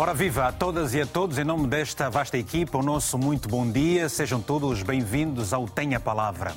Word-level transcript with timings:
Ora 0.00 0.14
viva 0.14 0.46
a 0.46 0.52
todas 0.52 0.94
e 0.94 1.00
a 1.00 1.06
todos, 1.06 1.38
em 1.38 1.44
nome 1.44 1.66
desta 1.66 2.08
vasta 2.08 2.38
equipa, 2.38 2.78
o 2.78 2.82
nosso 2.84 3.18
muito 3.18 3.48
bom 3.48 3.68
dia. 3.68 4.08
Sejam 4.08 4.40
todos 4.40 4.80
bem-vindos 4.84 5.52
ao 5.52 5.66
Tenha 5.66 5.98
Palavra. 5.98 6.54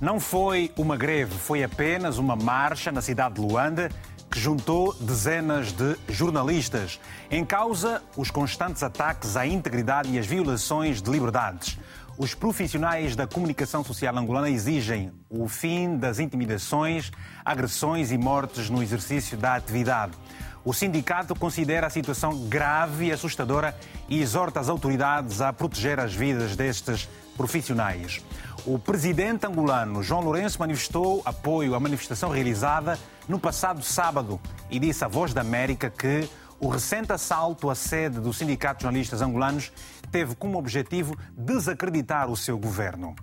Não 0.00 0.20
foi 0.20 0.70
uma 0.76 0.96
greve, 0.96 1.34
foi 1.34 1.64
apenas 1.64 2.18
uma 2.18 2.36
marcha 2.36 2.92
na 2.92 3.02
cidade 3.02 3.34
de 3.34 3.40
Luanda 3.40 3.90
que 4.30 4.38
juntou 4.38 4.94
dezenas 4.94 5.72
de 5.72 5.96
jornalistas. 6.08 7.00
Em 7.28 7.44
causa, 7.44 8.00
os 8.16 8.30
constantes 8.30 8.84
ataques 8.84 9.36
à 9.36 9.44
integridade 9.44 10.08
e 10.12 10.16
as 10.16 10.24
violações 10.24 11.02
de 11.02 11.10
liberdades. 11.10 11.76
Os 12.16 12.32
profissionais 12.32 13.16
da 13.16 13.26
comunicação 13.26 13.82
social 13.82 14.16
angolana 14.16 14.48
exigem 14.48 15.10
o 15.28 15.48
fim 15.48 15.96
das 15.96 16.20
intimidações, 16.20 17.10
agressões 17.44 18.12
e 18.12 18.18
mortes 18.18 18.70
no 18.70 18.82
exercício 18.82 19.36
da 19.36 19.56
atividade. 19.56 20.12
O 20.64 20.72
sindicato 20.72 21.34
considera 21.34 21.88
a 21.88 21.90
situação 21.90 22.48
grave 22.48 23.06
e 23.06 23.12
assustadora 23.12 23.76
e 24.08 24.20
exorta 24.20 24.60
as 24.60 24.68
autoridades 24.68 25.40
a 25.40 25.52
proteger 25.52 25.98
as 25.98 26.14
vidas 26.14 26.54
destes 26.54 27.08
profissionais. 27.36 28.22
O 28.64 28.78
presidente 28.78 29.44
angolano 29.44 30.02
João 30.04 30.20
Lourenço 30.20 30.60
manifestou 30.60 31.20
apoio 31.24 31.74
à 31.74 31.80
manifestação 31.80 32.30
realizada 32.30 32.96
no 33.28 33.40
passado 33.40 33.82
sábado 33.82 34.40
e 34.70 34.78
disse 34.78 35.04
à 35.04 35.08
Voz 35.08 35.34
da 35.34 35.40
América 35.40 35.90
que 35.90 36.28
o 36.60 36.68
recente 36.68 37.12
assalto 37.12 37.68
à 37.68 37.74
sede 37.74 38.20
do 38.20 38.32
Sindicato 38.32 38.78
de 38.78 38.82
Jornalistas 38.84 39.20
Angolanos 39.20 39.72
teve 40.12 40.36
como 40.36 40.58
objetivo 40.58 41.18
desacreditar 41.36 42.30
o 42.30 42.36
seu 42.36 42.56
governo. 42.56 43.16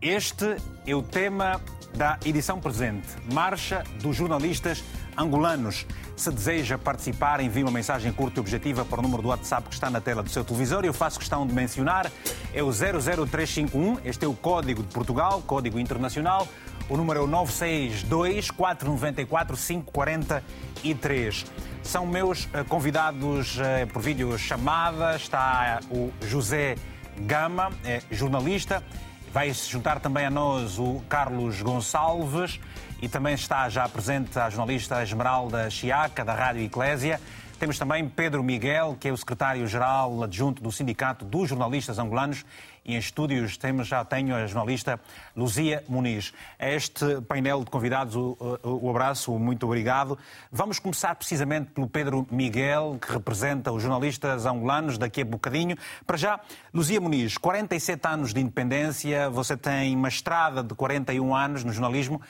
Este 0.00 0.56
é 0.86 0.94
o 0.94 1.02
tema 1.02 1.60
da 1.94 2.18
edição 2.24 2.60
presente, 2.60 3.08
Marcha 3.32 3.84
dos 4.00 4.16
Jornalistas 4.16 4.82
Angolanos. 5.16 5.86
Se 6.16 6.30
deseja 6.30 6.78
participar, 6.78 7.40
envie 7.40 7.62
uma 7.62 7.70
mensagem 7.70 8.12
curta 8.12 8.38
e 8.38 8.40
objetiva 8.40 8.84
para 8.84 9.00
o 9.00 9.02
número 9.02 9.22
do 9.22 9.28
WhatsApp 9.28 9.68
que 9.68 9.74
está 9.74 9.90
na 9.90 10.00
tela 10.00 10.22
do 10.22 10.30
seu 10.30 10.44
televisor. 10.44 10.84
Eu 10.84 10.92
faço 10.92 11.18
questão 11.18 11.46
de 11.46 11.54
mencionar, 11.54 12.10
é 12.52 12.62
o 12.62 12.70
00351, 12.70 13.98
este 14.04 14.24
é 14.24 14.28
o 14.28 14.34
código 14.34 14.82
de 14.82 14.88
Portugal, 14.92 15.42
código 15.46 15.78
internacional. 15.78 16.46
O 16.88 16.96
número 16.96 17.20
é 17.20 17.22
o 17.22 17.26
962 17.26 18.50
494 18.50 19.56
543. 19.56 21.46
São 21.84 22.04
meus 22.04 22.48
eh, 22.52 22.64
convidados 22.64 23.58
eh, 23.60 23.86
por 23.86 24.02
videochamada. 24.02 25.14
Está 25.14 25.78
o 25.88 26.10
José 26.26 26.74
Gama, 27.20 27.70
é 27.84 28.02
jornalista. 28.10 28.82
Vai 29.32 29.54
se 29.54 29.70
juntar 29.70 30.00
também 30.00 30.26
a 30.26 30.30
nós 30.30 30.76
o 30.76 31.00
Carlos 31.08 31.62
Gonçalves 31.62 32.58
e 33.00 33.08
também 33.08 33.34
está 33.34 33.68
já 33.68 33.88
presente 33.88 34.36
a 34.36 34.50
jornalista 34.50 35.00
Esmeralda 35.04 35.70
Chiaca, 35.70 36.24
da 36.24 36.34
Rádio 36.34 36.64
Eclésia. 36.64 37.20
Temos 37.56 37.78
também 37.78 38.08
Pedro 38.08 38.42
Miguel, 38.42 38.96
que 38.98 39.06
é 39.06 39.12
o 39.12 39.16
secretário-geral 39.16 40.24
adjunto 40.24 40.60
do 40.60 40.72
Sindicato 40.72 41.24
dos 41.24 41.48
Jornalistas 41.48 41.96
Angolanos. 42.00 42.44
E 42.90 42.94
em 42.94 42.98
estúdios 42.98 43.56
temos, 43.56 43.86
já 43.86 44.04
tenho 44.04 44.34
a 44.34 44.44
jornalista 44.48 44.98
Luzia 45.36 45.84
Muniz. 45.88 46.34
A 46.58 46.70
este 46.70 47.20
painel 47.20 47.62
de 47.62 47.70
convidados, 47.70 48.16
o, 48.16 48.36
o, 48.64 48.86
o 48.86 48.90
abraço, 48.90 49.38
muito 49.38 49.64
obrigado. 49.64 50.18
Vamos 50.50 50.80
começar 50.80 51.14
precisamente 51.14 51.70
pelo 51.70 51.88
Pedro 51.88 52.26
Miguel, 52.32 52.98
que 53.00 53.12
representa 53.12 53.70
os 53.70 53.80
jornalistas 53.80 54.44
angolanos, 54.44 54.98
daqui 54.98 55.20
a 55.20 55.24
bocadinho. 55.24 55.76
Para 56.04 56.16
já, 56.16 56.40
Luzia 56.74 57.00
Muniz, 57.00 57.38
47 57.38 58.08
anos 58.08 58.34
de 58.34 58.40
independência, 58.40 59.30
você 59.30 59.56
tem 59.56 59.94
uma 59.94 60.08
estrada 60.08 60.60
de 60.60 60.74
41 60.74 61.32
anos 61.32 61.62
no 61.62 61.72
jornalismo. 61.72 62.20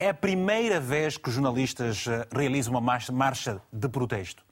É 0.00 0.08
a 0.08 0.14
primeira 0.14 0.80
vez 0.80 1.16
que 1.16 1.28
os 1.28 1.34
jornalistas 1.36 2.06
eh, 2.08 2.26
realizam 2.32 2.74
uma 2.74 2.98
marcha 3.12 3.62
de 3.72 3.88
protesto? 3.88 4.48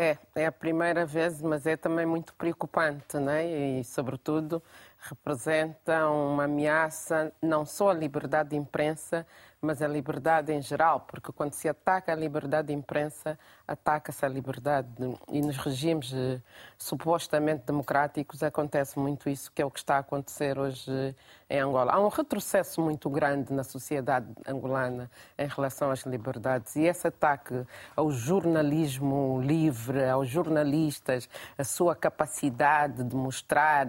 É, 0.00 0.16
é 0.34 0.46
a 0.46 0.52
primeira 0.52 1.04
vez, 1.04 1.42
mas 1.42 1.66
é 1.66 1.76
também 1.76 2.06
muito 2.06 2.32
preocupante, 2.32 3.18
né? 3.18 3.44
E, 3.44 3.84
sobretudo, 3.84 4.62
representa 5.00 6.08
uma 6.08 6.44
ameaça 6.44 7.32
não 7.42 7.64
só 7.64 7.90
à 7.90 7.94
liberdade 7.94 8.50
de 8.50 8.56
imprensa, 8.56 9.26
mas 9.60 9.82
a 9.82 9.88
liberdade 9.88 10.52
em 10.52 10.62
geral, 10.62 11.00
porque 11.00 11.30
quando 11.32 11.52
se 11.52 11.68
ataca 11.68 12.12
a 12.12 12.14
liberdade 12.14 12.68
de 12.68 12.74
imprensa, 12.74 13.38
ataca-se 13.68 14.24
a 14.24 14.28
liberdade. 14.28 14.88
E 15.30 15.40
nos 15.42 15.56
regimes 15.58 16.12
eh, 16.14 16.40
supostamente 16.78 17.64
democráticos 17.66 18.42
acontece 18.42 18.98
muito 18.98 19.28
isso, 19.28 19.52
que 19.52 19.60
é 19.60 19.64
o 19.64 19.70
que 19.70 19.78
está 19.78 19.96
a 19.96 19.98
acontecer 19.98 20.58
hoje 20.58 21.14
em 21.48 21.60
Angola. 21.60 21.92
Há 21.92 22.00
um 22.00 22.08
retrocesso 22.08 22.80
muito 22.80 23.10
grande 23.10 23.52
na 23.52 23.62
sociedade 23.62 24.28
angolana 24.46 25.10
em 25.36 25.46
relação 25.46 25.90
às 25.90 26.04
liberdades 26.04 26.76
e 26.76 26.84
esse 26.84 27.06
ataque 27.06 27.66
ao 27.94 28.10
jornalismo 28.10 29.42
livre, 29.42 30.08
aos 30.08 30.28
jornalistas, 30.28 31.28
a 31.58 31.64
sua 31.64 31.94
capacidade 31.94 33.04
de 33.04 33.14
mostrar 33.14 33.88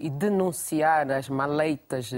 e 0.00 0.10
denunciar 0.10 1.10
as 1.10 1.28
maleitas 1.28 2.10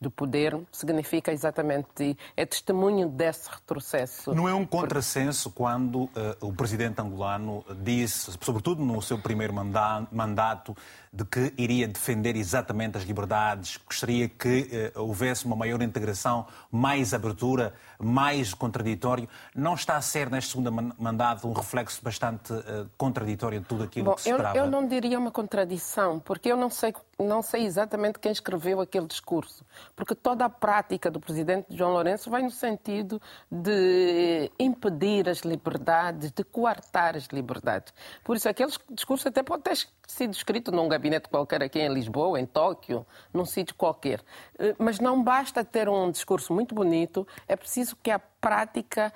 do 0.00 0.10
poder 0.10 0.58
significa 0.70 1.32
exatamente, 1.32 2.16
é 2.36 2.44
testemunho 2.44 3.08
desse 3.08 3.48
retrocesso. 3.48 4.34
Não 4.34 4.48
é 4.48 4.54
um 4.54 4.66
contrassenso 4.66 5.50
quando 5.50 6.04
uh, 6.04 6.10
o 6.40 6.52
presidente 6.52 7.00
angolano 7.00 7.64
disse, 7.82 8.32
sobretudo 8.40 8.84
no 8.84 9.00
seu 9.00 9.18
primeiro 9.18 9.54
mandato, 9.54 10.76
de 11.12 11.24
que 11.24 11.54
iria 11.56 11.88
defender 11.88 12.36
exatamente 12.36 12.98
as 12.98 13.04
liberdades, 13.04 13.78
gostaria 13.78 14.28
que 14.28 14.92
uh, 14.94 15.00
houvesse 15.00 15.46
uma 15.46 15.56
maior 15.56 15.80
integração, 15.80 16.46
mais 16.70 17.14
abertura, 17.14 17.72
mais 17.98 18.52
contraditório. 18.52 19.26
Não 19.54 19.74
está 19.74 19.96
a 19.96 20.02
ser, 20.02 20.30
neste 20.30 20.50
segundo 20.50 20.70
mandato, 20.98 21.48
um 21.48 21.52
reflexo 21.54 22.02
bastante 22.02 22.52
uh, 22.52 22.88
contraditório 22.98 23.60
de 23.60 23.66
tudo 23.66 23.84
aquilo 23.84 24.06
Bom, 24.06 24.14
que 24.14 24.22
se 24.22 24.30
esperava? 24.30 24.58
Eu, 24.58 24.64
eu 24.64 24.70
não 24.70 24.86
diria 24.86 25.18
uma 25.18 25.30
contradição, 25.30 26.20
porque 26.20 26.52
eu 26.52 26.56
não 26.56 26.68
sei, 26.68 26.94
não 27.18 27.40
sei 27.40 27.64
exatamente 27.64 28.18
quem 28.18 28.30
escreveu 28.30 28.80
aquele 28.82 29.06
discurso, 29.06 29.64
porque 29.96 30.14
toda 30.14 30.44
a 30.44 30.50
prática 30.50 31.10
do 31.10 31.18
presidente 31.18 31.66
João 31.70 31.92
Lourenço 31.92 32.30
vai 32.30 32.42
no 32.42 32.50
sentido 32.50 33.20
de 33.50 34.52
impedir 34.58 35.28
as 35.28 35.38
liberdades, 35.38 36.30
de 36.30 36.44
coartar 36.44 37.16
as 37.16 37.24
liberdades. 37.28 37.94
Por 38.22 38.36
isso, 38.36 38.48
aquele 38.48 38.70
discurso 38.90 39.26
até 39.26 39.42
pode 39.42 39.62
ter 39.62 39.76
sido 40.06 40.34
escrito 40.34 40.70
num 40.70 40.86
gabinete 40.86 41.28
qualquer 41.28 41.62
aqui 41.62 41.80
em 41.80 41.92
Lisboa, 41.92 42.38
em 42.38 42.46
Tóquio, 42.46 43.06
num 43.32 43.46
sítio 43.46 43.74
qualquer. 43.74 44.22
Eh, 44.58 44.76
mas 44.78 45.00
não 45.00 45.22
basta 45.22 45.64
ter 45.64 45.88
um 45.88 46.10
discurso 46.10 46.52
muito 46.52 46.74
bonito, 46.74 47.26
é 47.48 47.56
preciso 47.56 47.96
que 47.96 48.10
a 48.10 48.18
prática 48.18 49.12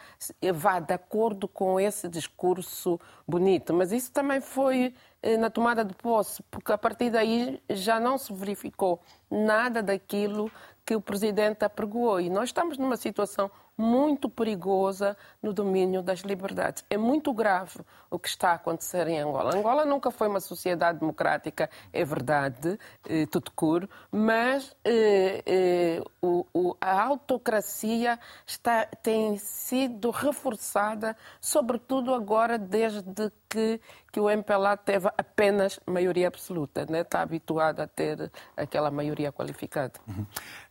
vá 0.53 0.81
de 0.81 0.95
acordo 0.95 1.47
com 1.47 1.79
esse 1.79 2.09
discurso 2.09 2.99
bonito. 3.29 3.73
Mas 3.73 3.93
isso 3.93 4.11
também 4.11 4.41
foi 4.41 4.95
eh, 5.23 5.37
na 5.37 5.51
tomada 5.51 5.85
de 5.85 5.95
posse, 5.95 6.43
porque 6.51 6.73
a 6.73 6.79
partir 6.79 7.11
daí 7.11 7.63
já 7.69 8.01
não 8.01 8.17
se 8.17 8.33
verificou 8.33 9.01
nada 9.31 9.83
daquilo 9.83 10.51
que 10.85 10.95
o 10.95 11.01
presidente 11.01 11.65
apregoou. 11.65 12.21
E 12.21 12.31
nós 12.31 12.49
estamos 12.51 12.79
numa 12.79 12.97
situação 12.97 13.51
muito 13.77 14.29
perigosa 14.29 15.17
no 15.43 15.53
domínio 15.53 16.03
das 16.03 16.21
liberdades. 16.21 16.85
É 16.91 16.97
muito 16.97 17.33
grave 17.33 17.81
o 18.11 18.19
que 18.19 18.29
está 18.29 18.51
a 18.51 18.55
acontecer 18.55 19.07
em 19.09 19.19
Angola. 19.19 19.57
Angola 19.57 19.85
nunca 19.85 20.11
foi 20.11 20.29
uma 20.29 20.41
sociedade 20.41 20.99
democrática, 20.99 21.71
é 21.93 22.05
verdade, 22.05 22.79
eh, 23.09 23.27
tudo 23.27 23.51
curo, 23.53 23.89
mas 24.11 24.77
eh, 24.85 25.43
eh, 25.47 26.03
o, 26.21 26.47
o, 26.53 26.77
a 26.81 27.01
autocracia 27.03 28.19
está, 28.47 28.85
tem 28.87 29.39
sido 29.39 30.11
reforçada, 30.11 31.17
sobretudo 31.41 32.15
agora 32.15 32.59
desde 32.59 33.33
que, 33.49 33.81
que 34.13 34.21
o 34.21 34.29
MPLA 34.29 34.77
teve 34.77 35.09
apenas 35.17 35.81
maioria 35.87 36.29
absoluta, 36.29 36.87
né? 36.89 37.01
está 37.01 37.23
habituado 37.23 37.81
a 37.81 37.87
ter 37.87 38.31
aquela 38.57 38.91
maioria 38.91 39.33
qualificada. 39.33 39.95
Uhum. 40.07 40.27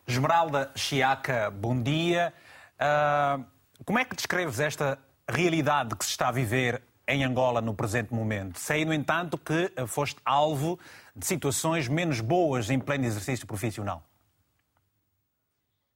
Esmeralda 0.06 0.70
Chiaca, 0.74 1.50
bom 1.50 1.80
dia. 1.80 2.32
Uh, 2.80 3.44
como 3.84 3.98
é 3.98 4.04
que 4.04 4.16
descreves 4.16 4.58
esta 4.58 4.98
realidade 5.28 5.94
que 5.94 6.04
se 6.04 6.10
está 6.10 6.28
a 6.28 6.32
viver 6.32 6.82
em 7.06 7.24
Angola 7.24 7.60
no 7.60 7.74
presente 7.74 8.14
momento? 8.14 8.58
Sei, 8.58 8.84
no 8.84 8.94
entanto, 8.94 9.36
que 9.36 9.70
foste 9.86 10.20
alvo 10.24 10.78
de 11.14 11.26
situações 11.26 11.88
menos 11.88 12.20
boas 12.20 12.70
em 12.70 12.78
pleno 12.78 13.04
exercício 13.04 13.46
profissional. 13.46 14.02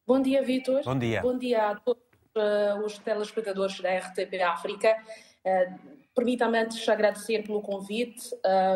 Bom 0.07 0.21
dia, 0.21 0.43
Vitor. 0.43 0.83
Bom 0.85 0.99
dia. 0.99 1.23
Bom 1.23 1.39
dia 1.39 1.71
a 1.71 1.77
todos 1.77 2.03
uh, 2.37 2.85
os 2.85 2.99
telespectadores 2.99 3.81
da 3.81 3.97
RTP 3.99 4.43
África. 4.43 4.97
Uh, 5.45 5.95
Permita-me 6.15 6.59
antes 6.59 6.89
agradecer 6.89 7.43
pelo 7.43 7.61
convite. 7.61 8.23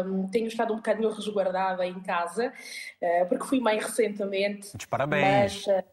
Um, 0.04 0.26
tenho 0.28 0.48
estado 0.48 0.72
um 0.72 0.76
bocadinho 0.76 1.08
resguardada 1.10 1.86
em 1.86 2.00
casa, 2.00 2.52
uh, 3.00 3.26
porque 3.28 3.44
fui 3.44 3.60
mãe 3.60 3.78
recentemente. 3.78 4.70
Muitos 4.70 4.86
parabéns. 4.86 5.64
Mas, 5.64 5.84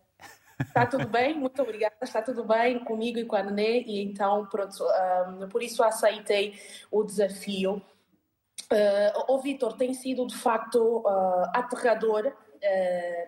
Está 0.59 0.85
tudo 0.85 1.07
bem, 1.07 1.37
muito 1.37 1.61
obrigada. 1.61 1.95
Está 2.01 2.21
tudo 2.21 2.43
bem 2.43 2.79
comigo 2.79 3.19
e 3.19 3.25
com 3.25 3.35
a 3.35 3.43
Nenê, 3.43 3.81
e 3.81 4.01
então, 4.01 4.45
pronto, 4.45 4.83
um, 4.83 5.49
por 5.49 5.61
isso 5.61 5.83
aceitei 5.83 6.57
o 6.89 7.03
desafio. 7.03 7.81
Uh, 8.71 9.33
o 9.33 9.39
Vitor 9.39 9.73
tem 9.73 9.93
sido 9.93 10.25
de 10.25 10.35
facto 10.35 10.99
uh, 10.99 11.49
aterrador 11.53 12.33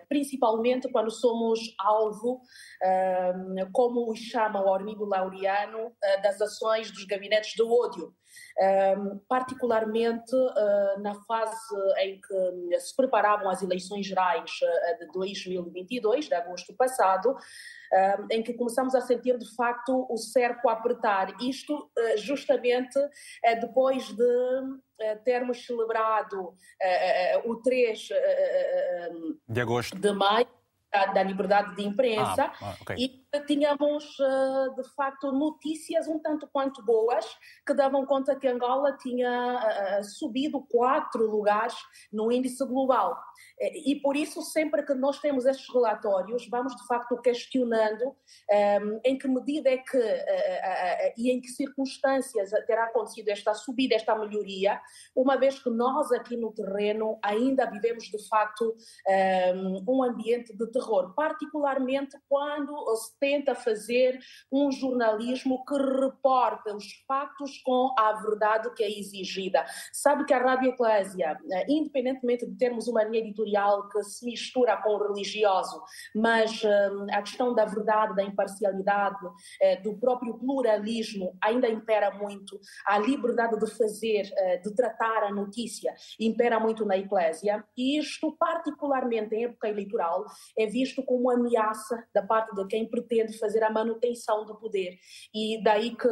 principalmente 0.08 0.90
quando 0.90 1.10
somos 1.10 1.58
alvo, 1.78 2.40
como 3.72 4.10
o 4.10 4.14
chama 4.16 4.60
o 4.60 4.68
Ormigo 4.68 5.04
Laureano, 5.04 5.92
das 6.22 6.40
ações 6.40 6.90
dos 6.90 7.04
gabinetes 7.04 7.52
de 7.54 7.62
ódio. 7.62 8.14
particularmente 9.28 10.32
na 11.00 11.14
fase 11.26 11.74
em 11.98 12.20
que 12.20 12.80
se 12.80 12.94
preparavam 12.94 13.48
as 13.48 13.62
eleições 13.62 14.06
gerais 14.06 14.50
de 14.98 15.06
2022, 15.12 16.26
de 16.26 16.34
agosto 16.34 16.74
passado, 16.74 17.34
em 18.30 18.42
que 18.42 18.54
começamos 18.54 18.94
a 18.94 19.00
sentir 19.00 19.38
de 19.38 19.54
facto 19.54 20.06
o 20.10 20.16
cerco 20.16 20.68
a 20.68 20.72
apertar. 20.72 21.34
Isto 21.40 21.90
justamente 22.16 22.98
depois 23.60 24.08
de 24.08 25.18
termos 25.24 25.64
celebrado 25.64 26.54
o 27.44 27.56
3 27.56 28.08
de 29.48 29.60
agosto 29.60 29.98
de 29.98 30.12
maio 30.12 30.46
da 31.14 31.22
liberdade 31.22 31.76
de 31.76 31.82
imprensa 31.82 32.44
ah, 32.44 32.54
ah, 32.62 32.76
okay. 32.80 32.96
e 32.96 33.27
tínhamos 33.46 34.16
eh, 34.20 34.74
de 34.74 34.88
facto 34.94 35.30
notícias 35.32 36.08
um 36.08 36.18
tanto 36.18 36.48
quanto 36.48 36.82
boas 36.82 37.26
que 37.66 37.74
davam 37.74 38.06
conta 38.06 38.34
que 38.34 38.48
Angola 38.48 38.96
tinha 38.96 39.98
eh, 39.98 40.02
subido 40.02 40.62
quatro 40.62 41.26
lugares 41.26 41.74
no 42.10 42.32
índice 42.32 42.64
global. 42.64 43.18
E 43.60 43.96
por 43.96 44.16
isso 44.16 44.40
sempre 44.42 44.82
que 44.84 44.94
nós 44.94 45.20
temos 45.20 45.44
estes 45.44 45.72
relatórios 45.72 46.48
vamos 46.48 46.74
de 46.74 46.86
facto 46.86 47.20
questionando 47.20 48.16
em 49.04 49.18
que 49.18 49.28
medida 49.28 49.70
é 49.70 49.78
que 49.78 50.24
e 51.16 51.30
em 51.30 51.40
que 51.40 51.48
circunstâncias 51.48 52.50
terá 52.66 52.84
acontecido 52.84 53.28
esta 53.28 53.54
subida, 53.54 53.94
esta 53.94 54.14
melhoria, 54.16 54.80
uma 55.14 55.36
vez 55.36 55.60
que 55.62 55.70
nós 55.70 56.10
aqui 56.12 56.36
no 56.36 56.52
terreno 56.52 57.18
ainda 57.22 57.66
vivemos 57.66 58.04
de 58.04 58.28
facto 58.28 58.76
um 59.86 60.02
ambiente 60.02 60.56
de 60.56 60.66
terror, 60.70 61.14
particularmente 61.14 62.16
quando 62.28 62.96
se 62.96 63.17
tenta 63.20 63.54
fazer 63.54 64.18
um 64.52 64.70
jornalismo 64.70 65.64
que 65.64 65.74
reporta 65.76 66.74
os 66.74 66.86
factos 67.06 67.58
com 67.62 67.94
a 67.98 68.12
verdade 68.14 68.72
que 68.74 68.82
é 68.82 68.98
exigida. 68.98 69.64
Sabe 69.92 70.24
que 70.24 70.32
a 70.32 70.38
Rádio 70.38 70.70
Eclésia, 70.70 71.38
independentemente 71.68 72.46
de 72.46 72.56
termos 72.56 72.86
uma 72.86 73.02
linha 73.04 73.20
editorial 73.20 73.88
que 73.88 74.02
se 74.04 74.24
mistura 74.24 74.76
com 74.82 74.90
o 74.90 75.12
religioso, 75.12 75.82
mas 76.14 76.62
hum, 76.64 77.06
a 77.10 77.22
questão 77.22 77.54
da 77.54 77.64
verdade, 77.64 78.14
da 78.14 78.22
imparcialidade, 78.22 79.26
eh, 79.60 79.80
do 79.80 79.98
próprio 79.98 80.38
pluralismo 80.38 81.36
ainda 81.42 81.68
impera 81.68 82.10
muito. 82.10 82.58
A 82.86 82.98
liberdade 82.98 83.58
de 83.58 83.70
fazer, 83.76 84.30
eh, 84.36 84.58
de 84.58 84.74
tratar 84.74 85.24
a 85.24 85.32
notícia, 85.32 85.94
impera 86.20 86.60
muito 86.60 86.84
na 86.84 86.96
Eclésia. 86.96 87.64
E 87.76 87.98
isto, 87.98 88.36
particularmente 88.38 89.34
em 89.34 89.44
época 89.44 89.68
eleitoral, 89.68 90.24
é 90.56 90.66
visto 90.66 91.02
como 91.02 91.30
ameaça 91.30 92.04
da 92.14 92.22
parte 92.22 92.54
de 92.54 92.66
quem 92.66 92.88
pretende 92.88 93.07
fazer 93.38 93.62
a 93.62 93.70
manutenção 93.70 94.44
do 94.44 94.56
poder. 94.56 94.98
E 95.34 95.62
daí 95.62 95.96
que 95.96 96.08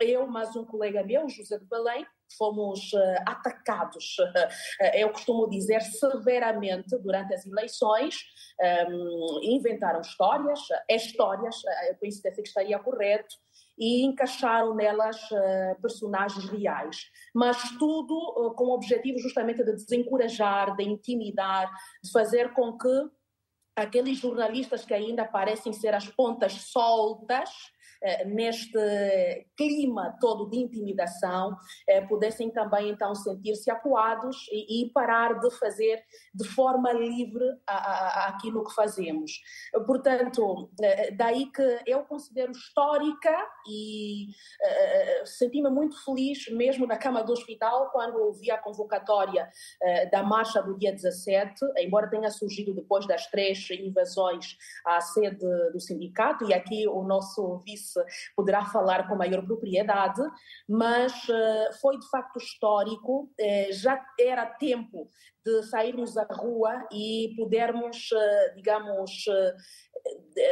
eu, 0.00 0.26
mais 0.26 0.54
um 0.56 0.64
colega 0.64 1.02
meu, 1.02 1.28
José 1.28 1.58
de 1.58 1.64
Belém, 1.66 2.06
fomos 2.38 2.92
uh, 2.92 3.22
atacados, 3.26 4.16
uh, 4.18 4.84
eu 4.94 5.10
costumo 5.10 5.48
dizer, 5.48 5.80
severamente 5.82 6.96
durante 6.98 7.34
as 7.34 7.46
eleições. 7.46 8.16
Um, 8.60 8.64
ehm, 8.64 9.54
inventaram 9.56 10.00
histórias, 10.00 10.60
é 10.88 10.96
histórias, 10.96 11.56
eu 11.88 11.96
penso 11.96 12.22
que 12.22 12.28
estaria 12.42 12.78
correto, 12.78 13.36
e 13.80 14.04
encaixaram 14.04 14.74
nelas 14.74 15.16
uh, 15.30 15.80
personagens 15.80 16.44
reais. 16.50 16.98
Mas 17.34 17.56
tudo 17.78 18.14
uh, 18.14 18.54
com 18.54 18.64
o 18.64 18.74
objetivo 18.74 19.18
justamente 19.18 19.64
de 19.64 19.72
desencorajar, 19.72 20.76
de 20.76 20.84
intimidar, 20.84 21.72
de 22.04 22.12
fazer 22.12 22.52
com 22.52 22.76
que 22.76 23.10
aqueles 23.80 24.18
jornalistas 24.18 24.84
que 24.84 24.94
ainda 24.94 25.24
parecem 25.24 25.72
ser 25.72 25.94
as 25.94 26.06
pontas 26.06 26.52
soltas 26.52 27.50
neste 28.26 28.78
clima 29.56 30.16
todo 30.20 30.48
de 30.48 30.58
intimidação, 30.58 31.56
eh, 31.86 32.00
pudessem 32.02 32.50
também 32.50 32.90
então 32.90 33.14
sentir-se 33.14 33.70
acuados 33.70 34.36
e, 34.50 34.90
parar 34.94 35.38
de 35.38 35.50
fazer 35.58 36.02
de 36.34 36.48
forma 36.48 36.92
livre 36.92 37.44
aquilo 37.66 38.64
que 38.64 38.74
fazemos. 38.74 39.32
Portanto, 39.86 40.70
eh, 40.80 41.10
daí 41.12 41.46
que 41.46 41.80
eu 41.86 42.02
considero 42.04 42.52
histórica 42.52 43.34
e 43.68 44.28
senti-me 45.24 45.70
muito 45.70 46.02
feliz 46.04 46.48
mesmo 46.50 46.86
na 46.86 46.96
cama 46.96 47.22
do 47.22 47.32
hospital 47.32 47.90
quando 47.90 48.18
ouvi 48.18 48.50
a 48.50 48.58
convocatória 48.58 49.48
da 50.10 50.22
marcha 50.22 50.62
do 50.62 50.76
dia 50.78 50.92
17, 50.92 51.60
embora 51.78 52.08
tenha 52.08 52.30
surgido 52.30 52.74
depois 52.74 53.06
das 53.06 53.26
três 53.26 53.68
invasões 53.70 54.56
à 54.84 55.00
sede 55.00 55.46
do 55.72 55.80
sindicato, 55.80 56.44
e 56.44 56.54
aqui 56.54 56.88
o 56.88 57.02
nosso 57.02 57.58
vice 57.58 57.89
poderá 58.36 58.64
falar 58.66 59.08
com 59.08 59.16
maior 59.16 59.44
propriedade, 59.44 60.20
mas 60.68 61.12
uh, 61.28 61.80
foi 61.80 61.98
de 61.98 62.08
facto 62.08 62.38
histórico, 62.38 63.24
uh, 63.24 63.72
já 63.72 64.04
era 64.18 64.46
tempo 64.46 65.08
de 65.44 65.62
sairmos 65.64 66.16
à 66.16 66.26
rua 66.30 66.86
e 66.92 67.34
pudermos, 67.36 68.10
uh, 68.12 68.54
digamos, 68.54 69.24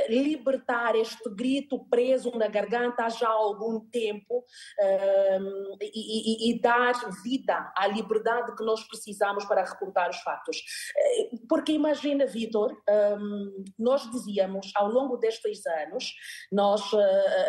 libertar 0.08 0.94
este 0.94 1.28
grito 1.30 1.84
preso 1.88 2.36
na 2.36 2.48
garganta 2.48 3.04
há 3.04 3.08
já 3.08 3.28
algum 3.28 3.80
tempo 3.80 4.44
e, 5.80 6.48
e, 6.48 6.50
e, 6.50 6.60
dar 6.60 6.94
vida 7.22 7.72
à 7.76 7.86
liberdade 7.86 8.54
que 8.56 8.64
nós 8.64 8.82
precisamos 8.84 9.44
para 9.44 9.64
reportar 9.64 10.10
os 10.10 10.18
fatos. 10.20 10.56
Porque 11.48 11.72
imagina, 11.72 12.26
Vitor, 12.26 12.76
um, 13.20 13.64
nós 13.78 14.10
dizíamos 14.10 14.72
ao 14.74 14.88
longo 14.88 15.16
destes 15.16 15.64
anos, 15.66 16.14
nós 16.50 16.82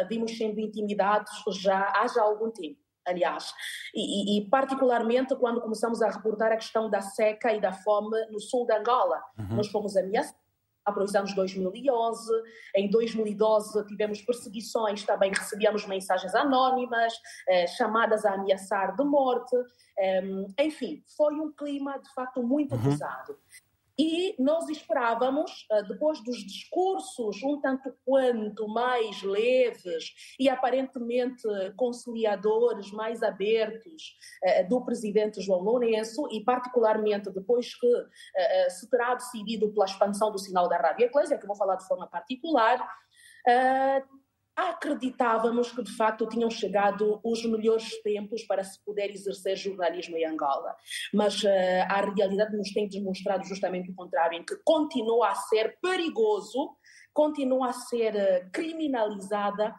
vimos 0.08 0.38
sendo 0.38 0.60
intimidados 0.60 1.32
já 1.62 1.92
há 1.96 2.08
já 2.08 2.22
algum 2.22 2.52
tempo 2.52 2.80
aliás, 3.06 3.52
e, 3.96 4.38
e, 4.38 4.50
particularmente 4.50 5.36
quando 5.36 5.62
começamos 5.62 6.02
a 6.02 6.10
reportar 6.10 6.52
a 6.52 6.58
questão 6.58 6.90
da 6.90 7.02
seca 7.02 7.52
e 7.52 7.60
da 7.60 7.72
fome 7.72 8.24
no 8.28 8.40
sul 8.40 8.68
da 8.68 8.78
Angola. 8.78 9.20
Uhum. 9.38 9.56
Nós 9.56 9.68
fomos 9.68 9.98
ameaçados 9.98 10.49
para 10.94 11.04
os 11.04 11.16
anos 11.16 11.34
2011, 11.34 12.32
em 12.76 12.90
2012 12.90 13.88
tivemos 13.88 14.22
perseguições, 14.22 15.04
também 15.04 15.32
recebíamos 15.32 15.86
mensagens 15.86 16.34
anónimas, 16.36 17.14
eh, 17.48 17.68
chamadas 17.68 18.26
a 18.26 18.34
ameaçar 18.34 18.96
de 18.96 19.04
morte, 19.04 19.56
eh, 19.98 20.22
enfim, 20.60 21.04
foi 21.18 21.36
um 21.36 21.52
clima 21.52 22.00
de 22.00 22.14
facto 22.14 22.42
muito 22.44 22.76
uhum. 22.76 22.84
pesado. 22.84 23.38
E 24.00 24.34
nós 24.42 24.70
esperávamos, 24.70 25.68
ah, 25.70 25.82
depois 25.82 26.24
dos 26.24 26.38
discursos 26.38 27.44
um 27.44 27.60
tanto 27.60 27.94
quanto 28.06 28.66
mais 28.70 29.22
leves 29.22 30.14
e 30.40 30.48
aparentemente 30.48 31.44
conciliadores, 31.76 32.92
mais 32.92 33.22
abertos 33.22 34.18
ah, 34.42 34.64
do 34.64 34.86
presidente 34.86 35.42
João 35.42 35.60
Lourenço, 35.60 36.30
e 36.32 36.42
particularmente 36.46 37.30
depois 37.30 37.78
que 37.78 37.94
ah, 37.94 38.70
se 38.70 38.90
terá 38.90 39.16
decidido 39.16 39.70
pela 39.74 39.86
expansão 39.86 40.32
do 40.32 40.40
sinal 40.40 40.70
da 40.70 40.78
Rádio 40.78 41.08
Eclésia, 41.08 41.38
que 41.38 41.46
vou 41.46 41.58
falar 41.58 41.76
de 41.76 41.86
forma 41.86 42.08
particular, 42.08 42.80
acreditávamos 44.68 45.72
que 45.72 45.84
de 45.84 45.96
facto 45.96 46.28
tinham 46.28 46.50
chegado 46.50 47.20
os 47.24 47.44
melhores 47.46 48.02
tempos 48.02 48.44
para 48.44 48.64
se 48.64 48.84
poder 48.84 49.10
exercer 49.12 49.56
jornalismo 49.56 50.18
em 50.18 50.26
Angola. 50.26 50.76
Mas 51.14 51.44
uh, 51.44 51.48
a 51.88 52.02
realidade 52.02 52.58
nos 52.58 52.72
tem 52.74 52.88
demonstrado 52.90 53.46
justamente 53.46 53.92
o 53.92 53.96
contrário, 53.96 54.38
em 54.38 54.44
que 54.44 54.56
continua 54.64 55.30
a 55.30 55.36
ser 55.36 55.78
perigoso, 55.82 56.76
continua 57.14 57.70
a 57.70 57.74
ser 57.74 58.16
uh, 58.16 58.52
criminalizada 58.52 59.74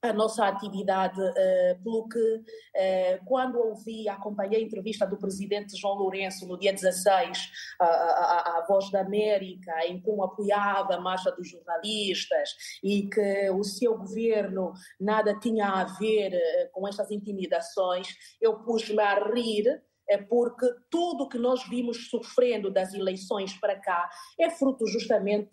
a 0.00 0.12
nossa 0.12 0.46
atividade, 0.46 1.20
uh, 1.20 1.82
pelo 1.82 2.08
que 2.08 2.18
uh, 2.18 3.24
quando 3.24 3.58
ouvi, 3.58 4.08
acompanhei 4.08 4.60
a 4.60 4.64
entrevista 4.64 5.06
do 5.06 5.16
presidente 5.16 5.76
João 5.76 5.96
Lourenço 5.96 6.46
no 6.46 6.56
dia 6.58 6.72
16, 6.72 7.50
a, 7.80 7.84
a, 7.84 8.58
a 8.58 8.66
Voz 8.68 8.90
da 8.90 9.00
América, 9.00 9.72
em 9.86 10.00
como 10.00 10.22
apoiava 10.22 10.94
a 10.94 11.00
marcha 11.00 11.32
dos 11.32 11.48
jornalistas 11.48 12.50
e 12.82 13.08
que 13.08 13.50
o 13.50 13.64
seu 13.64 13.98
governo 13.98 14.72
nada 15.00 15.38
tinha 15.38 15.66
a 15.66 15.84
ver 15.84 16.32
uh, 16.32 16.72
com 16.72 16.86
estas 16.86 17.10
intimidações, 17.10 18.08
eu 18.40 18.60
pus-me 18.60 19.02
a 19.02 19.14
rir 19.32 19.82
porque 20.30 20.66
tudo 20.90 21.28
que 21.28 21.36
nós 21.36 21.68
vimos 21.68 22.08
sofrendo 22.08 22.70
das 22.70 22.94
eleições 22.94 23.52
para 23.60 23.78
cá 23.78 24.08
é 24.40 24.48
fruto 24.48 24.86
justamente 24.86 25.50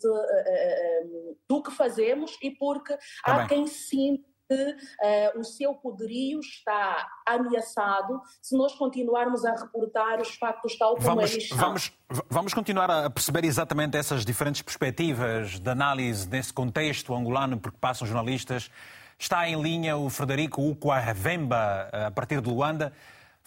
do 1.46 1.62
que 1.62 1.70
fazemos 1.70 2.38
e 2.42 2.52
porque 2.52 2.96
tá 2.96 3.00
há 3.24 3.38
bem. 3.40 3.48
quem 3.48 3.66
sinta 3.66 4.24
uh, 4.52 5.38
o 5.38 5.44
seu 5.44 5.74
poderio 5.74 6.40
está 6.40 7.06
ameaçado 7.26 8.20
se 8.40 8.56
nós 8.56 8.74
continuarmos 8.74 9.44
a 9.44 9.54
reportar 9.54 10.20
os 10.20 10.34
factos 10.36 10.76
tal 10.76 10.94
como 10.96 11.06
vamos, 11.06 11.32
eles. 11.32 11.48
Vamos, 11.50 11.92
vamos 12.28 12.54
continuar 12.54 12.90
a 12.90 13.10
perceber 13.10 13.44
exatamente 13.44 13.96
essas 13.96 14.24
diferentes 14.24 14.62
perspectivas 14.62 15.58
de 15.58 15.70
análise 15.70 16.28
nesse 16.28 16.52
contexto 16.52 17.14
angolano, 17.14 17.58
porque 17.58 17.78
passam 17.80 18.06
jornalistas. 18.06 18.70
Está 19.18 19.48
em 19.48 19.60
linha 19.60 19.96
o 19.96 20.10
Frederico 20.10 20.60
Ukwahvemba, 20.60 21.88
a 22.06 22.10
partir 22.10 22.40
de 22.40 22.50
Luanda. 22.50 22.92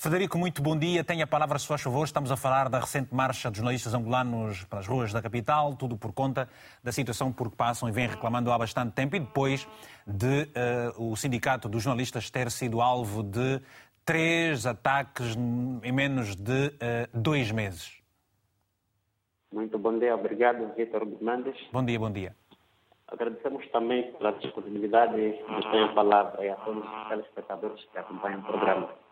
Frederico, 0.02 0.38
muito 0.38 0.62
bom 0.62 0.80
dia. 0.80 1.04
Tenha 1.04 1.26
a 1.26 1.28
palavra, 1.28 1.60
se 1.60 1.68
faz 1.68 1.82
favor. 1.82 2.06
Estamos 2.06 2.32
a 2.32 2.38
falar 2.38 2.70
da 2.70 2.80
recente 2.80 3.14
marcha 3.14 3.50
dos 3.50 3.58
jornalistas 3.58 3.94
angolanos 3.94 4.64
pelas 4.64 4.88
ruas 4.88 5.12
da 5.12 5.22
capital, 5.22 5.76
tudo 5.76 5.98
por 5.98 6.14
conta 6.14 6.48
da 6.82 6.90
situação 6.90 7.34
por 7.34 7.52
que 7.52 7.58
passam 7.58 7.90
e 7.90 7.92
vêm 7.92 8.08
reclamando 8.08 8.50
há 8.50 8.58
bastante 8.58 8.94
tempo 8.94 9.18
e 9.18 9.20
depois 9.20 9.68
de 10.08 10.44
uh, 10.96 11.12
o 11.12 11.18
Sindicato 11.18 11.68
dos 11.68 11.84
Jornalistas 11.84 12.30
ter 12.30 12.50
sido 12.50 12.80
alvo 12.80 13.22
de 13.22 13.62
três 14.06 14.66
ataques 14.66 15.36
em 15.84 15.92
menos 15.92 16.34
de 16.34 16.68
uh, 16.68 17.10
dois 17.14 17.52
meses. 17.52 18.02
Muito 19.52 19.78
bom 19.78 20.00
dia. 20.00 20.16
Obrigado, 20.16 20.74
Vitor 20.78 21.06
Mendes. 21.20 21.58
Bom 21.74 21.84
dia, 21.84 22.00
bom 22.00 22.10
dia. 22.10 22.34
Agradecemos 23.06 23.68
também 23.72 24.14
pela 24.14 24.32
disponibilidade 24.32 25.18
de 25.18 25.72
ter 25.72 25.84
a 25.84 25.94
palavra 25.94 26.46
e 26.46 26.50
a 26.50 26.56
todos 26.56 26.86
os 26.86 27.08
telespectadores 27.10 27.84
que 27.92 27.98
acompanham 27.98 28.40
o 28.40 28.44
programa. 28.44 29.09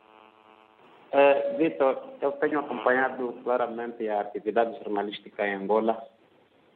Uh, 1.07 1.57
Vitor, 1.57 2.03
eu 2.21 2.33
tenho 2.33 2.59
acompanhado 2.59 3.33
claramente 3.43 4.07
a 4.09 4.21
atividade 4.21 4.77
jornalística 4.79 5.47
em 5.47 5.55
Angola 5.55 6.05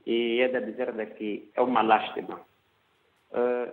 e 0.05 0.39
é 0.39 0.47
de 0.47 0.71
dizer 0.71 0.93
que 1.15 1.49
é 1.53 1.61
uma 1.61 1.81
lástima. 1.81 2.39
Uh, 3.31 3.71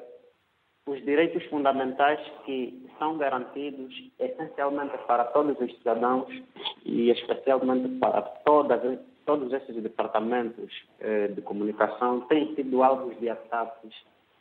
os 0.87 1.05
direitos 1.05 1.45
fundamentais 1.47 2.21
que 2.45 2.87
são 2.99 3.19
garantidos 3.19 3.95
essencialmente 4.19 4.97
para 5.07 5.25
todos 5.27 5.59
os 5.61 5.77
cidadãos 5.79 6.29
e 6.85 7.11
especialmente 7.11 7.89
para 7.99 8.23
todas, 8.23 8.99
todos 9.27 9.53
esses 9.53 9.81
departamentos 9.83 10.73
uh, 11.01 11.33
de 11.33 11.41
comunicação 11.43 12.23
têm 12.23 12.55
sido 12.55 12.83
alvos 12.83 13.19
de 13.21 13.29
ataques 13.29 13.95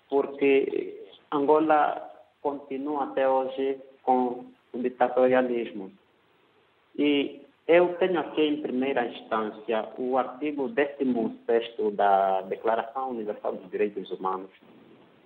porque 0.10 1.06
Angola 1.32 2.12
continua 2.42 3.06
até 3.06 3.28
hoje 3.28 3.80
com 4.04 4.46
o 4.74 4.82
ditatorialismo. 4.82 5.92
E 6.98 7.42
eu 7.68 7.96
tenho 7.96 8.20
aqui 8.20 8.42
em 8.42 8.62
primeira 8.62 9.06
instância 9.06 9.90
o 9.98 10.18
artigo 10.18 10.70
16 10.70 11.94
da 11.94 12.42
Declaração 12.42 13.12
Universal 13.12 13.54
dos 13.56 13.70
Direitos 13.70 14.10
Humanos. 14.12 14.50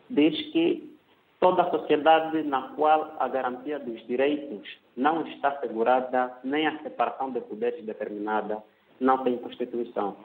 Diz 0.09 0.35
que 0.51 0.91
toda 1.39 1.63
a 1.63 1.71
sociedade 1.71 2.43
na 2.43 2.69
qual 2.75 3.15
a 3.19 3.27
garantia 3.27 3.79
dos 3.79 4.05
direitos 4.05 4.67
não 4.97 5.25
está 5.27 5.49
assegurada, 5.49 6.37
nem 6.43 6.67
a 6.67 6.79
separação 6.79 7.31
de 7.31 7.41
poderes 7.41 7.85
determinada, 7.85 8.61
não 8.99 9.23
tem 9.23 9.37
Constituição. 9.37 10.15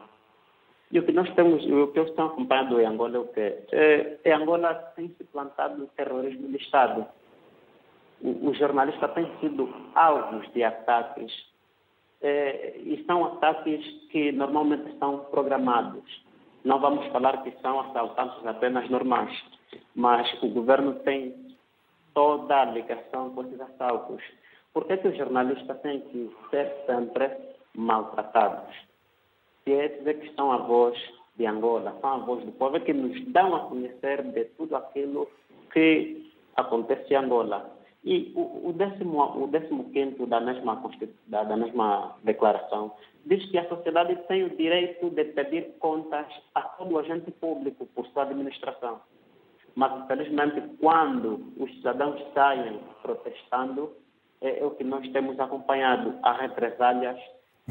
E 0.91 0.99
o 0.99 1.05
que 1.05 1.13
nós 1.13 1.33
temos, 1.35 1.65
o 1.65 1.89
que 1.89 1.99
eu 1.99 2.05
estou 2.05 2.27
acompanhando 2.27 2.81
em 2.81 2.87
Angola 2.87 3.17
é 3.17 3.19
o 3.19 3.27
que 3.27 3.41
é, 3.41 4.19
em 4.25 4.33
Angola 4.33 4.75
tem 4.95 5.09
se 5.09 5.25
plantado 5.25 5.85
o 5.85 5.89
terrorismo 5.89 6.49
de 6.49 6.57
Estado 6.57 7.07
os 8.23 8.59
jornalistas 8.59 9.13
têm 9.13 9.31
sido 9.41 9.69
alvos 9.95 10.51
de 10.53 10.65
ataques 10.65 11.33
eh, 12.23 12.79
e 12.79 13.05
são 13.07 13.25
ataques 13.25 13.85
que 14.11 14.33
normalmente 14.33 14.97
são 14.99 15.19
programados. 15.31 16.25
Não 16.65 16.81
vamos 16.81 17.07
falar 17.13 17.43
que 17.43 17.53
são 17.61 17.81
assaltantes 17.81 18.45
apenas 18.47 18.89
normais, 18.91 19.31
mas 19.95 20.27
o 20.43 20.49
governo 20.49 20.95
tem 21.01 21.35
toda 22.15 22.63
a 22.63 22.65
ligação 22.65 23.31
com 23.31 23.43
esses 23.43 23.61
assaltos. 23.61 24.23
Por 24.73 24.87
que, 24.87 24.97
que 24.97 25.09
os 25.09 25.17
jornalistas 25.17 25.81
têm 25.83 26.01
que 26.01 26.35
ser 26.51 26.75
sempre 26.87 27.31
maltratados? 27.75 28.75
Se 29.63 29.73
é 29.73 29.89
dizer 29.89 30.21
que 30.21 30.35
são 30.35 30.51
a 30.51 30.59
voz 30.59 30.99
de 31.37 31.47
Angola, 31.47 31.97
são 32.01 32.11
a 32.15 32.19
voz 32.19 32.45
do 32.45 32.53
povo, 32.53 32.77
é 32.77 32.81
que 32.81 32.93
nos 32.93 33.23
dão 33.33 33.55
a 33.55 33.61
conhecer 33.69 34.23
de 34.23 34.47
tudo 34.57 34.77
aquilo 34.77 35.29
que 35.73 36.33
acontece 36.57 37.13
em 37.13 37.17
Angola. 37.17 37.76
E 38.07 38.33
o, 38.37 38.69
o, 38.69 38.73
décimo, 38.73 39.21
o 39.43 39.49
décimo 39.49 39.91
quinto 39.91 40.27
da 40.29 40.41
mesma, 40.41 40.81
da, 41.27 41.43
da 41.43 41.57
mesma 41.57 42.15
declaração 42.23 42.93
diz 43.27 43.45
que 43.51 43.59
a 43.59 43.69
sociedade 43.69 44.15
tem 44.29 44.45
o 44.45 44.57
direito 44.57 45.11
de 45.11 45.25
pedir 45.25 45.75
contas 45.81 46.25
a 46.55 46.63
todo 46.63 47.01
agente 47.01 47.33
público 47.33 47.85
por 47.87 48.07
sua 48.07 48.23
administração. 48.23 49.01
Mas, 49.75 50.05
infelizmente, 50.05 50.63
quando 50.81 51.53
os 51.59 51.69
cidadãos 51.79 52.23
saem 52.33 52.79
protestando, 53.03 53.93
é, 54.41 54.61
é 54.61 54.65
o 54.65 54.71
que 54.71 54.85
nós 54.85 55.07
temos 55.11 55.39
acompanhado, 55.41 56.15
as 56.23 56.41
represálias 56.41 57.19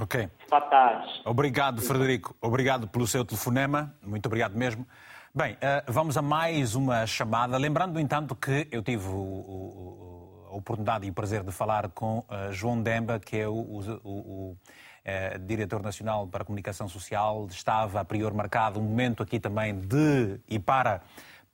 okay. 0.01 0.27
fatais. 0.49 1.21
Obrigado, 1.25 1.81
Frederico. 1.81 2.35
Obrigado 2.41 2.89
pelo 2.89 3.07
seu 3.07 3.23
telefonema. 3.23 3.95
Muito 4.05 4.25
obrigado 4.25 4.57
mesmo. 4.57 4.85
Bem, 5.33 5.57
eh, 5.61 5.83
vamos 5.87 6.17
a 6.17 6.21
mais 6.21 6.75
uma 6.75 7.05
chamada. 7.07 7.57
Lembrando, 7.57 7.93
no 7.93 7.99
entanto, 7.99 8.35
que 8.35 8.67
eu 8.71 8.81
tive 8.81 9.07
o, 9.07 9.13
o 9.13 10.14
oportunidade 10.55 11.05
e 11.05 11.09
o 11.09 11.13
prazer 11.13 11.43
de 11.43 11.51
falar 11.51 11.89
com 11.89 12.19
uh, 12.19 12.51
João 12.51 12.81
Demba, 12.81 13.19
que 13.19 13.37
é 13.37 13.47
o, 13.47 13.53
o, 13.53 14.01
o 14.03 14.57
uh, 15.05 15.39
diretor 15.39 15.81
nacional 15.81 16.27
para 16.27 16.43
a 16.43 16.45
comunicação 16.45 16.87
social. 16.87 17.47
Estava 17.49 17.99
a 17.99 18.05
priori 18.05 18.35
marcado 18.35 18.79
um 18.79 18.83
momento 18.83 19.21
aqui 19.21 19.39
também 19.39 19.73
de 19.73 20.39
e 20.47 20.59
para 20.59 21.01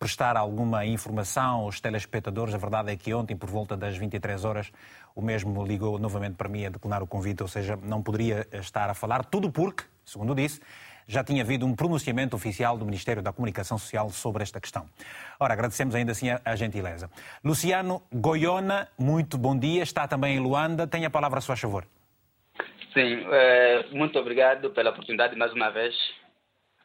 prestar 0.02 0.36
alguma 0.36 0.84
informação 0.84 1.62
aos 1.62 1.80
telespectadores. 1.80 2.56
A 2.56 2.58
verdade 2.58 2.92
é 2.92 2.96
que 2.96 3.14
ontem, 3.14 3.36
por 3.38 3.50
volta 3.50 3.78
das 3.78 3.96
23 3.96 4.44
horas, 4.44 4.72
o 5.14 5.22
mesmo 5.22 5.64
ligou 5.64 6.00
novamente 6.00 6.36
para 6.36 6.50
mim 6.50 6.66
a 6.66 6.70
declinar 6.70 7.04
o 7.04 7.08
convite, 7.08 7.44
ou 7.44 7.48
seja, 7.48 7.78
não 7.84 8.02
poderia 8.02 8.48
estar 8.52 8.90
a 8.90 8.96
falar, 8.96 9.24
tudo 9.26 9.52
porque, 9.52 9.84
segundo 10.04 10.34
disse, 10.34 10.60
já 11.12 11.26
tinha 11.26 11.44
havido 11.44 11.66
um 11.66 11.76
pronunciamento 11.76 12.38
oficial 12.38 12.78
do 12.78 12.86
Ministério 12.86 13.22
da 13.22 13.34
Comunicação 13.34 13.78
Social 13.78 14.10
sobre 14.12 14.44
esta 14.44 14.62
questão. 14.62 14.88
Ora, 15.38 15.54
agradecemos 15.54 15.94
ainda 15.94 16.14
assim 16.14 16.28
a, 16.30 16.56
gentileza. 16.56 17.10
Luciano 17.44 18.02
Goiona, 18.14 18.88
muito 18.98 19.38
bom 19.38 19.58
dia, 19.58 19.84
está 19.84 20.08
também 20.08 20.38
em 20.38 20.40
Luanda. 20.40 20.88
Tenha 20.88 21.08
a 21.08 21.12
palavra 21.12 21.40
a 21.40 21.42
sua 21.42 21.58
favor. 21.58 21.86
Sim, 22.94 23.26
é, 23.30 23.88
muito 23.92 24.18
obrigado 24.18 24.70
pela 24.70 24.92
oportunidade 24.92 25.36
mais 25.36 25.52
uma 25.52 25.70
vez 25.70 25.94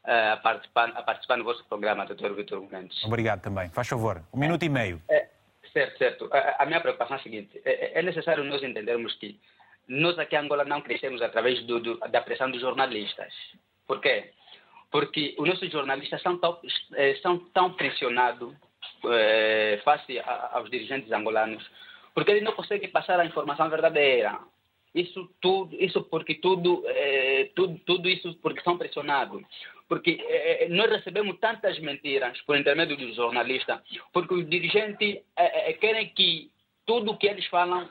é, 0.05 0.33
a, 0.33 0.37
participar, 0.39 0.89
a 0.89 1.03
participar 1.03 1.37
no 1.37 1.45
vosso 1.45 1.65
programa, 1.69 2.05
Dr. 2.05 2.33
Vitor 2.35 2.61
Mendes. 2.69 3.05
Obrigado 3.05 3.43
também. 3.43 3.69
Faz 3.71 3.87
favor, 3.87 4.23
um 4.35 4.41
minuto 4.41 4.65
e 4.65 4.69
meio. 4.69 5.01
É, 5.09 5.29
certo, 5.73 5.99
certo. 5.99 6.31
A, 6.33 6.65
a, 6.65 6.67
minha 6.67 6.81
preocupação 6.81 7.17
é 7.17 7.21
a 7.21 7.23
seguinte: 7.23 7.61
é, 7.65 8.01
é, 8.01 8.03
necessário 8.03 8.43
nós 8.43 8.61
entendermos 8.61 9.15
que 9.15 9.39
nós 9.87 10.19
aqui 10.19 10.35
em 10.35 10.41
Angola 10.41 10.65
não 10.65 10.83
crescemos 10.83 11.23
através 11.23 11.65
do, 11.65 11.79
do, 11.79 11.99
da 11.99 12.21
pressão 12.21 12.51
dos 12.51 12.61
jornalistas. 12.61 13.33
Por 13.87 14.01
quê? 14.01 14.31
Porque 14.91 15.35
os 15.39 15.49
nossos 15.49 15.71
jornalistas 15.71 16.23
são 16.23 16.39
tão, 16.39 16.59
eh, 16.95 17.15
são 17.23 17.39
tão 17.51 17.73
pressionados 17.73 18.55
é, 19.05 19.81
face 19.85 20.19
aos 20.53 20.71
dirigentes 20.71 21.11
angolanos, 21.13 21.65
porque 22.15 22.31
eles 22.31 22.43
não 22.43 22.53
conseguem 22.53 22.91
passar 22.91 23.21
a 23.21 23.27
informação 23.27 23.69
verdadeira. 23.69 24.39
Isso 24.95 25.31
tudo, 25.41 25.77
isso 25.79 26.03
porque 26.05 26.37
tudo, 26.37 26.83
é, 26.87 27.51
tudo, 27.55 27.79
tudo 27.85 28.09
isso 28.09 28.35
porque 28.37 28.63
são 28.63 28.79
pressionados. 28.79 29.43
Porque 29.89 30.19
é, 30.27 30.69
nós 30.71 30.91
recebemos 30.91 31.39
tantas 31.39 31.79
mentiras 31.79 32.41
por 32.43 32.57
intermédio 32.57 32.97
dos 32.97 33.15
jornalistas, 33.15 33.81
porque 34.13 34.35
os 34.35 34.49
dirigentes 34.49 35.23
querem 35.81 36.09
que 36.09 36.51
tudo 36.87 37.11
o 37.11 37.17
que 37.17 37.27
eles 37.27 37.47
falam 37.47 37.89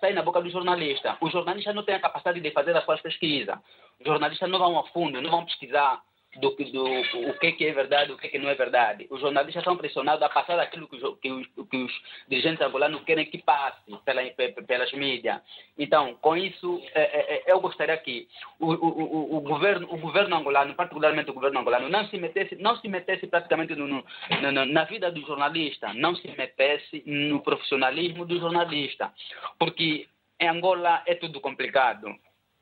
sai 0.00 0.12
na 0.12 0.22
boca 0.22 0.40
do 0.40 0.48
jornalista. 0.48 1.18
Os 1.20 1.32
jornalistas 1.32 1.74
não 1.74 1.82
têm 1.82 1.96
a 1.96 2.00
capacidade 2.00 2.40
de 2.40 2.50
fazer 2.52 2.76
as 2.76 2.84
suas 2.84 3.00
pesquisas. 3.00 3.58
Os 3.98 4.06
jornalistas 4.06 4.48
não 4.48 4.58
vão 4.58 4.78
a 4.78 4.86
fundo, 4.88 5.20
não 5.20 5.30
vão 5.30 5.44
pesquisar 5.44 6.00
do, 6.38 6.50
do 6.50 7.30
o 7.30 7.38
que, 7.38 7.52
que 7.52 7.66
é 7.66 7.72
verdade 7.72 8.12
o 8.12 8.16
que, 8.16 8.28
que 8.28 8.38
não 8.38 8.48
é 8.48 8.54
verdade. 8.54 9.06
Os 9.10 9.20
jornalistas 9.20 9.64
são 9.64 9.76
pressionados 9.76 10.22
a 10.22 10.28
passar 10.28 10.58
aquilo 10.58 10.88
que 10.88 10.96
os, 10.96 11.18
que 11.18 11.30
os, 11.30 11.46
que 11.70 11.76
os 11.76 11.92
dirigentes 12.28 12.60
angolanos 12.60 13.02
querem 13.04 13.26
que 13.26 13.38
passe 13.38 13.78
pela, 14.04 14.22
pelas 14.66 14.92
mídias. 14.92 15.40
Então, 15.78 16.14
com 16.20 16.36
isso, 16.36 16.82
é, 16.94 17.02
é, 17.02 17.34
é, 17.36 17.52
eu 17.52 17.60
gostaria 17.60 17.96
que 17.98 18.28
o, 18.58 18.72
o, 18.72 19.36
o, 19.36 19.40
governo, 19.40 19.88
o 19.90 19.98
governo 19.98 20.36
angolano, 20.36 20.74
particularmente 20.74 21.30
o 21.30 21.34
governo 21.34 21.60
angolano, 21.60 21.88
não 21.88 22.06
se 22.08 22.16
metesse, 22.18 22.56
não 22.56 22.76
se 22.76 22.88
metesse 22.88 23.26
praticamente 23.26 23.74
no, 23.74 23.86
no, 23.86 24.04
no, 24.52 24.66
na 24.66 24.84
vida 24.84 25.10
do 25.10 25.20
jornalista, 25.22 25.92
não 25.94 26.14
se 26.14 26.28
metesse 26.28 27.02
no 27.06 27.40
profissionalismo 27.40 28.24
do 28.24 28.38
jornalista, 28.38 29.12
porque 29.58 30.06
em 30.38 30.48
Angola 30.48 31.02
é 31.06 31.14
tudo 31.14 31.40
complicado. 31.40 32.14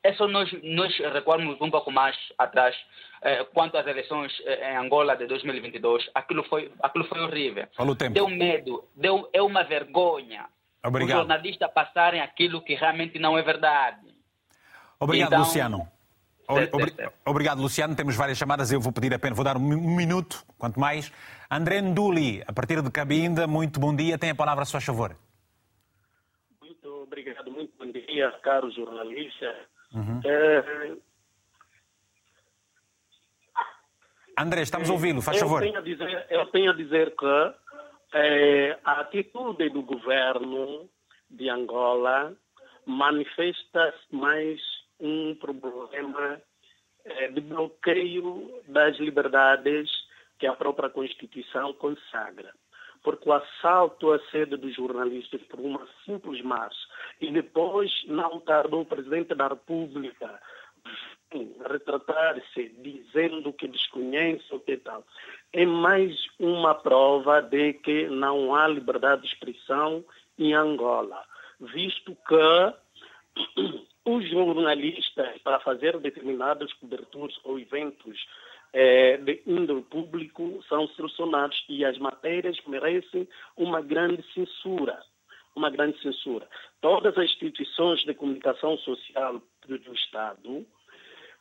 É 0.05 0.13
só 0.13 0.27
nós, 0.27 0.47
nós 0.61 0.95
recuarmos 1.11 1.59
um 1.59 1.71
pouco 1.71 1.91
mais 1.91 2.15
atrás 2.37 2.75
eh, 3.23 3.43
quanto 3.45 3.75
às 3.75 3.87
eleições 3.87 4.31
eh, 4.45 4.71
em 4.71 4.77
Angola 4.77 5.15
de 5.17 5.25
2022. 5.25 6.11
Aquilo 6.13 6.43
foi, 6.43 6.71
aquilo 6.83 7.05
foi 7.05 7.21
horrível. 7.21 7.67
Deu 8.13 8.29
medo, 8.29 8.87
deu, 8.95 9.27
é 9.33 9.41
uma 9.41 9.63
vergonha. 9.63 10.45
Obrigado. 10.85 11.17
Os 11.17 11.23
jornalistas 11.23 11.71
passarem 11.73 12.21
aquilo 12.21 12.61
que 12.61 12.75
realmente 12.75 13.17
não 13.17 13.35
é 13.35 13.41
verdade. 13.41 14.13
Obrigado, 14.99 15.29
então, 15.29 15.39
Luciano. 15.39 15.87
Obrigado, 17.25 17.59
Luciano. 17.59 17.95
Temos 17.95 18.15
várias 18.15 18.37
chamadas. 18.37 18.71
Eu 18.71 18.79
vou 18.79 18.93
pedir 18.93 19.11
apenas, 19.11 19.35
vou 19.35 19.43
dar 19.43 19.57
um 19.57 19.95
minuto, 19.95 20.45
quanto 20.55 20.79
mais. 20.79 21.11
André 21.49 21.81
Nduli, 21.81 22.43
a 22.45 22.53
partir 22.53 22.79
de 22.79 22.91
Cabinda, 22.91 23.47
muito 23.47 23.79
bom 23.79 23.95
dia. 23.95 24.19
Tem 24.19 24.29
a 24.29 24.35
palavra 24.35 24.61
a 24.61 24.65
seu 24.65 24.79
favor. 24.79 25.17
Muito 26.61 26.87
obrigado, 27.01 27.49
muito 27.49 27.73
bom 27.75 27.91
dia, 27.91 28.31
caro 28.43 28.69
jornalista. 28.69 29.73
Uhum. 29.95 30.19
É... 30.25 30.95
André, 34.37 34.61
estamos 34.63 34.89
a 34.89 34.93
ouvi-lo, 34.93 35.21
faz 35.21 35.39
favor. 35.39 35.61
Tenho 35.61 35.81
dizer, 35.81 36.27
eu 36.29 36.45
tenho 36.47 36.71
a 36.71 36.75
dizer 36.75 37.15
que 37.15 37.53
é, 38.13 38.77
a 38.83 38.99
atitude 38.99 39.69
do 39.69 39.81
governo 39.81 40.89
de 41.29 41.49
Angola 41.49 42.35
manifesta-se 42.85 44.13
mais 44.13 44.59
um 44.99 45.35
problema 45.35 46.41
eh, 47.03 47.29
de 47.29 47.41
bloqueio 47.41 48.61
das 48.67 48.97
liberdades 48.97 49.89
que 50.37 50.47
a 50.47 50.53
própria 50.53 50.89
Constituição 50.89 51.73
consagra. 51.73 52.53
Porque 53.05 53.29
o 53.29 53.33
assalto 53.33 54.11
à 54.11 54.19
sede 54.31 54.57
dos 54.57 54.75
jornalistas 54.75 55.41
por 55.43 55.61
uma 55.61 55.87
simples 56.03 56.41
marcha. 56.41 56.87
E 57.21 57.31
depois 57.31 57.89
não 58.07 58.41
tardou 58.41 58.81
o 58.81 58.85
Presidente 58.85 59.33
da 59.33 59.47
República 59.47 60.41
retratar-se 61.69 62.69
dizendo 62.79 63.51
que 63.53 63.67
desconhece 63.67 64.43
o 64.53 64.59
que 64.59 64.77
tal, 64.77 65.03
é 65.51 65.65
mais 65.65 66.15
uma 66.39 66.75
prova 66.75 67.41
de 67.41 67.73
que 67.73 68.07
não 68.07 68.55
há 68.55 68.67
liberdade 68.67 69.23
de 69.23 69.27
expressão 69.27 70.03
em 70.37 70.53
Angola, 70.53 71.23
visto 71.59 72.15
que 72.27 73.55
os 74.05 74.29
jornalistas, 74.29 75.41
para 75.43 75.59
fazer 75.59 75.97
determinadas 75.99 76.71
coberturas 76.73 77.35
ou 77.43 77.59
eventos 77.59 78.25
eh, 78.77 79.15
de 79.23 79.41
índole 79.47 79.83
público, 79.83 80.61
são 80.67 80.85
selecionados 80.89 81.63
e 81.69 81.85
as 81.85 81.97
matérias 81.97 82.57
merecem 82.67 83.25
uma 83.55 83.81
grande 83.81 84.21
censura. 84.33 85.01
Uma 85.55 85.69
grande 85.69 85.97
censura. 86.01 86.45
Todas 86.81 87.17
as 87.17 87.23
instituições 87.23 88.03
de 88.03 88.13
comunicação 88.13 88.77
social 88.79 89.41
do 89.65 89.93
Estado 89.93 90.65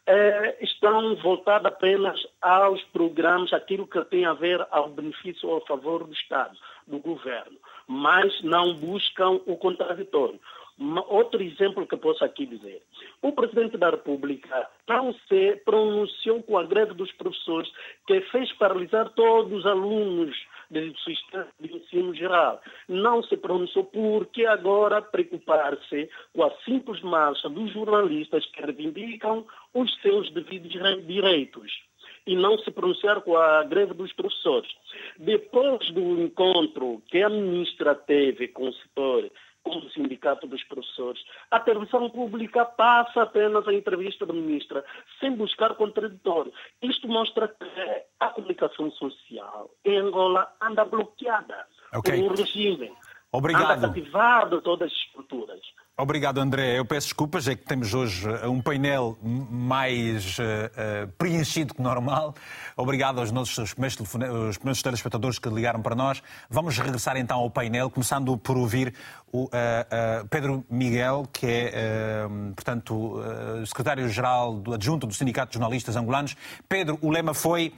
eh, 0.07 0.59
estão 0.61 1.17
voltadas 1.17 1.73
apenas 1.73 2.25
aos 2.41 2.81
programas, 2.93 3.53
aquilo 3.53 3.89
que 3.89 4.05
tem 4.05 4.25
a 4.25 4.35
ver 4.35 4.65
ao 4.71 4.91
benefício 4.91 5.49
ou 5.49 5.57
a 5.57 5.67
favor 5.67 6.05
do 6.05 6.13
Estado, 6.13 6.57
do 6.87 7.01
governo, 7.01 7.59
mas 7.89 8.41
não 8.43 8.75
buscam 8.75 9.41
o 9.45 9.57
contraditório. 9.57 10.39
Outro 10.79 11.41
exemplo 11.41 11.87
que 11.87 11.97
posso 11.97 12.25
aqui 12.25 12.47
dizer. 12.47 12.83
O 13.23 13.31
Presidente 13.31 13.77
da 13.77 13.91
República 13.91 14.69
não 14.89 15.15
se 15.29 15.57
pronunciou 15.65 16.43
com 16.43 16.59
a 16.59 16.65
greve 16.65 16.95
dos 16.95 17.13
professores, 17.13 17.71
que 18.07 18.21
fez 18.23 18.53
paralisar 18.55 19.09
todos 19.11 19.53
os 19.53 19.67
alunos 19.67 20.37
do 20.71 20.99
sistema 20.99 21.47
de 21.61 21.77
ensino 21.77 22.13
geral. 22.15 22.61
Não 22.89 23.23
se 23.23 23.37
pronunciou 23.37 23.85
porque 23.85 24.45
agora 24.47 25.01
preocupar-se 25.01 26.11
com 26.35 26.43
a 26.43 26.51
simples 26.65 27.01
marcha 27.03 27.49
dos 27.49 27.73
jornalistas 27.73 28.45
que 28.47 28.61
reivindicam 28.61 29.47
os 29.73 29.95
seus 30.03 30.29
devidos 30.33 30.73
direitos 31.07 31.73
e 32.27 32.35
não 32.35 32.59
se 32.59 32.71
pronunciar 32.71 33.21
com 33.21 33.37
a 33.37 33.63
greve 33.65 33.95
dos 33.95 34.13
professores. 34.13 34.71
Depois 35.19 35.89
do 35.91 36.23
encontro 36.23 37.03
que 37.09 37.23
a 37.23 37.29
ministra 37.29 37.95
teve 37.95 38.49
com 38.49 38.69
o 38.69 38.73
setor 38.73 39.31
com 39.65 39.79
o 39.79 39.91
Sindicato 39.91 40.47
dos 40.47 40.63
Professores. 40.65 41.25
A 41.51 41.59
televisão 41.59 42.09
pública 42.11 42.65
passa 42.65 43.23
apenas 43.23 43.67
a 43.67 43.73
entrevista 43.73 44.27
da 44.27 44.33
ministra, 44.33 44.85
sem 45.19 45.35
buscar 45.35 45.75
contraditório. 45.75 46.53
Isto 46.83 47.09
mostra 47.09 47.49
que 47.49 48.03
a 48.21 48.29
comunicação 48.29 48.91
social 48.93 49.71
em 49.85 49.97
Angola 49.97 50.53
anda 50.61 50.85
bloqueada 50.85 51.67
okay. 51.95 52.23
por 52.23 52.33
um 52.33 52.35
regime. 52.35 52.93
Obrigado. 53.35 53.79
Anda 53.79 53.89
cativado 53.89 54.63
todas 54.63 54.87
as 54.87 54.97
estruturas. 54.97 55.59
Obrigado, 55.99 56.39
André. 56.39 56.79
Eu 56.79 56.85
peço 56.85 57.09
desculpas, 57.09 57.49
é 57.49 57.57
que 57.57 57.65
temos 57.65 57.93
hoje 57.93 58.29
eh, 58.29 58.47
um 58.47 58.61
painel 58.61 59.19
mais 59.23 60.39
uh, 60.39 60.43
uh, 60.43 61.13
preenchido 61.19 61.75
que 61.75 61.83
normal. 61.83 62.35
Obrigado 62.77 63.19
aos 63.19 63.33
nossos 63.33 63.75
primeiros, 63.75 63.99
os 64.01 64.57
primeiros 64.57 64.83
telespectadores 64.83 65.41
que 65.41 65.49
ligaram 65.49 65.83
para 65.83 65.97
nós. 65.97 66.23
Vamos 66.49 66.79
regressar 66.79 67.17
então 67.17 67.41
ao 67.41 67.51
painel, 67.51 67.91
começando 67.91 68.37
por 68.39 68.57
ouvir 68.57 68.95
o 69.33 69.47
uh, 69.47 69.51
Pedro 70.31 70.65
Miguel, 70.71 71.29
que 71.33 71.47
é, 71.47 72.27
portanto, 72.55 73.21
secretário-geral 73.67 74.63
adjunto 74.73 75.09
do 75.09 75.15
Sindicato 75.15 75.51
de 75.51 75.59
Jornalistas 75.59 75.97
Angolanos. 75.97 76.37
Pedro, 76.69 76.99
o 77.03 77.11
lema 77.11 77.35
foi 77.35 77.73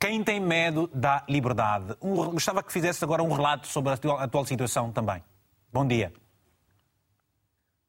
quem 0.00 0.22
tem 0.22 0.40
medo 0.40 0.86
da 0.88 1.24
liberdade. 1.28 1.96
Um, 2.00 2.30
gostava 2.30 2.62
que 2.62 2.72
fizesse 2.72 3.02
agora 3.02 3.22
um 3.22 3.32
relato 3.32 3.66
sobre 3.66 3.90
a 3.90 3.94
atual, 3.94 4.18
a 4.18 4.24
atual 4.24 4.44
situação 4.44 4.92
também. 4.92 5.22
Bom 5.72 5.86
dia. 5.86 6.12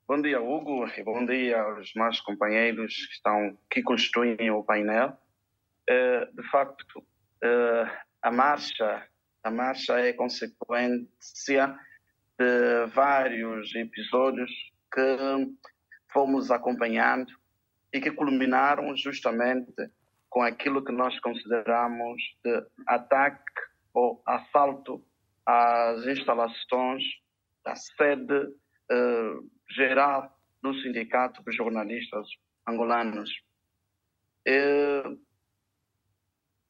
Bom 0.07 0.19
dia, 0.19 0.41
Hugo, 0.41 0.88
e 0.97 1.03
bom 1.03 1.23
dia 1.23 1.62
aos 1.62 1.93
meus 1.93 2.19
companheiros 2.21 2.95
que 2.95 3.13
estão 3.13 3.57
que 3.69 3.83
constituem 3.83 4.49
o 4.49 4.63
painel. 4.63 5.15
Eh, 5.88 6.25
de 6.33 6.43
facto, 6.49 7.03
eh, 7.43 7.86
a 8.21 8.31
marcha, 8.31 9.07
a 9.43 9.51
marcha 9.51 9.99
é 9.99 10.12
consequência 10.13 11.77
de 12.39 12.86
vários 12.91 13.75
episódios 13.75 14.51
que 14.91 15.17
fomos 16.12 16.49
acompanhando 16.49 17.31
e 17.93 18.01
que 18.01 18.10
culminaram 18.10 18.95
justamente 18.95 19.91
com 20.29 20.41
aquilo 20.41 20.83
que 20.83 20.91
nós 20.91 21.19
consideramos 21.19 22.21
de 22.43 22.65
ataque 22.87 23.43
ou 23.93 24.21
assalto 24.25 25.03
às 25.45 26.05
instalações 26.05 27.03
da 27.63 27.75
sede 27.75 28.35
uh, 28.35 29.49
geral 29.71 30.37
do 30.61 30.73
Sindicato 30.75 31.41
dos 31.43 31.55
Jornalistas 31.55 32.27
Angolanos. 32.67 33.29
É 34.47 35.03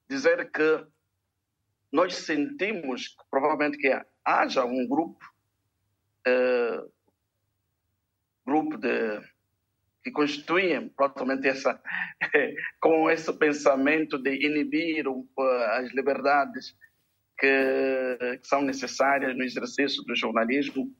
dizer 0.09 0.51
que 0.51 0.87
nós 1.91 2.15
sentimos 2.15 3.09
que 3.09 3.23
provavelmente 3.29 3.77
que 3.77 3.89
haja 4.25 4.65
um 4.65 4.87
grupo, 4.87 5.23
é, 6.25 6.83
grupo 8.45 8.77
de 8.77 9.21
que 10.03 10.11
constituem 10.11 10.89
provavelmente 10.89 11.47
essa 11.47 11.81
com 12.79 13.09
esse 13.09 13.31
pensamento 13.33 14.17
de 14.17 14.45
inibir 14.45 15.05
as 15.71 15.93
liberdades 15.93 16.75
que, 17.37 18.37
que 18.41 18.47
são 18.47 18.61
necessárias 18.61 19.35
no 19.35 19.43
exercício 19.43 20.03
do 20.03 20.15
jornalismo. 20.15 20.93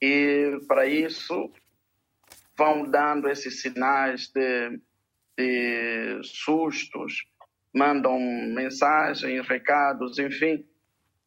E, 0.00 0.58
para 0.66 0.86
isso, 0.86 1.52
vão 2.56 2.90
dando 2.90 3.28
esses 3.28 3.60
sinais 3.60 4.28
de, 4.28 4.80
de 5.38 6.20
sustos, 6.24 7.24
mandam 7.74 8.18
mensagens, 8.20 9.46
recados, 9.46 10.18
enfim, 10.18 10.66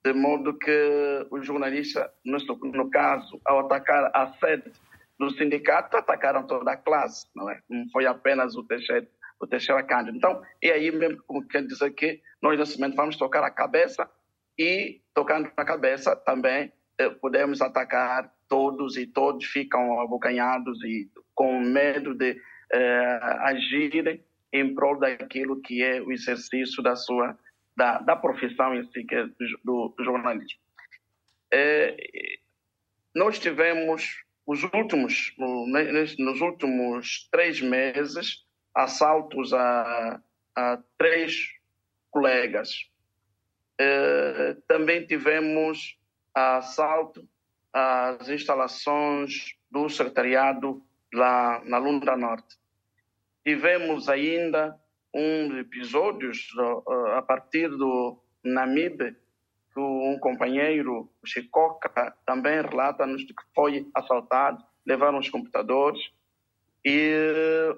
de 0.03 0.13
modo 0.13 0.57
que 0.57 1.25
o 1.31 1.41
jornalista, 1.41 2.11
no 2.23 2.89
caso, 2.89 3.41
ao 3.45 3.59
atacar 3.61 4.11
a 4.13 4.33
sede 4.39 4.71
do 5.17 5.29
sindicato, 5.31 5.95
atacaram 5.97 6.45
toda 6.45 6.71
a 6.71 6.77
classe, 6.77 7.27
não 7.35 7.49
é? 7.49 7.61
Não 7.69 7.89
foi 7.89 8.05
apenas 8.05 8.55
o 8.55 8.63
Teixeira, 8.63 9.07
o 9.39 9.47
Teixeira 9.47 9.83
Cândido. 9.83 10.17
Então, 10.17 10.41
é 10.61 10.71
aí 10.71 10.91
mesmo 10.91 11.21
como 11.25 11.47
quer 11.47 11.65
dizer 11.65 11.91
que 11.91 12.21
nós, 12.41 12.59
nesse 12.59 12.79
momento, 12.79 12.95
vamos 12.95 13.17
tocar 13.17 13.43
a 13.43 13.51
cabeça 13.51 14.09
e, 14.57 15.01
tocando 15.13 15.49
a 15.55 15.65
cabeça, 15.65 16.15
também 16.15 16.71
eh, 16.97 17.09
podemos 17.09 17.61
atacar 17.61 18.31
todos 18.47 18.97
e 18.97 19.07
todos 19.07 19.45
ficam 19.45 19.99
abocanhados 19.99 20.83
e 20.83 21.09
com 21.33 21.59
medo 21.59 22.13
de 22.13 22.39
eh, 22.71 23.19
agirem 23.41 24.23
em 24.53 24.73
prol 24.73 24.97
daquilo 24.99 25.61
que 25.61 25.83
é 25.83 26.01
o 26.01 26.11
exercício 26.11 26.81
da 26.81 26.95
sua 26.95 27.37
da, 27.75 27.99
da 27.99 28.15
profissão 28.15 28.73
em 28.73 28.85
si 28.91 29.03
que 29.03 29.15
é 29.15 29.25
do, 29.63 29.93
do 29.97 30.03
jornalismo. 30.03 30.59
Eh, 31.51 32.37
nós 33.13 33.39
tivemos 33.39 34.24
os 34.45 34.63
últimos 34.63 35.33
nos 36.19 36.41
últimos 36.41 37.27
três 37.31 37.61
meses 37.61 38.45
assaltos 38.73 39.53
a, 39.53 40.21
a 40.55 40.79
três 40.97 41.55
colegas. 42.11 42.89
Eh, 43.79 44.57
também 44.67 45.05
tivemos 45.05 45.97
assalto 46.33 47.27
às 47.73 48.29
instalações 48.29 49.55
do 49.71 49.89
secretariado 49.89 50.81
lá 51.13 51.61
na 51.65 51.77
Lunda 51.77 52.15
Norte. 52.15 52.57
Tivemos 53.43 54.07
ainda 54.07 54.77
um 55.13 55.57
episódios 55.57 56.49
a 57.15 57.21
partir 57.21 57.69
do 57.69 58.21
Namibe, 58.43 59.15
um 59.81 60.17
companheiro, 60.19 61.09
o 61.23 61.27
Chicoca, 61.27 62.15
também 62.25 62.61
relata-nos 62.61 63.23
que 63.23 63.33
foi 63.53 63.87
assaltado, 63.93 64.63
levaram 64.85 65.19
os 65.19 65.29
computadores. 65.29 65.99
E 66.83 67.11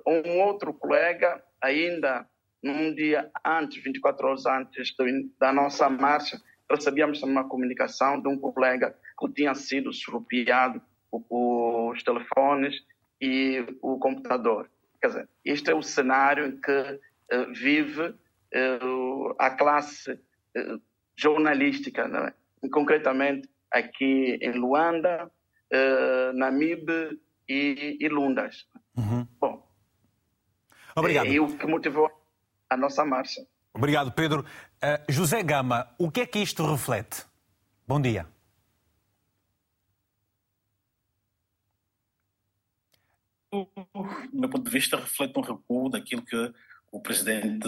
um 0.05 0.41
outro 0.41 0.73
colega, 0.73 1.43
ainda 1.61 2.27
num 2.61 2.93
dia 2.93 3.31
antes, 3.45 3.81
24 3.81 4.27
horas 4.27 4.45
antes 4.45 4.93
da 5.39 5.53
nossa 5.53 5.89
marcha, 5.89 6.41
recebíamos 6.69 7.21
uma 7.23 7.47
comunicação 7.47 8.21
de 8.21 8.27
um 8.27 8.37
colega 8.37 8.95
que 9.19 9.31
tinha 9.33 9.55
sido 9.55 9.93
surrupiado 9.93 10.81
os 11.11 12.03
telefones 12.03 12.75
e 13.21 13.65
o 13.81 13.97
computador. 13.97 14.69
Quer 15.01 15.07
dizer, 15.07 15.29
este 15.45 15.71
é 15.71 15.75
o 15.75 15.81
cenário 15.81 16.47
em 16.47 16.59
que 16.59 16.71
uh, 16.71 17.53
vive 17.53 18.09
uh, 18.09 19.35
a 19.39 19.49
classe 19.51 20.19
jornalística, 21.17 22.03
é? 22.63 22.69
concretamente 22.69 23.49
aqui 23.71 24.39
em 24.41 24.51
Luanda, 24.51 25.29
Namibe 26.35 27.19
e, 27.49 27.97
e 27.99 28.07
Lundas. 28.07 28.67
Uhum. 28.95 29.27
Bom, 29.39 29.67
Obrigado. 30.95 31.27
é 31.27 31.39
o 31.39 31.57
que 31.57 31.67
motivou 31.67 32.09
a 32.69 32.77
nossa 32.77 33.03
marcha. 33.03 33.41
Obrigado, 33.73 34.11
Pedro. 34.11 34.41
Uh, 34.41 35.11
José 35.11 35.43
Gama, 35.43 35.87
o 35.97 36.09
que 36.09 36.21
é 36.21 36.25
que 36.25 36.39
isto 36.39 36.65
reflete? 36.65 37.25
Bom 37.87 38.01
dia. 38.01 38.27
do 43.51 43.67
meu 44.33 44.49
ponto 44.49 44.63
de 44.63 44.69
vista, 44.69 44.97
reflete 44.97 45.37
um 45.37 45.41
recuo 45.41 45.89
daquilo 45.89 46.21
que 46.21 46.53
o 46.91 47.01
presidente, 47.01 47.67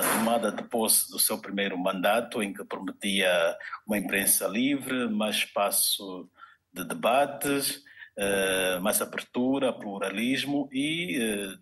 na 0.00 0.02
tomada 0.02 0.52
de 0.52 0.62
posse 0.64 1.10
do 1.10 1.18
seu 1.18 1.38
primeiro 1.38 1.78
mandato, 1.78 2.42
em 2.42 2.52
que 2.52 2.64
prometia 2.64 3.56
uma 3.86 3.96
imprensa 3.96 4.46
livre, 4.46 5.08
mais 5.08 5.36
espaço 5.36 6.30
de 6.72 6.84
debates, 6.84 7.82
eh, 8.16 8.78
mais 8.80 9.00
abertura, 9.00 9.72
pluralismo 9.72 10.68
e 10.72 11.16
eh, 11.20 11.56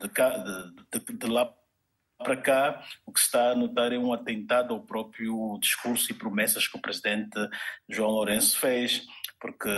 de, 0.00 0.08
cá, 0.10 0.30
de, 0.38 1.00
de, 1.00 1.18
de 1.18 1.26
lá 1.26 1.52
para 2.18 2.36
cá, 2.36 2.82
o 3.04 3.12
que 3.12 3.20
está 3.20 3.50
a 3.50 3.54
notar 3.54 3.92
é 3.92 3.98
um 3.98 4.12
atentado 4.12 4.72
ao 4.72 4.80
próprio 4.80 5.58
discurso 5.60 6.10
e 6.10 6.14
promessas 6.14 6.66
que 6.66 6.78
o 6.78 6.80
presidente 6.80 7.38
João 7.88 8.10
Lourenço 8.10 8.58
fez 8.58 9.06
porque 9.40 9.68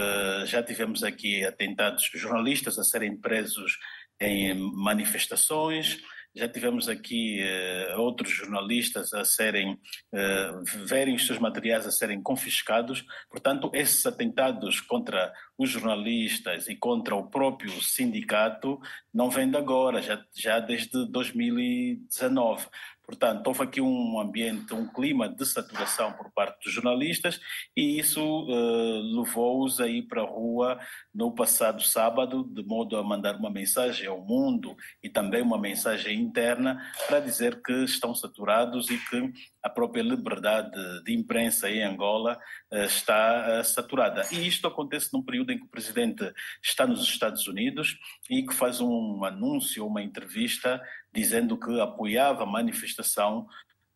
já 0.47 0.63
tivemos 0.63 1.03
aqui 1.03 1.45
atentados 1.45 2.09
jornalistas 2.15 2.79
a 2.79 2.85
serem 2.85 3.17
presos 3.17 3.79
em 4.21 4.55
manifestações, 4.55 5.99
já 6.35 6.49
tivemos 6.49 6.89
aqui 6.89 7.41
uh, 7.43 8.01
outros 8.01 8.31
jornalistas 8.31 9.13
a 9.13 9.25
serem, 9.25 9.73
uh, 9.73 10.87
verem 10.87 11.15
os 11.15 11.27
seus 11.27 11.39
materiais 11.39 11.87
a 11.87 11.91
serem 11.91 12.23
confiscados. 12.23 13.05
Portanto, 13.31 13.71
esses 13.75 14.05
atentados 14.07 14.81
contra 14.81 15.33
os 15.57 15.71
jornalistas 15.71 16.69
e 16.69 16.77
contra 16.77 17.17
o 17.17 17.29
próprio 17.29 17.73
sindicato 17.83 18.81
não 19.13 19.31
vêm 19.31 19.51
de 19.51 19.57
agora, 19.57 20.01
já, 20.01 20.23
já 20.35 20.61
desde 20.61 21.07
2019. 21.11 22.67
Portanto, 23.09 23.47
houve 23.47 23.63
aqui 23.63 23.81
um 23.81 24.21
ambiente, 24.21 24.75
um 24.75 24.87
clima 24.87 25.31
de 25.31 25.47
saturação 25.47 26.13
por 26.13 26.31
parte 26.31 26.63
dos 26.63 26.75
jornalistas 26.75 27.41
e 27.75 27.99
isso 27.99 28.21
uh, 28.21 29.19
levou-os 29.19 29.81
a 29.81 29.89
ir 29.89 30.03
para 30.03 30.21
a 30.21 30.27
rua 30.27 30.79
no 31.15 31.35
passado 31.35 31.83
sábado, 31.83 32.45
de 32.45 32.63
modo 32.63 32.97
a 32.97 33.03
mandar 33.03 33.37
uma 33.37 33.51
mensagem 33.51 34.07
ao 34.07 34.21
mundo 34.21 34.77
e 35.03 35.09
também 35.09 35.43
uma 35.43 35.59
mensagem 35.59 36.21
interna 36.21 36.81
para 37.07 37.21
dizer 37.21 37.63
que 37.63 37.73
estão 37.85 38.15
saturados 38.15 38.91
e 38.91 38.99
que 38.99 39.33
a 39.63 39.69
própria 39.69 40.03
liberdade 40.03 40.71
de 41.05 41.15
imprensa 41.15 41.71
em 41.71 41.83
Angola 41.83 42.39
uh, 42.73 42.77
está 42.85 43.61
uh, 43.61 43.65
saturada. 43.65 44.27
E 44.31 44.47
isto 44.47 44.67
acontece 44.67 45.13
num 45.13 45.23
período 45.23 45.53
em 45.53 45.59
que 45.59 45.65
o 45.65 45.69
presidente 45.69 46.33
está 46.63 46.87
nos 46.87 47.03
Estados 47.03 47.47
Unidos 47.47 47.99
e 48.31 48.43
que 48.43 48.55
faz 48.55 48.81
um 48.81 49.25
anúncio, 49.25 49.87
uma 49.87 50.03
entrevista 50.03 50.81
dizendo 51.13 51.59
que 51.59 51.81
apoiava 51.81 52.45
a 52.45 52.47
manifestação 52.47 53.47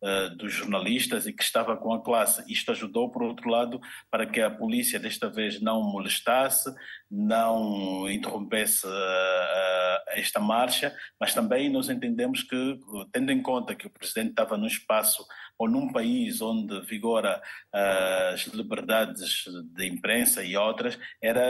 uh, 0.03 0.35
dos 0.35 0.53
jornalistas 0.53 1.25
e 1.25 1.33
que 1.33 1.43
estava 1.43 1.77
com 1.77 1.93
a 1.93 2.03
classe. 2.03 2.43
Isto 2.51 2.71
ajudou, 2.71 3.09
por 3.09 3.23
outro 3.23 3.49
lado, 3.49 3.79
para 4.11 4.25
que 4.25 4.41
a 4.41 4.51
polícia 4.51 4.99
desta 4.99 5.29
vez 5.29 5.61
não 5.61 5.81
molestasse, 5.81 6.73
não 7.09 8.09
interrompesse 8.09 8.85
uh, 8.85 10.03
esta 10.09 10.39
marcha, 10.39 10.93
mas 11.19 11.33
também 11.33 11.69
nós 11.69 11.89
entendemos 11.89 12.43
que, 12.43 12.79
tendo 13.11 13.31
em 13.31 13.41
conta 13.41 13.75
que 13.75 13.87
o 13.87 13.89
presidente 13.89 14.31
estava 14.31 14.57
num 14.57 14.67
espaço 14.67 15.25
ou 15.57 15.69
num 15.69 15.91
país 15.91 16.41
onde 16.41 16.81
vigora 16.81 17.41
uh, 17.73 18.33
as 18.33 18.45
liberdades 18.47 19.45
de 19.73 19.87
imprensa 19.87 20.43
e 20.43 20.57
outras, 20.57 20.99
era, 21.21 21.43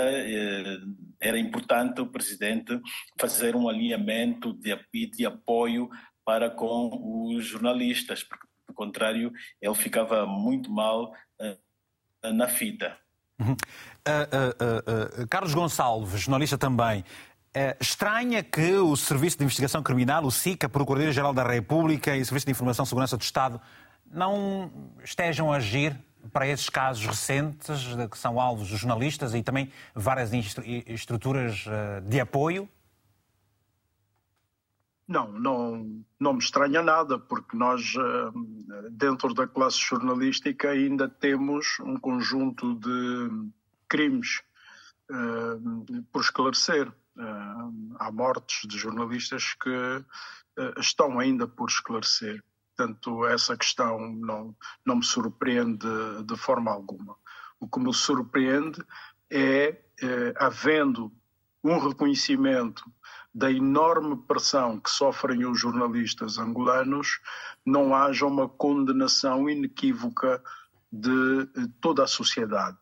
era 1.20 1.40
importante 1.40 2.02
o 2.02 2.08
presidente 2.08 2.80
fazer 3.20 3.56
um 3.56 3.68
alinhamento 3.68 4.54
de, 4.54 4.78
de 5.10 5.26
apoio 5.26 5.90
para 6.26 6.50
com 6.50 7.34
os 7.36 7.46
jornalistas, 7.46 8.24
porque, 8.24 8.48
do 8.68 8.74
contrário, 8.74 9.32
ele 9.62 9.76
ficava 9.76 10.26
muito 10.26 10.72
mal 10.72 11.14
uh, 11.42 12.34
na 12.34 12.48
fita. 12.48 12.98
Uhum. 13.40 13.56
Carlos 15.30 15.54
Gonçalves, 15.54 16.22
jornalista 16.22 16.58
também, 16.58 17.04
Uh, 17.56 17.78
estranha 17.80 18.42
que 18.42 18.78
o 18.78 18.96
Serviço 18.96 19.38
de 19.38 19.44
Investigação 19.44 19.84
Criminal, 19.84 20.26
o 20.26 20.32
SICA, 20.32 20.68
Procuradoria-Geral 20.68 21.36
da 21.36 21.44
República 21.44 22.18
e 22.18 22.22
o 22.22 22.26
Serviço 22.26 22.48
de 22.48 22.52
Informação 22.52 22.84
e 22.84 22.88
Segurança 22.88 23.16
do 23.16 23.22
Estado 23.22 23.62
não 24.12 24.72
estejam 25.04 25.54
a 25.54 25.58
agir 25.58 25.96
para 26.32 26.48
esses 26.48 26.68
casos 26.68 27.06
recentes, 27.06 27.86
que 28.10 28.18
são 28.18 28.40
alvos 28.40 28.70
dos 28.70 28.80
jornalistas 28.80 29.36
e 29.36 29.44
também 29.44 29.72
várias 29.94 30.32
estruturas 30.88 31.64
de 32.08 32.20
apoio? 32.20 32.68
Não, 35.08 35.32
não, 35.34 36.04
não 36.18 36.34
me 36.34 36.40
estranha 36.40 36.82
nada, 36.82 37.20
porque 37.20 37.58
nós, 37.58 37.94
eh, 37.96 38.90
dentro 38.92 39.34
da 39.34 39.46
classe 39.46 39.78
jornalística, 39.80 40.70
ainda 40.70 41.10
temos 41.10 41.78
um 41.82 41.98
conjunto 41.98 42.76
de 42.76 43.52
crimes 43.90 44.42
uh, 45.12 46.04
por 46.12 46.22
esclarecer. 46.22 46.88
Uh, 47.18 47.96
há 48.00 48.12
mortes 48.12 48.68
de 48.68 48.78
jornalistas 48.78 49.54
que 49.56 50.04
estão 50.80 51.20
ainda 51.20 51.48
por 51.48 51.70
esclarecer. 51.70 52.44
Portanto, 52.76 53.26
essa 53.26 53.58
questão 53.58 54.00
não, 54.00 54.56
não 54.86 54.96
me 54.96 55.04
surpreende 55.04 55.88
de 56.26 56.38
forma 56.38 56.72
alguma. 56.72 57.16
O 57.60 57.68
que 57.68 57.80
me 57.80 57.94
surpreende 57.94 58.84
é 59.32 59.80
havendo 60.40 61.12
um 61.64 61.78
reconhecimento 61.78 62.84
da 63.34 63.52
enorme 63.52 64.16
pressão 64.28 64.80
que 64.80 64.90
sofrem 64.90 65.46
os 65.46 65.60
jornalistas 65.60 66.38
angolanos, 66.38 67.20
não 67.66 67.96
haja 67.96 68.26
uma 68.26 68.48
condenação 68.48 69.50
inequívoca 69.50 70.44
de 70.92 71.48
toda 71.82 72.04
a 72.04 72.08
sociedade 72.08 72.78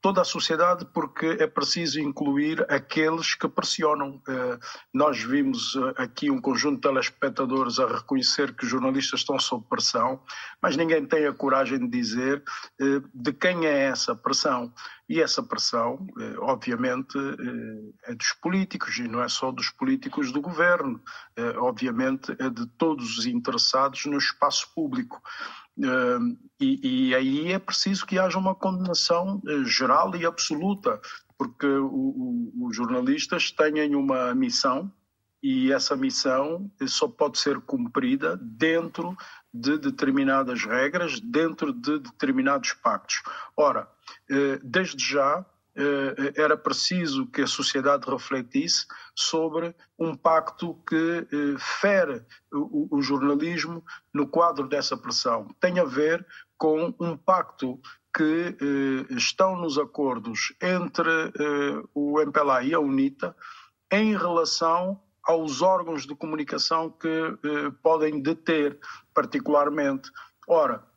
toda 0.00 0.22
a 0.22 0.24
sociedade, 0.24 0.86
porque 0.94 1.26
é 1.38 1.46
preciso 1.46 2.00
incluir 2.00 2.64
aqueles 2.72 3.34
que 3.34 3.46
pressionam. 3.46 4.20
Eh, 4.26 4.58
nós 4.94 5.22
vimos 5.22 5.76
eh, 5.76 6.02
aqui 6.02 6.30
um 6.30 6.40
conjunto 6.40 6.76
de 6.76 6.88
telespectadores 6.88 7.78
a 7.78 7.86
reconhecer 7.86 8.54
que 8.54 8.64
os 8.64 8.70
jornalistas 8.70 9.20
estão 9.20 9.38
sob 9.38 9.66
pressão, 9.68 10.22
mas 10.62 10.76
ninguém 10.76 11.04
tem 11.04 11.26
a 11.26 11.34
coragem 11.34 11.78
de 11.78 11.88
dizer 11.88 12.42
eh, 12.80 13.02
de 13.12 13.32
quem 13.32 13.66
é 13.66 13.84
essa 13.84 14.14
pressão. 14.14 14.72
E 15.06 15.20
essa 15.20 15.42
pressão, 15.42 16.06
obviamente, 16.38 17.18
é 18.04 18.14
dos 18.14 18.32
políticos, 18.34 18.96
e 18.96 19.08
não 19.08 19.20
é 19.20 19.28
só 19.28 19.50
dos 19.50 19.68
políticos 19.68 20.30
do 20.30 20.40
governo, 20.40 21.02
obviamente, 21.56 22.30
é 22.38 22.48
de 22.48 22.64
todos 22.78 23.18
os 23.18 23.26
interessados 23.26 24.06
no 24.06 24.16
espaço 24.16 24.72
público. 24.72 25.20
E, 26.60 27.08
e, 27.08 27.14
aí 27.14 27.52
é 27.52 27.58
preciso 27.58 28.04
que 28.04 28.18
haja 28.18 28.38
uma 28.38 28.54
condenação 28.54 29.40
uh, 29.44 29.64
geral 29.64 30.14
e 30.14 30.26
absoluta, 30.26 31.00
porque 31.38 31.66
o, 31.66 31.86
o, 31.86 32.66
os 32.66 32.76
jornalistas 32.76 33.50
têm 33.50 33.94
uma 33.94 34.34
missão 34.34 34.92
e 35.42 35.72
essa 35.72 35.96
missão 35.96 36.70
só 36.86 37.08
pode 37.08 37.38
ser 37.38 37.60
cumprida 37.60 38.36
dentro 38.36 39.16
de 39.52 39.78
determinadas 39.78 40.64
regras, 40.64 41.18
dentro 41.18 41.72
de 41.72 41.98
determinados 41.98 42.74
pactos. 42.74 43.22
Ora, 43.56 43.88
uh, 44.30 44.60
desde 44.62 45.02
já 45.02 45.38
eh, 45.38 45.44
era 46.36 46.56
preciso 46.56 47.26
que 47.26 47.42
a 47.42 47.46
sociedade 47.46 48.08
refletisse 48.10 48.86
sobre 49.14 49.74
um 49.98 50.14
pacto 50.14 50.74
que 50.86 51.26
eh, 51.32 51.56
fere 51.58 52.24
o, 52.52 53.00
jornalismo 53.00 53.84
no 54.12 54.26
quadro 54.26 54.68
dessa 54.68 54.96
pressão. 54.96 55.48
Tem 55.60 55.78
a 55.78 55.84
ver 55.84 56.26
com 56.58 56.94
um 56.98 57.16
pacto 57.16 57.80
que 58.14 58.56
eh, 58.60 59.14
estão 59.14 59.56
nos 59.56 59.78
acordos 59.78 60.52
entre 60.60 61.08
o 61.94 62.20
MPLA 62.20 62.64
e 62.64 62.74
a 62.74 62.80
UNITA 62.80 63.36
em 63.92 64.16
relação 64.16 65.00
aos 65.22 65.62
órgãos 65.62 66.06
de 66.06 66.14
comunicação 66.14 66.90
que 66.90 67.38
podem 67.82 68.20
deter 68.20 68.78
particularmente. 69.14 70.10
Ora, 70.48 70.89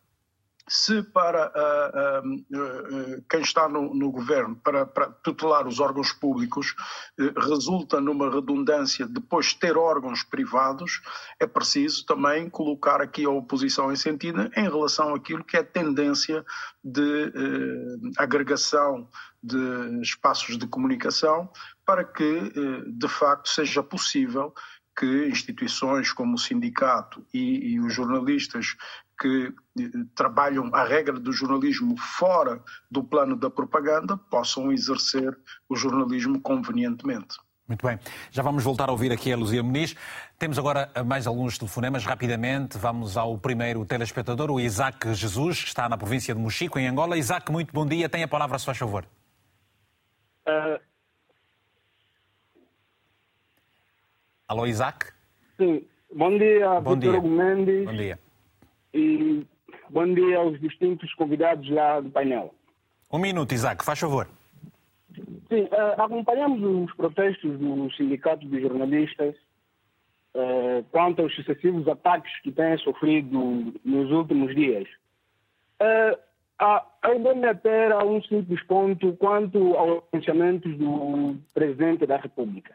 se 0.67 1.03
para 1.03 1.51
uh, 1.51 2.27
uh, 2.27 3.17
uh, 3.17 3.23
quem 3.29 3.41
está 3.41 3.67
no, 3.67 3.93
no 3.93 4.11
governo, 4.11 4.55
para, 4.55 4.85
para, 4.85 5.07
tutelar 5.07 5.67
os 5.67 5.79
órgãos 5.79 6.11
públicos, 6.13 6.75
eh, 7.19 7.33
resulta 7.37 7.99
numa 7.99 8.29
redundância 8.29 9.05
depois 9.05 9.53
ter 9.53 9.77
órgãos 9.77 10.23
privados, 10.23 11.01
é 11.39 11.45
preciso 11.45 12.05
também 12.05 12.49
colocar 12.49 13.01
aqui 13.01 13.25
a 13.25 13.29
oposição 13.29 13.91
em 13.91 13.95
sentido 13.95 14.49
em 14.55 14.63
relação 14.63 15.13
àquilo 15.13 15.43
que 15.43 15.57
é 15.57 15.63
tendência 15.63 16.45
de 16.83 17.23
eh, 17.25 18.11
agregação 18.17 19.09
de 19.41 20.01
espaços 20.01 20.57
de 20.57 20.65
comunicação 20.67 21.49
para 21.85 22.03
que, 22.03 22.23
eh, 22.23 22.83
de 22.87 23.07
facto, 23.07 23.49
seja 23.49 23.83
possível 23.83 24.53
que 24.97 25.27
instituições 25.27 26.13
como 26.13 26.35
o 26.35 26.37
sindicato 26.37 27.25
e, 27.33 27.73
e 27.73 27.79
os 27.79 27.93
jornalistas 27.93 28.75
que 29.19 29.53
eh, 29.79 29.89
trabalham 30.15 30.69
a 30.73 30.83
regra 30.83 31.19
do 31.19 31.31
jornalismo 31.31 31.95
fora 31.97 32.61
do 32.89 33.03
plano 33.03 33.35
da 33.35 33.49
propaganda 33.49 34.17
possam 34.17 34.71
exercer 34.71 35.37
o 35.69 35.75
jornalismo 35.75 36.39
convenientemente. 36.41 37.37
Muito 37.67 37.87
bem. 37.87 37.97
Já 38.29 38.43
vamos 38.43 38.63
voltar 38.63 38.89
a 38.89 38.91
ouvir 38.91 39.11
aqui 39.11 39.31
a 39.31 39.37
Luzia 39.37 39.63
Muniz. 39.63 39.95
Temos 40.37 40.59
agora 40.59 40.91
mais 41.05 41.25
alguns 41.25 41.57
telefonemas. 41.57 42.03
Rapidamente, 42.03 42.77
vamos 42.77 43.15
ao 43.15 43.37
primeiro 43.37 43.85
telespectador, 43.85 44.51
o 44.51 44.59
Isaac 44.59 45.13
Jesus, 45.13 45.61
que 45.61 45.67
está 45.69 45.87
na 45.87 45.97
província 45.97 46.35
de 46.35 46.41
Mochico, 46.41 46.77
em 46.77 46.87
Angola. 46.87 47.17
Isaac, 47.17 47.51
muito 47.51 47.73
bom 47.73 47.85
dia. 47.85 48.09
Tem 48.09 48.21
a 48.23 48.27
palavra, 48.27 48.59
se 48.59 48.65
faz 48.65 48.77
favor. 48.77 49.05
Uh... 50.45 50.79
Alô, 54.45 54.67
Isaac? 54.67 55.07
Sim. 55.57 55.87
Bom 56.13 56.37
dia, 56.37 56.79
bom 56.81 56.95
dia. 56.95 57.21
Mendes. 57.21 57.85
Bom 57.85 57.95
dia. 57.95 58.19
E 58.93 59.45
bom 59.89 60.13
dia 60.13 60.37
aos 60.37 60.59
distintos 60.59 61.13
convidados 61.15 61.69
lá 61.69 61.99
do 61.99 62.09
painel. 62.09 62.53
Um 63.11 63.19
minuto, 63.19 63.53
Isaac, 63.53 63.83
faz 63.83 63.99
favor. 63.99 64.27
Sim, 65.47 65.63
uh, 65.63 66.01
acompanhamos 66.01 66.61
os 66.63 66.95
protestos 66.95 67.59
do 67.59 67.91
Sindicato 67.93 68.47
de 68.47 68.61
Jornalistas 68.61 69.35
uh, 70.33 70.83
quanto 70.91 71.21
aos 71.21 71.35
sucessivos 71.35 71.87
ataques 71.87 72.31
que 72.41 72.51
têm 72.51 72.77
sofrido 72.77 73.73
nos 73.83 74.11
últimos 74.11 74.55
dias. 74.55 74.87
Eu 77.03 77.19
vou-me 77.21 77.45
ater 77.45 77.91
a 77.91 78.03
um 78.03 78.21
simples 78.23 78.63
ponto 78.63 79.13
quanto 79.17 79.75
aos 79.75 80.03
pensamentos 80.05 80.75
do 80.77 81.35
Presidente 81.53 82.05
da 82.05 82.17
República. 82.17 82.73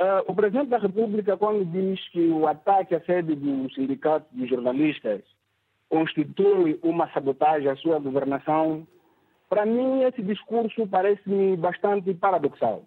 Uh, 0.00 0.24
o 0.26 0.34
Presidente 0.34 0.70
da 0.70 0.78
República, 0.78 1.36
quando 1.36 1.64
diz 1.66 2.00
que 2.08 2.28
o 2.28 2.48
ataque 2.48 2.96
à 2.96 3.00
sede 3.02 3.36
do 3.36 3.72
Sindicato 3.72 4.26
de 4.32 4.46
Jornalistas 4.46 5.22
constitui 5.88 6.80
uma 6.82 7.08
sabotagem 7.12 7.68
à 7.68 7.76
sua 7.76 8.00
governação, 8.00 8.86
para 9.48 9.64
mim 9.64 10.02
esse 10.02 10.20
discurso 10.20 10.86
parece-me 10.88 11.56
bastante 11.56 12.12
paradoxal. 12.14 12.82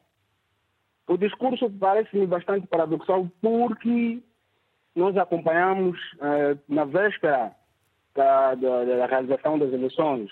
O 1.08 1.18
discurso 1.18 1.70
parece-me 1.70 2.28
bastante 2.28 2.68
paradoxal 2.68 3.32
porque 3.42 4.22
nós 4.94 5.16
acompanhamos 5.16 5.98
uh, 6.16 6.60
na 6.68 6.84
véspera 6.84 7.56
da, 8.14 8.56
da, 8.56 8.84
da, 8.84 9.06
realização 9.06 9.58
das 9.58 9.72
eleições 9.72 10.30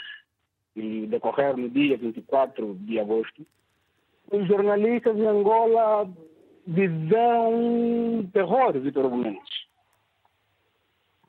e 0.76 1.08
decorrer 1.08 1.56
no 1.56 1.70
dia 1.70 1.96
24 1.96 2.76
de 2.82 3.00
agosto, 3.00 3.46
os 4.30 4.46
jornalistas 4.48 5.16
em 5.16 5.26
Angola 5.26 6.10
visão 6.66 8.28
terror, 8.34 8.74
Vitor 8.74 9.10
Gomes. 9.10 9.40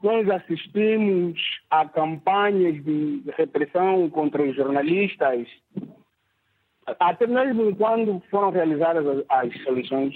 Nós 0.03 0.29
assistimos 0.29 1.41
a 1.71 1.87
campanhas 1.89 2.83
de 2.85 3.23
repressão 3.37 4.09
contra 4.11 4.43
os 4.43 4.55
jornalistas, 4.55 5.47
até 7.01 7.27
mesmo 7.27 7.75
quando 7.77 8.23
foram 8.31 8.51
realizadas 8.51 9.25
as 9.29 9.67
eleições. 9.67 10.15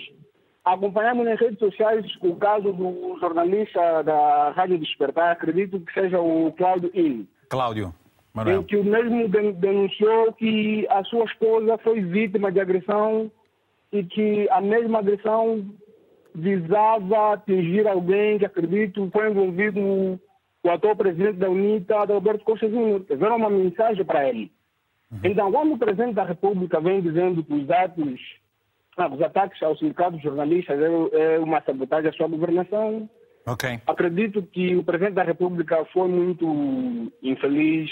Acompanhamos 0.64 1.24
nas 1.24 1.40
redes 1.40 1.58
sociais 1.58 2.04
o 2.20 2.36
caso 2.36 2.72
do 2.72 3.18
jornalista 3.18 4.02
da 4.02 4.50
Rádio 4.50 4.78
Despertar, 4.78 5.32
acredito 5.32 5.80
que 5.80 5.92
seja 5.92 6.20
o 6.20 6.52
Cláudio 6.52 6.90
In. 6.94 7.26
Cláudio. 7.48 7.94
Manuel. 8.34 8.60
Em 8.60 8.64
que 8.64 8.76
o 8.76 8.84
mesmo 8.84 9.28
denunciou 9.54 10.32
que 10.34 10.86
a 10.88 11.02
sua 11.04 11.24
esposa 11.24 11.78
foi 11.78 12.00
vítima 12.00 12.52
de 12.52 12.60
agressão 12.60 13.30
e 13.92 14.04
que 14.04 14.48
a 14.50 14.60
mesma 14.60 14.98
agressão 14.98 15.64
visava 16.34 17.34
atingir 17.34 17.86
alguém 17.86 18.38
que 18.38 18.46
acredito 18.46 19.08
foi 19.12 19.30
envolvido 19.30 19.80
o 20.62 20.70
atual 20.70 20.94
presidente 20.94 21.38
da 21.38 21.48
UNITA, 21.48 21.94
Alberto 21.94 22.44
Costa 22.44 22.68
Júnior. 22.68 23.04
Era 23.08 23.34
uma 23.34 23.50
mensagem 23.50 24.04
para 24.04 24.28
ele. 24.28 24.52
Uhum. 25.10 25.20
Então, 25.24 25.50
quando 25.50 25.74
o 25.74 25.78
presidente 25.78 26.14
da 26.14 26.24
República 26.24 26.80
vem 26.80 27.00
dizendo 27.00 27.42
que 27.42 27.52
os 27.52 27.68
atos, 27.70 28.20
ah, 28.96 29.08
os 29.08 29.20
ataques 29.22 29.60
aos 29.62 29.78
sindicatos 29.78 30.22
jornalistas 30.22 30.78
é, 30.78 31.34
é 31.34 31.38
uma 31.38 31.60
sabotagem 31.62 32.10
à 32.10 32.12
sua 32.12 32.28
governação, 32.28 33.08
okay. 33.46 33.80
acredito 33.86 34.42
que 34.42 34.76
o 34.76 34.84
presidente 34.84 35.14
da 35.14 35.24
República 35.24 35.84
foi 35.86 36.08
muito 36.08 37.10
infeliz 37.22 37.90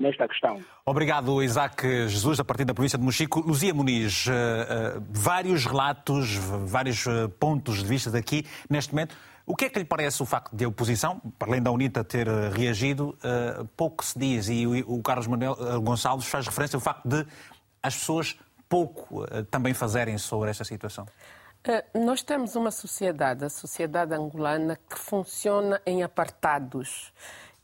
nesta 0.00 0.26
questão. 0.26 0.58
Obrigado, 0.84 1.42
Isaac 1.42 2.08
Jesus, 2.08 2.40
a 2.40 2.44
partir 2.44 2.64
da 2.64 2.72
província 2.72 2.98
de 2.98 3.04
Mochico. 3.04 3.40
Luzia 3.40 3.74
Muniz, 3.74 4.26
uh, 4.26 4.30
uh, 4.30 5.04
vários 5.10 5.66
relatos, 5.66 6.34
vários 6.36 7.04
uh, 7.06 7.28
pontos 7.38 7.82
de 7.82 7.84
vista 7.84 8.10
daqui 8.10 8.46
neste 8.68 8.94
momento. 8.94 9.14
O 9.46 9.54
que 9.54 9.66
é 9.66 9.68
que 9.68 9.78
lhe 9.78 9.84
parece 9.84 10.22
o 10.22 10.26
facto 10.26 10.56
de 10.56 10.64
a 10.64 10.68
oposição, 10.68 11.20
para 11.38 11.48
além 11.48 11.62
da 11.62 11.70
UNITA 11.70 12.04
ter 12.04 12.28
reagido, 12.52 13.18
pouco 13.76 14.04
se 14.04 14.16
diz, 14.16 14.48
e 14.48 14.64
o, 14.64 14.98
o 14.98 15.02
Carlos 15.02 15.26
Manuel 15.26 15.56
Gonçalves 15.80 16.28
faz 16.28 16.46
referência 16.46 16.76
ao 16.76 16.80
facto 16.80 17.08
de 17.08 17.26
as 17.82 17.96
pessoas 17.96 18.38
pouco 18.68 19.26
também 19.50 19.74
fazerem 19.74 20.16
sobre 20.18 20.50
esta 20.50 20.62
situação? 20.62 21.04
Nós 21.92 22.22
temos 22.22 22.54
uma 22.54 22.70
sociedade, 22.70 23.44
a 23.44 23.50
sociedade 23.50 24.14
angolana, 24.14 24.78
que 24.88 24.96
funciona 24.96 25.82
em 25.84 26.04
apartados. 26.04 27.12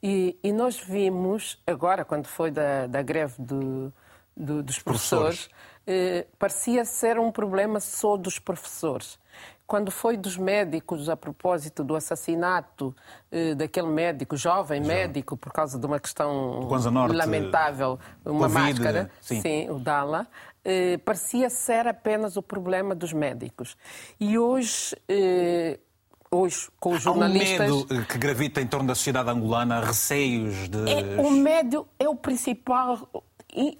E, 0.09 0.39
e, 0.41 0.53
nós 0.53 0.79
vimos, 0.79 1.61
agora, 1.67 2.05
quando 2.05 2.29
foi 2.29 2.53
da, 2.53 2.87
da 2.87 3.03
greve 3.03 3.35
do, 3.41 3.93
do, 4.37 4.63
dos 4.63 4.79
professores, 4.79 5.49
professores. 5.49 5.51
Eh, 5.85 6.27
parecia 6.39 6.85
ser 6.85 7.19
um 7.19 7.33
problema 7.33 7.81
só 7.81 8.17
dos 8.17 8.39
professores. 8.39 9.19
Quando 9.67 9.91
foi 9.91 10.17
dos 10.17 10.37
médicos, 10.37 11.09
a 11.09 11.17
propósito 11.17 11.83
do 11.83 11.97
assassinato 11.97 12.95
eh, 13.33 13.57
daquele 13.57 13.89
médico, 13.89 14.37
jovem 14.37 14.81
Já. 14.81 14.87
médico, 14.95 15.37
por 15.37 15.53
causa 15.53 15.77
de 15.77 15.85
uma 15.85 15.99
questão 15.99 16.61
Norte, 16.93 17.17
lamentável, 17.17 17.99
uma 18.25 18.49
COVID, 18.49 18.55
máscara, 18.55 19.11
sim. 19.21 19.41
sim 19.41 19.71
o 19.71 19.81
Dala, 19.81 20.29
eh, 20.65 20.99
parecia 20.99 21.51
ser 21.51 21.89
apenas 21.89 22.37
o 22.37 22.43
problema 22.43 22.95
dos 22.95 23.13
médicos. 23.13 23.77
E 24.21 24.39
hoje 24.39 24.95
eh, 25.09 25.81
hoje 26.31 26.69
com 26.79 26.93
os 26.93 27.03
jornalistas. 27.03 27.71
Há 27.71 27.75
um 27.75 27.79
medo 27.79 28.07
que 28.07 28.19
gravita 28.19 28.61
em 28.61 28.67
torno 28.67 28.89
da 28.89 28.95
sociedade 28.95 29.31
angolana, 29.31 29.81
receios 29.81 30.69
de. 30.69 30.91
É, 30.91 31.21
o 31.21 31.31
medo 31.31 31.87
é 31.99 32.09
o 32.09 32.15
principal 32.15 33.09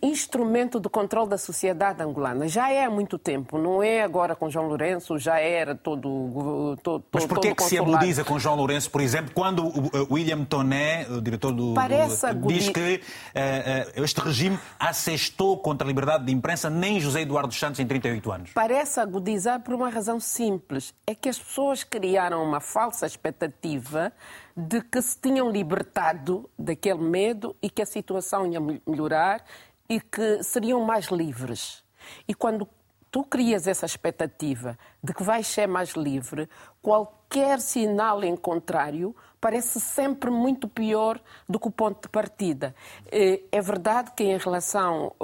instrumento 0.03 0.81
de 0.81 0.89
controle 0.89 1.29
da 1.29 1.39
sociedade 1.39 2.03
angolana. 2.03 2.49
Já 2.49 2.71
é 2.71 2.85
há 2.85 2.91
muito 2.91 3.19
tempo, 3.19 3.59
não 3.59 3.83
é 3.83 4.03
agora 4.03 4.35
com 4.35 4.49
João 4.49 4.69
Lourenço, 4.69 5.19
já 5.19 5.39
era 5.39 5.75
todo. 5.75 6.77
todo 6.83 7.05
Mas 7.13 7.27
porquê 7.27 7.55
que 7.55 7.63
se 7.63 7.79
agudiza 7.79 8.25
com 8.25 8.39
João 8.39 8.57
Lourenço, 8.57 8.91
por 8.91 9.01
exemplo, 9.01 9.33
quando 9.35 9.67
o 9.67 10.15
William 10.15 10.45
Toné, 10.45 11.07
o 11.11 11.21
diretor 11.21 11.53
do. 11.53 11.75
Parece 11.75 12.35
diz 12.35 12.69
que 12.71 13.01
uh, 13.01 14.03
este 14.03 14.21
regime 14.21 14.59
assestou 14.79 15.59
contra 15.59 15.87
a 15.87 15.89
liberdade 15.89 16.25
de 16.25 16.33
imprensa 16.33 16.71
nem 16.71 16.99
José 16.99 17.21
Eduardo 17.21 17.53
Santos 17.53 17.79
em 17.79 17.87
38 17.87 18.33
anos? 18.33 18.51
Parece 18.55 18.99
agudizar 19.01 19.61
por 19.61 19.75
uma 19.75 19.91
razão 19.91 20.19
simples: 20.19 20.95
é 21.07 21.15
que 21.15 21.29
as 21.29 21.39
pessoas 21.39 21.85
criaram 21.85 22.43
uma 22.43 22.61
falsa 22.61 23.07
expectativa 23.07 24.13
de 24.57 24.81
que 24.81 25.03
se 25.03 25.19
tinham 25.21 25.51
libertado 25.51 26.49
daquele 26.59 27.03
medo 27.03 27.55
e 27.61 27.69
que 27.69 27.83
a 27.83 27.87
situação 27.87 28.51
ia 28.51 28.59
melhorar 28.87 29.45
e 29.89 30.01
que 30.01 30.43
seriam 30.43 30.81
mais 30.85 31.07
livres. 31.07 31.85
E 32.27 32.35
quando 32.35 32.69
tu 33.11 33.25
crias 33.25 33.67
essa 33.67 33.87
expectativa 33.87 34.79
de 35.03 35.15
que 35.15 35.23
vais 35.23 35.47
ser 35.47 35.67
mais 35.67 35.91
livre, 35.91 36.49
qualquer 36.83 37.61
sinal 37.61 38.23
em 38.23 38.37
contrário 38.37 39.15
parece 39.41 39.81
sempre 39.81 40.31
muito 40.31 40.69
pior 40.69 41.21
do 41.49 41.59
que 41.61 41.69
o 41.69 41.71
ponto 41.71 42.03
de 42.03 42.09
partida. 42.09 42.75
Eh, 43.11 43.43
é 43.53 43.61
verdade 43.61 44.13
que 44.17 44.25
em 44.25 44.37
relação 44.39 45.15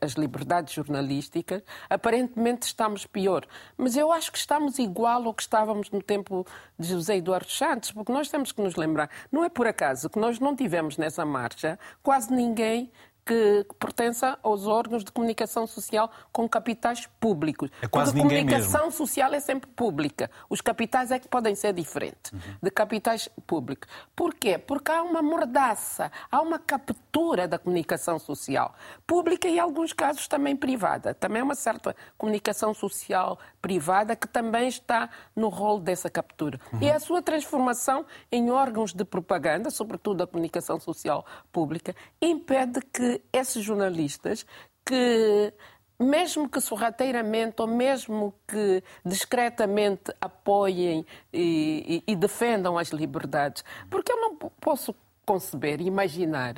às 0.00 0.12
liberdades 0.12 0.74
jornalísticas, 0.74 1.62
aparentemente 1.88 2.66
estamos 2.66 3.06
pior, 3.06 3.46
mas 3.76 3.96
eu 3.96 4.10
acho 4.12 4.32
que 4.32 4.38
estamos 4.38 4.78
igual 4.78 5.24
ao 5.24 5.34
que 5.34 5.42
estávamos 5.42 5.90
no 5.90 6.02
tempo 6.02 6.46
de 6.78 6.88
José 6.88 7.16
Eduardo 7.16 7.50
Santos, 7.50 7.92
porque 7.92 8.12
nós 8.12 8.28
temos 8.28 8.52
que 8.52 8.62
nos 8.62 8.76
lembrar, 8.76 9.10
não 9.30 9.44
é 9.44 9.48
por 9.48 9.66
acaso 9.66 10.10
que 10.10 10.18
nós 10.18 10.38
não 10.38 10.54
tivemos 10.54 10.96
nessa 10.96 11.24
marcha 11.24 11.78
quase 12.02 12.32
ninguém 12.32 12.90
que 13.26 13.66
pertença 13.80 14.38
aos 14.40 14.68
órgãos 14.68 15.02
de 15.02 15.10
comunicação 15.10 15.66
social 15.66 16.08
com 16.30 16.48
capitais 16.48 17.08
públicos. 17.18 17.68
É 17.82 17.88
quase 17.88 18.12
Porque 18.12 18.22
ninguém 18.22 18.38
a 18.38 18.42
comunicação 18.42 18.84
mesmo. 18.84 18.96
social 18.96 19.34
é 19.34 19.40
sempre 19.40 19.68
pública. 19.68 20.30
Os 20.48 20.60
capitais 20.60 21.10
é 21.10 21.18
que 21.18 21.26
podem 21.26 21.56
ser 21.56 21.72
diferentes 21.72 22.30
uhum. 22.30 22.38
de 22.62 22.70
capitais 22.70 23.28
públicos. 23.44 23.88
Por 24.14 24.32
quê? 24.32 24.56
Porque 24.56 24.92
há 24.92 25.02
uma 25.02 25.22
mordaça, 25.22 26.12
há 26.30 26.40
uma 26.40 26.60
captura 26.60 27.48
da 27.48 27.58
comunicação 27.58 28.20
social 28.20 28.76
pública 29.04 29.48
e, 29.48 29.56
em 29.56 29.58
alguns 29.58 29.92
casos, 29.92 30.28
também 30.28 30.54
privada. 30.54 31.12
Também 31.12 31.42
há 31.42 31.44
uma 31.44 31.56
certa 31.56 31.96
comunicação 32.16 32.72
social 32.72 33.40
privada 33.60 34.14
que 34.14 34.28
também 34.28 34.68
está 34.68 35.10
no 35.34 35.48
rol 35.48 35.80
dessa 35.80 36.08
captura. 36.08 36.60
Uhum. 36.72 36.78
E 36.80 36.90
a 36.90 37.00
sua 37.00 37.20
transformação 37.20 38.06
em 38.30 38.52
órgãos 38.52 38.94
de 38.94 39.04
propaganda, 39.04 39.68
sobretudo 39.68 40.22
a 40.22 40.26
comunicação 40.28 40.78
social 40.78 41.26
pública, 41.50 41.92
impede 42.22 42.80
que 42.92 43.15
esses 43.32 43.62
jornalistas 43.62 44.46
que 44.84 45.52
mesmo 45.98 46.48
que 46.48 46.60
sorrateiramente 46.60 47.60
ou 47.60 47.66
mesmo 47.66 48.34
que 48.46 48.82
discretamente 49.04 50.12
apoiem 50.20 51.06
e, 51.32 52.02
e, 52.06 52.12
e, 52.12 52.16
defendam 52.16 52.76
as 52.76 52.88
liberdades. 52.88 53.64
Porque 53.88 54.12
eu 54.12 54.20
não 54.20 54.36
posso 54.36 54.94
conceber, 55.24 55.80
imaginar 55.80 56.54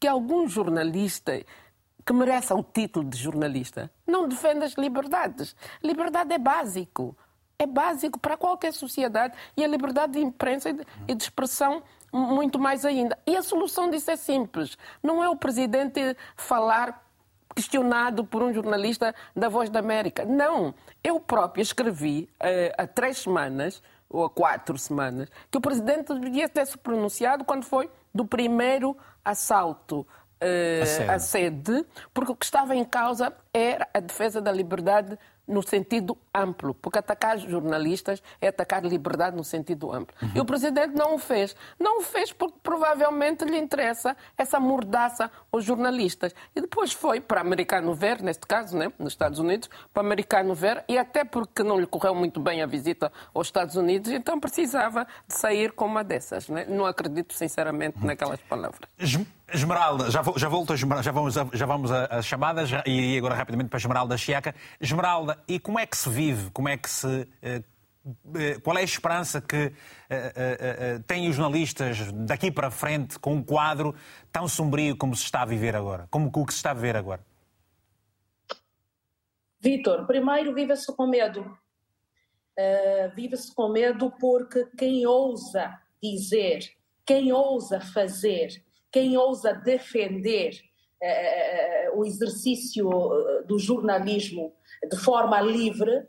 que 0.00 0.06
algum 0.06 0.48
jornalista 0.48 1.40
que 2.04 2.12
mereça 2.12 2.54
o 2.54 2.62
título 2.62 3.08
de 3.08 3.18
jornalista 3.18 3.90
não 4.06 4.26
defenda 4.26 4.64
as 4.64 4.72
liberdades. 4.72 5.54
Liberdade 5.82 6.32
é 6.32 6.38
básico. 6.38 7.16
É 7.58 7.66
básico 7.66 8.18
para 8.18 8.36
qualquer 8.36 8.72
sociedade 8.72 9.34
e 9.56 9.64
a 9.64 9.68
liberdade 9.68 10.12
de 10.12 10.20
imprensa 10.20 10.70
e 11.08 11.14
de 11.14 11.22
expressão 11.22 11.82
muito 12.12 12.58
mais 12.58 12.84
ainda. 12.84 13.18
E 13.26 13.36
a 13.36 13.42
solução 13.42 13.90
disso 13.90 14.10
é 14.10 14.16
simples. 14.16 14.76
Não 15.02 15.22
é 15.22 15.28
o 15.28 15.36
presidente 15.36 16.16
falar 16.36 17.04
questionado 17.54 18.24
por 18.24 18.42
um 18.42 18.52
jornalista 18.52 19.14
da 19.34 19.48
Voz 19.48 19.68
da 19.68 19.80
América. 19.80 20.24
Não. 20.24 20.74
Eu 21.02 21.18
próprio 21.18 21.62
escrevi 21.62 22.28
uh, 22.40 22.74
há 22.78 22.86
três 22.86 23.18
semanas, 23.18 23.82
ou 24.08 24.24
há 24.24 24.30
quatro 24.30 24.78
semanas, 24.78 25.28
que 25.50 25.58
o 25.58 25.60
presidente 25.60 26.14
devia 26.18 26.48
ter 26.48 26.66
se 26.66 26.78
pronunciado 26.78 27.44
quando 27.44 27.64
foi 27.64 27.90
do 28.14 28.24
primeiro 28.24 28.96
assalto 29.24 30.00
uh, 30.00 31.10
à 31.12 31.18
sede, 31.18 31.84
porque 32.14 32.32
o 32.32 32.36
que 32.36 32.44
estava 32.44 32.74
em 32.74 32.84
causa 32.84 33.32
era 33.52 33.88
a 33.92 34.00
defesa 34.00 34.40
da 34.40 34.52
liberdade 34.52 35.18
no 35.48 35.62
sentido 35.62 36.16
amplo, 36.34 36.74
porque 36.74 36.98
atacar 36.98 37.38
jornalistas 37.38 38.22
é 38.40 38.48
atacar 38.48 38.84
liberdade 38.84 39.36
no 39.36 39.42
sentido 39.42 39.92
amplo. 39.92 40.14
Uhum. 40.22 40.30
E 40.34 40.40
o 40.40 40.44
presidente 40.44 40.94
não 40.94 41.14
o 41.14 41.18
fez. 41.18 41.56
Não 41.78 42.00
o 42.00 42.02
fez 42.02 42.32
porque 42.32 42.58
provavelmente 42.62 43.44
lhe 43.44 43.56
interessa 43.58 44.16
essa 44.36 44.60
mordaça 44.60 45.30
aos 45.50 45.64
jornalistas. 45.64 46.34
E 46.54 46.60
depois 46.60 46.92
foi 46.92 47.20
para 47.20 47.40
americano 47.40 47.94
ver, 47.94 48.22
neste 48.22 48.46
caso, 48.46 48.76
né, 48.76 48.92
nos 48.98 49.12
Estados 49.12 49.38
Unidos, 49.38 49.70
para 49.92 50.02
americano 50.02 50.54
ver, 50.54 50.84
e 50.88 50.98
até 50.98 51.24
porque 51.24 51.62
não 51.62 51.80
lhe 51.80 51.86
correu 51.86 52.14
muito 52.14 52.40
bem 52.40 52.62
a 52.62 52.66
visita 52.66 53.10
aos 53.32 53.46
Estados 53.48 53.76
Unidos, 53.76 54.10
então 54.12 54.38
precisava 54.38 55.06
de 55.26 55.34
sair 55.34 55.72
com 55.72 55.86
uma 55.86 56.04
dessas. 56.04 56.48
Né? 56.48 56.66
Não 56.68 56.84
acredito 56.84 57.32
sinceramente 57.34 58.04
naquelas 58.04 58.40
palavras. 58.40 58.88
Esmeralda, 59.52 60.10
já, 60.10 60.22
já 60.36 60.48
volto, 60.48 60.76
já 60.76 61.12
vamos, 61.12 61.34
já 61.34 61.66
vamos 61.66 61.90
às 61.90 62.26
chamadas 62.26 62.70
e 62.84 63.16
agora 63.16 63.34
rapidamente 63.34 63.70
para 63.70 63.78
Esmeralda 63.78 64.16
Chiaca. 64.16 64.54
Esmeralda, 64.80 65.42
e 65.48 65.58
como 65.58 65.78
é 65.78 65.86
que 65.86 65.96
se 65.96 66.08
vive? 66.10 66.50
Como 66.50 66.68
é 66.68 66.76
que 66.76 66.90
se. 66.90 67.26
Eh, 67.40 67.62
eh, 68.34 68.60
qual 68.62 68.76
é 68.76 68.82
a 68.82 68.84
esperança 68.84 69.40
que 69.40 69.72
eh, 70.10 71.00
têm 71.06 71.28
os 71.28 71.36
jornalistas 71.36 72.12
daqui 72.12 72.50
para 72.50 72.70
frente 72.70 73.18
com 73.18 73.34
um 73.34 73.42
quadro 73.42 73.94
tão 74.30 74.46
sombrio 74.46 74.96
como 74.96 75.16
se 75.16 75.24
está 75.24 75.42
a 75.42 75.46
viver 75.46 75.74
agora? 75.74 76.06
Como 76.10 76.30
o 76.34 76.46
que 76.46 76.52
se 76.52 76.58
está 76.58 76.72
a 76.72 76.74
viver 76.74 76.96
agora? 76.96 77.24
Vitor, 79.60 80.06
primeiro 80.06 80.54
vive-se 80.54 80.94
com 80.94 81.06
medo. 81.06 81.40
Uh, 82.58 83.14
vive-se 83.14 83.54
com 83.54 83.68
medo 83.68 84.10
porque 84.20 84.66
quem 84.76 85.06
ousa 85.06 85.78
dizer, 86.02 86.60
quem 87.06 87.32
ousa 87.32 87.80
fazer, 87.80 88.62
quem 88.90 89.16
ousa 89.16 89.52
defender 89.52 90.52
uh, 91.02 91.98
o 91.98 92.04
exercício 92.04 92.88
do 93.46 93.58
jornalismo 93.58 94.54
de 94.90 94.96
forma 94.96 95.40
livre, 95.40 96.06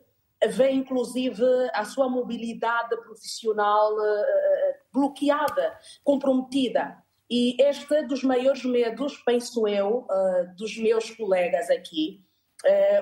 vê 0.49 0.71
inclusive 0.71 1.43
a 1.73 1.83
sua 1.83 2.07
mobilidade 2.07 2.95
profissional 3.01 3.93
bloqueada, 4.93 5.77
comprometida. 6.03 6.97
E 7.29 7.61
este 7.61 7.95
é 7.95 8.03
dos 8.03 8.23
maiores 8.23 8.63
medos, 8.63 9.17
penso 9.25 9.67
eu, 9.67 10.07
dos 10.57 10.77
meus 10.77 11.11
colegas 11.11 11.69
aqui, 11.69 12.23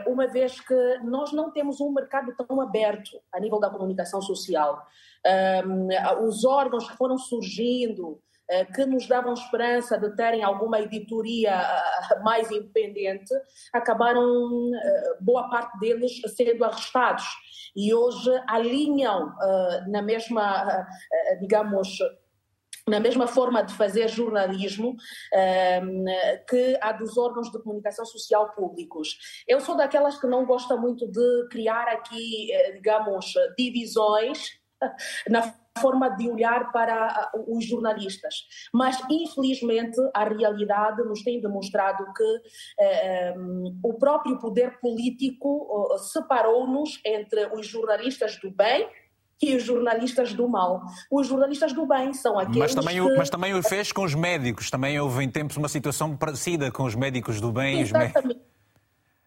uma 0.05 0.27
vez 0.27 0.59
que 0.59 0.97
nós 1.03 1.31
não 1.31 1.51
temos 1.51 1.79
um 1.79 1.91
mercado 1.91 2.35
tão 2.35 2.59
aberto 2.61 3.21
a 3.31 3.39
nível 3.39 3.59
da 3.59 3.69
comunicação 3.69 4.21
social. 4.21 4.85
os 6.23 6.43
órgãos 6.43 6.89
que 6.89 6.97
foram 6.97 7.17
surgindo, 7.17 8.19
eh, 8.19 8.26
que 8.73 8.85
nos 8.85 9.07
davam 9.07 9.33
esperança 9.33 9.97
de 9.97 10.15
terem 10.15 10.43
alguma 10.43 10.79
editoria 10.79 11.51
eh, 11.51 12.19
mais 12.23 12.49
independente, 12.49 13.33
acabaram, 13.73 14.71
eh, 14.73 15.17
boa 15.19 15.49
parte 15.49 15.77
deles, 15.79 16.21
sendo 16.35 16.63
arrestados. 16.63 17.25
E 17.75 17.93
hoje 17.93 18.31
alinham 18.47 19.35
na 19.87 20.01
mesma, 20.01 20.87
digamos, 21.39 21.99
na 22.87 22.99
mesma 22.99 23.27
forma 23.27 23.61
de 23.61 23.71
fazer 23.73 24.07
jornalismo 24.07 24.95
que 26.49 26.79
a 26.81 26.91
dos 26.93 27.15
órgãos 27.19 27.51
de 27.51 27.61
comunicação 27.61 28.03
social 28.03 28.51
públicos. 28.55 29.43
Eu 29.47 29.59
sou 29.59 29.77
daquelas 29.77 30.19
que 30.19 30.25
não 30.25 30.43
gosta 30.43 30.75
muito 30.75 31.05
de 31.07 31.47
criar 31.51 31.87
aqui, 31.87 32.49
digamos, 32.73 33.31
divisões 33.55 34.57
na 35.29 35.53
forma 35.77 36.09
de 36.09 36.29
olhar 36.29 36.71
para 36.71 37.31
os 37.47 37.65
jornalistas. 37.65 38.35
Mas, 38.73 38.99
infelizmente, 39.09 39.97
a 40.13 40.25
realidade 40.25 41.03
nos 41.03 41.23
tem 41.23 41.39
demonstrado 41.39 42.05
que 42.13 42.41
eh, 42.79 43.33
o 43.83 43.93
próprio 43.93 44.37
poder 44.39 44.79
político 44.79 45.93
eh, 45.93 45.97
separou-nos 45.99 46.99
entre 47.05 47.47
os 47.53 47.65
jornalistas 47.67 48.37
do 48.41 48.51
bem 48.51 48.87
e 49.41 49.55
os 49.55 49.63
jornalistas 49.63 50.33
do 50.33 50.47
mal. 50.47 50.81
Os 51.11 51.27
jornalistas 51.27 51.73
do 51.73 51.85
bem 51.85 52.13
são 52.13 52.39
aqueles 52.39 52.57
mas 52.57 52.75
também, 52.75 53.01
que... 53.01 53.15
Mas 53.15 53.29
também 53.29 53.53
o 53.53 53.63
fez 53.63 53.91
com 53.91 54.03
os 54.03 54.15
médicos. 54.15 54.69
Também 54.69 54.99
houve 54.99 55.23
em 55.23 55.29
tempos 55.29 55.57
uma 55.57 55.69
situação 55.69 56.15
parecida 56.15 56.71
com 56.71 56.83
os 56.83 56.95
médicos 56.95 57.39
do 57.39 57.51
bem 57.51 57.81
Exatamente. 57.81 58.15
e 58.15 58.19
os 58.19 58.23
médicos... 58.23 58.46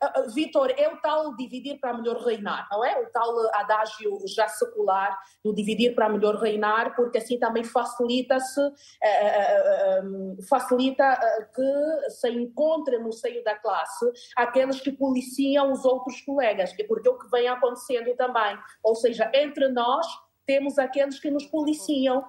Uh, 0.03 0.33
Vitor, 0.33 0.73
é 0.77 0.89
o 0.89 0.97
tal 0.99 1.37
dividir 1.37 1.79
para 1.79 1.93
melhor 1.93 2.17
reinar, 2.25 2.67
não 2.71 2.85
é? 2.85 3.01
O 3.03 3.07
tal 3.11 3.35
adágio 3.55 4.19
já 4.27 4.49
secular 4.49 5.19
do 5.45 5.55
dividir 5.55 5.95
para 5.95 6.09
melhor 6.09 6.37
reinar, 6.37 6.95
porque 6.97 7.19
assim 7.19 7.39
também 7.39 7.65
facilita-se, 7.65 8.61
uh, 8.61 8.69
uh, 8.69 10.43
facilita 10.49 11.19
que 11.55 12.11
se 12.11 12.31
encontre 12.31 12.99
no 12.99 13.13
seio 13.13 13.45
da 13.45 13.55
classe 13.57 14.11
aqueles 14.37 14.81
que 14.81 14.93
policiam 14.93 15.73
os 15.73 15.85
outros 15.85 16.21
colegas, 16.23 16.73
porque 16.89 17.09
é 17.09 17.11
o 17.11 17.19
que 17.19 17.31
vem 17.31 17.49
acontecendo 17.49 18.15
também. 18.17 18.59
Ou 18.83 18.95
seja, 18.95 19.31
entre 19.35 19.69
nós 19.69 20.07
temos 20.47 20.79
aqueles 20.79 21.21
que 21.21 21.31
nos 21.31 21.47
policiam 21.47 22.25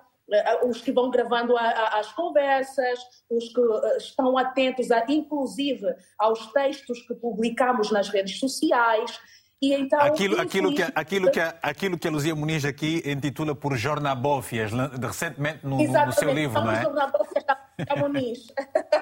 os 0.65 0.81
que 0.81 0.91
vão 0.91 1.09
gravando 1.09 1.57
a, 1.57 1.61
a, 1.61 1.99
as 1.99 2.11
conversas, 2.13 2.99
os 3.29 3.49
que 3.49 3.61
eh, 3.61 3.97
estão 3.97 4.37
atentos, 4.37 4.91
a, 4.91 5.05
inclusive, 5.09 5.93
aos 6.17 6.47
textos 6.53 7.01
que 7.05 7.13
publicamos 7.15 7.91
nas 7.91 8.09
redes 8.09 8.39
sociais. 8.39 9.19
E 9.61 9.73
então, 9.73 9.99
aquilo, 9.99 10.41
aquilo, 10.41 10.73
que, 10.73 10.81
aquilo, 10.95 11.31
que, 11.31 11.39
aquilo 11.39 11.97
que 11.97 12.07
a 12.07 12.11
Luzia 12.11 12.33
Muniz 12.33 12.65
aqui 12.65 13.03
intitula 13.05 13.53
por 13.53 13.77
jornabófias, 13.77 14.71
recentemente 14.99 15.59
no, 15.65 15.77
no 15.77 16.11
seu 16.13 16.33
livro, 16.33 16.53
são 16.53 16.65
não 16.65 16.71
é? 16.71 16.77
Os 16.77 16.83
jornabófias 16.83 17.43
da 17.45 17.95
Muniz. 17.97 18.47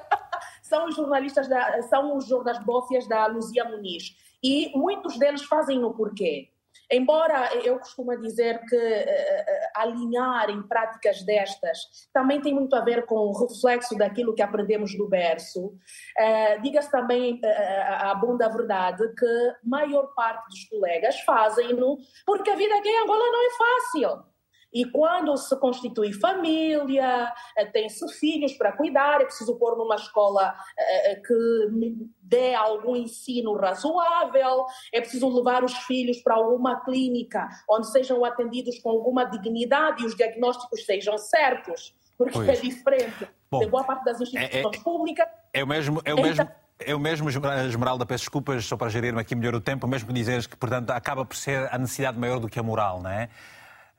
são 0.63 0.87
os 0.87 0.95
jornalistas, 0.95 1.47
da, 1.47 1.81
são 1.83 2.17
os 2.17 2.27
jornabófias 2.27 3.07
da 3.07 3.27
Luzia 3.27 3.63
Muniz. 3.65 4.15
E 4.43 4.71
muitos 4.77 5.17
deles 5.17 5.43
fazem 5.43 5.79
no 5.79 5.93
porquê 5.93 6.49
Embora 6.91 7.55
eu 7.63 7.77
costumo 7.77 8.17
dizer 8.19 8.59
que 8.65 8.75
uh, 8.75 9.69
alinhar 9.75 10.49
em 10.49 10.61
práticas 10.63 11.21
destas 11.23 11.79
também 12.11 12.41
tem 12.41 12.53
muito 12.53 12.75
a 12.75 12.81
ver 12.81 13.05
com 13.05 13.15
o 13.15 13.47
reflexo 13.47 13.95
daquilo 13.95 14.33
que 14.33 14.41
aprendemos 14.41 14.97
do 14.97 15.07
berço, 15.07 15.67
uh, 15.67 16.61
diga-se 16.61 16.89
também 16.91 17.35
uh, 17.35 18.09
a 18.09 18.15
bom 18.15 18.35
da 18.35 18.49
verdade 18.49 19.03
que 19.15 19.53
maior 19.63 20.07
parte 20.15 20.47
dos 20.49 20.65
colegas 20.65 21.19
fazem-no 21.21 21.97
porque 22.25 22.49
a 22.49 22.55
vida 22.55 22.75
aqui 22.75 22.89
em 22.89 23.03
Angola 23.03 23.23
não 23.23 23.45
é 23.45 23.49
fácil. 23.57 24.28
E 24.73 24.85
quando 24.85 25.35
se 25.35 25.55
constitui 25.59 26.13
família, 26.13 27.33
eh, 27.57 27.65
tem-se 27.65 28.07
filhos 28.19 28.53
para 28.53 28.71
cuidar, 28.71 29.21
é 29.21 29.25
preciso 29.25 29.57
pôr 29.57 29.75
numa 29.75 29.95
escola 29.95 30.55
eh, 30.77 31.11
eh, 31.11 31.15
que 31.15 32.09
dê 32.21 32.53
algum 32.53 32.95
ensino 32.95 33.55
razoável, 33.55 34.65
é 34.93 35.01
preciso 35.01 35.27
levar 35.35 35.63
os 35.63 35.73
filhos 35.79 36.21
para 36.21 36.35
alguma 36.35 36.79
clínica 36.81 37.49
onde 37.67 37.91
sejam 37.91 38.23
atendidos 38.23 38.77
com 38.79 38.89
alguma 38.91 39.25
dignidade 39.25 40.03
e 40.03 40.05
os 40.05 40.15
diagnósticos 40.15 40.85
sejam 40.85 41.17
certos, 41.17 41.95
porque 42.17 42.33
pois. 42.33 42.49
é 42.49 42.53
diferente 42.53 43.27
Bom, 43.49 43.59
de 43.59 43.65
boa 43.65 43.83
parte 43.83 44.05
das 44.05 44.21
instituições 44.21 44.53
é, 44.53 44.77
é, 44.77 44.83
públicas. 44.83 45.27
É 45.51 45.63
o 45.63 45.67
mesmo. 45.67 46.01
É 46.05 46.13
o 46.13 46.21
mesmo... 46.21 46.47
É 46.81 46.95
o 46.95 46.99
mesmo, 46.99 47.29
Esmeralda, 47.29 48.05
peço 48.05 48.23
desculpas 48.23 48.63
só 48.63 48.77
para 48.77 48.87
gerir-me 48.87 49.19
aqui 49.19 49.35
melhor 49.35 49.53
o 49.53 49.59
tempo, 49.59 49.85
o 49.85 49.89
mesmo 49.89 50.13
dizeres 50.13 50.47
que, 50.47 50.55
portanto, 50.55 50.91
acaba 50.91 51.25
por 51.25 51.35
ser 51.35 51.67
a 51.73 51.77
necessidade 51.77 52.17
maior 52.17 52.39
do 52.39 52.47
que 52.47 52.57
a 52.57 52.63
moral, 52.63 53.01
não 53.01 53.09
é? 53.09 53.27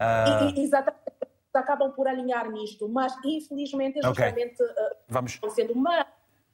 Uh... 0.00 0.56
E, 0.56 0.64
exatamente, 0.64 1.00
acabam 1.52 1.90
por 1.92 2.08
alinhar 2.08 2.50
nisto, 2.50 2.88
mas 2.88 3.14
infelizmente, 3.24 4.00
justamente, 4.02 4.62
okay. 4.62 4.66
uh, 4.66 4.96
Vamos. 5.08 5.40
sendo 5.50 5.72
uma 5.74 6.06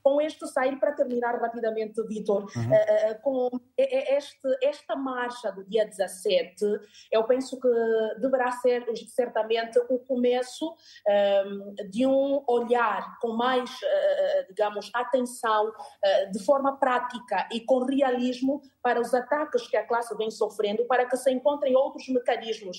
com 0.06 0.20
este 0.20 0.46
sair, 0.46 0.78
para 0.78 0.92
terminar 0.92 1.34
rapidamente, 1.40 2.00
Vitor, 2.06 2.42
uhum. 2.54 2.70
uh, 2.70 3.22
com 3.22 3.50
este, 3.76 4.56
esta 4.62 4.94
marcha 4.94 5.50
do 5.50 5.64
dia 5.64 5.84
17, 5.84 6.64
eu 7.10 7.24
penso 7.24 7.58
que 7.58 7.68
deverá 8.20 8.52
ser 8.52 8.84
certamente 9.08 9.80
o 9.88 9.98
começo 9.98 10.76
um, 11.44 11.74
de 11.90 12.06
um 12.06 12.40
olhar 12.46 13.18
com 13.20 13.32
mais, 13.32 13.68
uh, 13.68 14.46
digamos, 14.48 14.92
atenção, 14.94 15.70
uh, 15.70 16.30
de 16.30 16.38
forma 16.44 16.78
prática 16.78 17.48
e 17.52 17.62
com 17.62 17.84
realismo 17.84 18.62
para 18.80 19.00
os 19.00 19.12
ataques 19.12 19.66
que 19.66 19.76
a 19.76 19.84
classe 19.84 20.16
vem 20.16 20.30
sofrendo, 20.30 20.86
para 20.86 21.04
que 21.06 21.16
se 21.16 21.32
encontrem 21.32 21.74
outros 21.74 22.06
mecanismos 22.08 22.76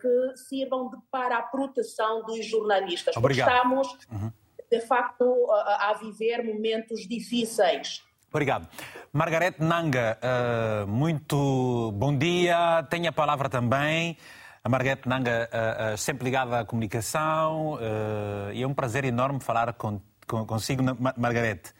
que 0.00 0.36
sirvam 0.48 0.88
de, 0.88 0.96
para 1.10 1.36
a 1.36 1.42
proteção 1.42 2.24
dos 2.24 2.46
jornalistas. 2.46 3.14
Obrigado. 3.14 3.50
Porque 3.50 3.58
estamos, 3.58 4.06
uhum. 4.10 4.32
De 4.70 4.80
facto, 4.80 5.50
a, 5.50 5.90
a 5.90 5.94
viver 5.94 6.44
momentos 6.44 7.06
difíceis. 7.08 8.02
Obrigado. 8.30 8.68
Margarete 9.12 9.62
Nanga, 9.62 10.18
uh, 10.22 10.86
muito 10.86 11.92
bom 11.92 12.16
dia. 12.16 12.82
Tenha 12.90 13.08
a 13.08 13.12
palavra 13.12 13.48
também. 13.48 14.18
A 14.62 14.68
Margarete 14.68 15.08
Nanga, 15.08 15.48
uh, 15.50 15.94
uh, 15.94 15.96
sempre 15.96 16.24
ligada 16.24 16.60
à 16.60 16.64
comunicação, 16.64 17.78
e 18.52 18.62
é 18.62 18.66
um 18.66 18.74
prazer 18.74 19.04
enorme 19.04 19.40
falar 19.40 19.72
com, 19.72 20.00
com, 20.26 20.44
consigo, 20.44 20.82
Margarete. 21.16 21.72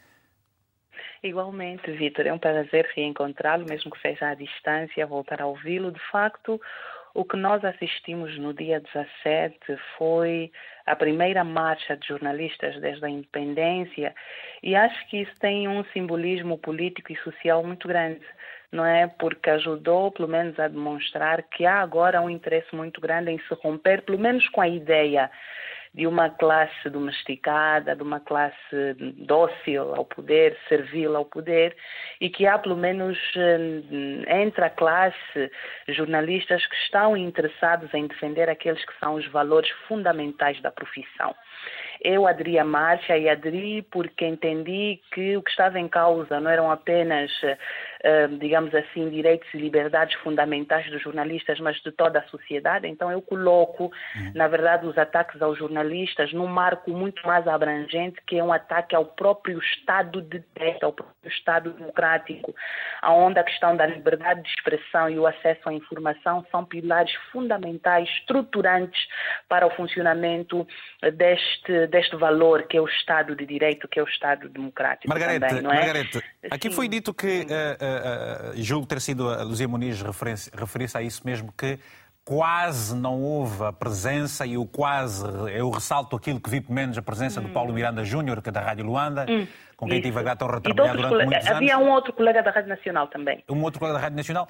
Igualmente, 1.21 1.91
Vitor, 1.91 2.25
é 2.25 2.33
um 2.33 2.39
prazer 2.39 2.89
reencontrá-lo, 2.95 3.65
mesmo 3.65 3.91
que 3.91 4.01
seja 4.01 4.29
à 4.29 4.33
distância, 4.33 5.05
voltar 5.05 5.41
a 5.41 5.47
ouvi-lo. 5.47 5.91
De 5.91 5.99
facto, 6.09 6.59
o 7.13 7.25
que 7.25 7.35
nós 7.35 7.63
assistimos 7.65 8.37
no 8.37 8.53
dia 8.53 8.79
17 8.79 9.57
foi 9.97 10.51
a 10.85 10.95
primeira 10.95 11.43
marcha 11.43 11.97
de 11.97 12.07
jornalistas 12.07 12.79
desde 12.81 13.05
a 13.05 13.09
independência 13.09 14.13
e 14.61 14.75
acho 14.75 15.07
que 15.07 15.21
isso 15.21 15.33
tem 15.39 15.67
um 15.67 15.83
simbolismo 15.85 16.57
político 16.57 17.11
e 17.11 17.17
social 17.17 17.63
muito 17.63 17.87
grande, 17.87 18.21
não 18.71 18.85
é? 18.85 19.07
Porque 19.07 19.49
ajudou, 19.49 20.11
pelo 20.11 20.27
menos, 20.27 20.59
a 20.59 20.67
demonstrar 20.67 21.43
que 21.43 21.65
há 21.65 21.79
agora 21.79 22.21
um 22.21 22.29
interesse 22.29 22.75
muito 22.75 23.01
grande 23.01 23.31
em 23.31 23.39
se 23.39 23.53
romper, 23.55 24.03
pelo 24.03 24.19
menos 24.19 24.47
com 24.49 24.61
a 24.61 24.67
ideia 24.67 25.29
de 25.93 26.05
uma 26.05 26.29
classe 26.29 26.89
domesticada, 26.89 27.95
de 27.95 28.03
uma 28.03 28.19
classe 28.19 28.95
dócil 29.17 29.95
ao 29.95 30.05
poder, 30.05 30.57
servil 30.67 31.15
ao 31.15 31.25
poder, 31.25 31.75
e 32.21 32.29
que 32.29 32.45
há 32.45 32.57
pelo 32.59 32.77
menos 32.77 33.17
eh, 33.35 34.41
entre 34.43 34.65
a 34.65 34.69
classe 34.69 35.51
jornalistas 35.87 36.65
que 36.65 36.75
estão 36.75 37.17
interessados 37.17 37.91
em 37.93 38.07
defender 38.07 38.49
aqueles 38.49 38.83
que 38.85 38.97
são 38.99 39.15
os 39.15 39.27
valores 39.27 39.69
fundamentais 39.87 40.61
da 40.61 40.71
profissão. 40.71 41.35
Eu 42.01 42.27
aderi 42.27 42.57
à 42.57 42.63
marcha 42.63 43.17
e 43.17 43.27
aderi 43.27 43.81
porque 43.81 44.25
entendi 44.25 45.01
que 45.11 45.35
o 45.35 45.43
que 45.43 45.49
estava 45.49 45.79
em 45.79 45.87
causa 45.87 46.39
não 46.39 46.49
eram 46.49 46.71
apenas 46.71 47.29
digamos 48.39 48.73
assim, 48.73 49.09
direitos 49.09 49.47
e 49.53 49.57
liberdades 49.57 50.15
fundamentais 50.21 50.89
dos 50.89 51.01
jornalistas, 51.01 51.59
mas 51.59 51.75
de 51.81 51.91
toda 51.91 52.19
a 52.19 52.23
sociedade. 52.23 52.87
Então, 52.87 53.11
eu 53.11 53.21
coloco, 53.21 53.85
uhum. 54.15 54.31
na 54.33 54.47
verdade, 54.47 54.85
os 54.85 54.97
ataques 54.97 55.41
aos 55.41 55.57
jornalistas 55.57 56.31
num 56.33 56.47
marco 56.47 56.91
muito 56.91 57.25
mais 57.27 57.47
abrangente, 57.47 58.19
que 58.25 58.37
é 58.37 58.43
um 58.43 58.53
ataque 58.53 58.95
ao 58.95 59.05
próprio 59.05 59.59
Estado 59.59 60.21
de 60.21 60.43
Direito, 60.55 60.85
ao 60.85 60.93
próprio 60.93 61.29
Estado 61.29 61.73
democrático, 61.73 62.55
onde 63.03 63.39
a 63.39 63.43
questão 63.43 63.75
da 63.75 63.85
liberdade 63.85 64.41
de 64.43 64.49
expressão 64.49 65.09
e 65.09 65.19
o 65.19 65.27
acesso 65.27 65.67
à 65.67 65.73
informação 65.73 66.45
são 66.51 66.63
pilares 66.63 67.13
fundamentais, 67.31 68.07
estruturantes 68.19 69.07
para 69.47 69.67
o 69.67 69.71
funcionamento 69.71 70.65
deste, 71.13 71.87
deste 71.87 72.15
valor 72.15 72.63
que 72.63 72.77
é 72.77 72.81
o 72.81 72.87
Estado 72.87 73.35
de 73.35 73.45
Direito, 73.45 73.87
que 73.87 73.99
é 73.99 74.03
o 74.03 74.07
Estado 74.07 74.47
democrático. 74.49 75.09
Margarete, 75.09 75.39
também, 75.39 75.61
não 75.61 75.71
é? 75.71 75.75
Margarete 75.75 76.21
aqui 76.49 76.71
foi 76.71 76.87
dito 76.87 77.13
que 77.13 77.41
uh, 77.41 77.88
julgo 78.55 78.85
ter 78.85 79.01
sido 79.01 79.29
a 79.29 79.43
Luzia 79.43 79.67
Muniz 79.67 80.01
referir-se 80.01 80.97
a 80.97 81.01
isso 81.01 81.21
mesmo, 81.25 81.53
que 81.57 81.79
quase 82.25 82.95
não 82.95 83.21
houve 83.21 83.63
a 83.63 83.73
presença, 83.73 84.45
e 84.45 84.57
o 84.57 84.65
quase, 84.65 85.25
eu 85.51 85.69
ressalto 85.69 86.15
aquilo 86.15 86.39
que 86.39 86.49
vi 86.49 86.61
pelo 86.61 86.73
menos 86.73 86.97
a 86.97 87.01
presença 87.01 87.39
hum. 87.39 87.43
do 87.43 87.49
Paulo 87.49 87.73
Miranda 87.73 88.03
Júnior, 88.03 88.41
que 88.41 88.49
é 88.49 88.51
da 88.51 88.61
Rádio 88.61 88.85
Luanda, 88.85 89.25
hum. 89.27 89.47
com 89.75 89.87
quem 89.87 89.97
Isso. 89.97 90.07
tive 90.07 90.19
a 90.19 90.23
grata 90.23 90.45
honra 90.45 90.57
de 90.57 90.73
trabalhar 90.73 90.95
durante 90.95 91.25
muitos 91.25 91.47
anos. 91.47 91.57
Havia 91.57 91.77
um 91.79 91.89
outro 91.89 92.13
colega 92.13 92.43
da 92.43 92.51
Rádio 92.51 92.69
Nacional 92.69 93.07
também. 93.07 93.43
Um 93.49 93.63
outro 93.63 93.79
colega 93.79 93.97
da 93.97 94.03
Rádio 94.03 94.17
Nacional. 94.17 94.47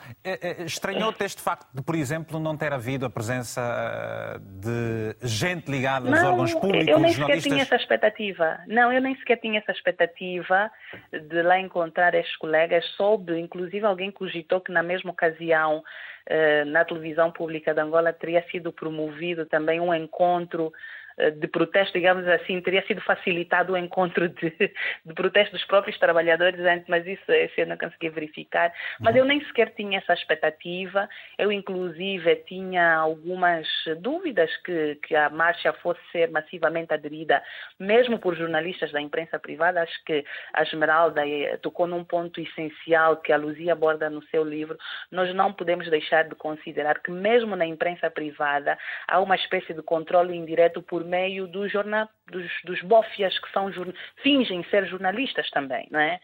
Estranhou-te 0.65 1.24
este 1.24 1.41
facto 1.41 1.67
de, 1.74 1.82
por 1.82 1.95
exemplo, 1.95 2.39
não 2.39 2.57
ter 2.57 2.74
havido 2.74 3.05
a 3.05 3.09
presença 3.09 4.41
de 4.41 5.15
gente 5.22 5.72
ligada 5.72 6.09
aos 6.09 6.24
órgãos 6.24 6.53
públicos, 6.53 6.88
eu 6.88 6.99
nem 6.99 7.13
jornalistas... 7.13 7.43
sequer 7.43 7.49
tinha 7.49 7.63
essa 7.63 7.76
expectativa. 7.76 8.59
Não, 8.67 8.91
eu 8.91 9.01
nem 9.01 9.15
sequer 9.17 9.38
tinha 9.38 9.59
essa 9.59 9.72
expectativa 9.72 10.70
de 11.13 11.41
lá 11.43 11.59
encontrar 11.59 12.13
estes 12.13 12.36
colegas. 12.38 12.84
Soube, 12.97 13.39
inclusive, 13.39 13.86
alguém 13.86 14.11
cogitou 14.11 14.59
que 14.59 14.72
na 14.72 14.84
mesma 14.84 15.11
ocasião 15.11 15.82
eh, 15.82 15.84
na 16.65 16.86
televisão 16.86 17.32
pública 17.32 17.73
de 17.73 17.82
Angola 17.82 18.13
teria 18.13 18.45
sido 18.51 18.71
promovido 18.71 19.45
também 19.45 19.80
um 19.80 19.93
encontro 19.93 20.71
eh, 20.71 20.99
de 21.32 21.47
protesto, 21.47 21.93
digamos 21.93 22.28
assim, 22.28 22.61
teria 22.61 22.86
sido 22.86 23.01
facilitado 23.01 23.74
o 23.74 23.78
encontro 23.78 24.30
de, 24.30 24.49
de 25.05 25.13
protesto 25.13 25.55
dos 25.55 25.65
próprios 25.65 25.97
trabalhadores 25.99 26.59
antes, 26.61 26.88
mas 26.88 27.05
isso, 27.05 27.32
eu 27.57 27.67
não 27.67 27.78
consegui 27.78 28.09
verificar. 28.09 28.72
Mas 28.99 29.15
eu 29.15 29.26
nem 29.26 29.43
sequer 29.45 29.74
tinha 29.76 29.99
essa 29.99 30.13
expectativa. 30.13 31.09
Eu, 31.38 31.51
inclusive, 31.51 32.36
tinha 32.47 32.95
algumas 32.95 33.67
dúvidas 33.99 34.55
que, 34.57 34.95
que 35.03 35.15
a 35.15 35.30
marcha 35.30 35.74
fosse 35.74 35.99
ser 36.11 36.30
massivamente 36.32 36.93
aderida, 36.93 37.43
mesmo 37.80 38.17
por 38.17 38.36
jornalistas 38.36 38.91
da 38.91 39.01
imprensa 39.01 39.38
privada. 39.38 39.82
Acho 39.82 40.03
que 40.05 40.24
a 40.53 40.63
Esmeralda 40.63 41.28
eh, 41.28 41.57
tocou 41.57 41.86
num 41.86 42.03
ponto 42.03 42.39
essencial 42.39 43.17
que 43.17 43.34
a 43.34 43.38
Luzia 43.38 43.74
aborda 43.74 44.09
no 44.09 44.24
seu 44.26 44.43
livro. 44.43 44.78
Nós 45.11 45.34
não 45.36 45.51
podemos 45.51 45.89
deixar 45.89 46.24
de 46.24 46.36
considerar 46.36 46.99
que, 46.99 47.11
mesmo 47.11 47.55
na 47.55 47.65
imprensa 47.65 48.09
privada, 48.09 48.78
há 49.07 49.20
uma 49.20 49.36
espécie 49.36 49.74
de 49.74 49.82
controle 49.82 50.36
indireto 50.36 50.82
por 50.82 51.03
meio 51.10 51.47
do 51.47 51.68
jornal, 51.68 52.07
dos, 52.32 52.49
dos 52.64 52.82
bofias 52.84 53.38
que 53.39 53.51
são, 53.51 53.72
fingem 54.22 54.64
ser 54.66 54.88
jornalistas 54.88 55.49
também, 55.49 55.88
não 55.91 55.99
é? 55.99 56.20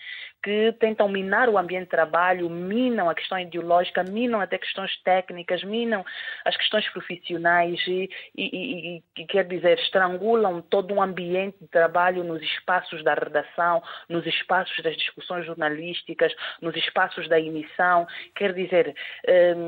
Que 0.45 0.71
tentam 0.73 1.09
minar 1.09 1.49
o 1.49 1.57
ambiente 1.57 1.85
de 1.85 1.89
trabalho, 1.89 2.47
minam 2.47 3.09
a 3.09 3.15
questão 3.15 3.39
ideológica, 3.39 4.03
minam 4.03 4.39
até 4.39 4.59
questões 4.59 4.95
técnicas, 5.01 5.63
minam 5.63 6.05
as 6.45 6.55
questões 6.55 6.87
profissionais 6.89 7.79
e, 7.87 8.07
e, 8.37 8.43
e, 8.45 9.03
e 9.17 9.25
quer 9.25 9.45
dizer, 9.45 9.79
estrangulam 9.79 10.61
todo 10.61 10.93
um 10.93 11.01
ambiente 11.01 11.57
de 11.59 11.67
trabalho 11.67 12.23
nos 12.23 12.43
espaços 12.43 13.03
da 13.03 13.15
redação, 13.15 13.81
nos 14.07 14.23
espaços 14.27 14.83
das 14.83 14.95
discussões 14.95 15.47
jornalísticas, 15.47 16.31
nos 16.61 16.75
espaços 16.75 17.27
da 17.27 17.39
emissão, 17.39 18.05
quer 18.35 18.53
dizer, 18.53 18.93
hum, 19.27 19.65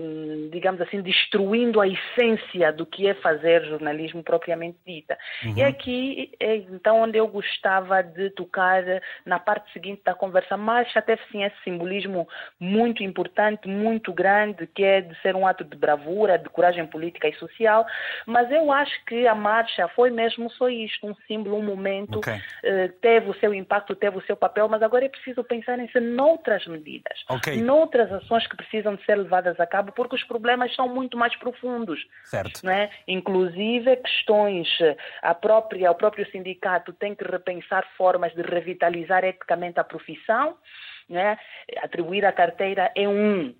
hum, 0.00 0.50
digamos 0.52 0.80
assim, 0.80 1.02
destruindo 1.02 1.80
a 1.80 1.88
essência 1.88 2.72
do 2.72 2.86
que 2.86 3.08
é 3.08 3.14
fazer 3.14 3.64
jornalismo 3.64 4.22
propriamente 4.22 4.78
dita. 4.86 5.18
Uhum. 5.44 5.54
E 5.56 5.62
aqui 5.64 6.30
é 6.38 6.54
então 6.54 7.00
onde 7.00 7.18
eu 7.18 7.26
gostava 7.26 8.00
de 8.00 8.30
tocar 8.30 8.84
na 9.26 9.40
parte 9.40 9.72
seguinte 9.72 10.02
da 10.04 10.19
conversa, 10.20 10.54
mas 10.54 10.92
já 10.92 11.00
teve 11.00 11.22
sim 11.32 11.42
esse 11.42 11.56
simbolismo 11.64 12.28
muito 12.60 13.02
importante, 13.02 13.66
muito 13.66 14.12
grande, 14.12 14.66
que 14.66 14.84
é 14.84 15.00
de 15.00 15.18
ser 15.22 15.34
um 15.34 15.46
ato 15.46 15.64
de 15.64 15.74
bravura, 15.76 16.38
de 16.38 16.48
coragem 16.50 16.86
política 16.86 17.26
e 17.26 17.32
social. 17.36 17.86
Mas 18.26 18.50
eu 18.52 18.70
acho 18.70 18.92
que 19.06 19.26
a 19.26 19.34
marcha 19.34 19.88
foi 19.88 20.10
mesmo 20.10 20.50
só 20.50 20.68
isto, 20.68 21.06
um 21.06 21.14
símbolo, 21.26 21.56
um 21.56 21.62
momento, 21.62 22.18
okay. 22.18 22.38
eh, 22.62 22.88
teve 23.00 23.30
o 23.30 23.34
seu 23.40 23.54
impacto, 23.54 23.96
teve 23.96 24.18
o 24.18 24.22
seu 24.22 24.36
papel, 24.36 24.68
mas 24.68 24.82
agora 24.82 25.06
é 25.06 25.08
preciso 25.08 25.42
pensar 25.42 25.78
em 25.78 25.88
noutras 26.00 26.66
medidas, 26.66 27.24
okay. 27.28 27.56
noutras 27.62 28.12
ações 28.12 28.46
que 28.46 28.56
precisam 28.56 28.94
de 28.96 29.04
ser 29.04 29.16
levadas 29.16 29.58
a 29.58 29.66
cabo, 29.66 29.92
porque 29.92 30.16
os 30.16 30.24
problemas 30.24 30.74
são 30.74 30.86
muito 30.88 31.16
mais 31.16 31.34
profundos. 31.36 32.06
Certo. 32.24 32.60
Não 32.62 32.72
é? 32.72 32.90
Inclusive 33.08 33.96
questões, 33.96 34.68
a 35.22 35.34
própria, 35.34 35.90
o 35.90 35.94
próprio 35.94 36.30
sindicato 36.30 36.92
tem 36.92 37.14
que 37.14 37.24
repensar 37.24 37.86
formas 37.96 38.34
de 38.34 38.42
revitalizar 38.42 39.24
eticamente 39.24 39.80
a 39.80 39.84
profissão 39.84 40.09
profissão, 40.10 40.56
né? 41.08 41.38
atribuir 41.78 42.24
a 42.24 42.32
carteira 42.32 42.90
é 42.94 43.08
um, 43.08 43.54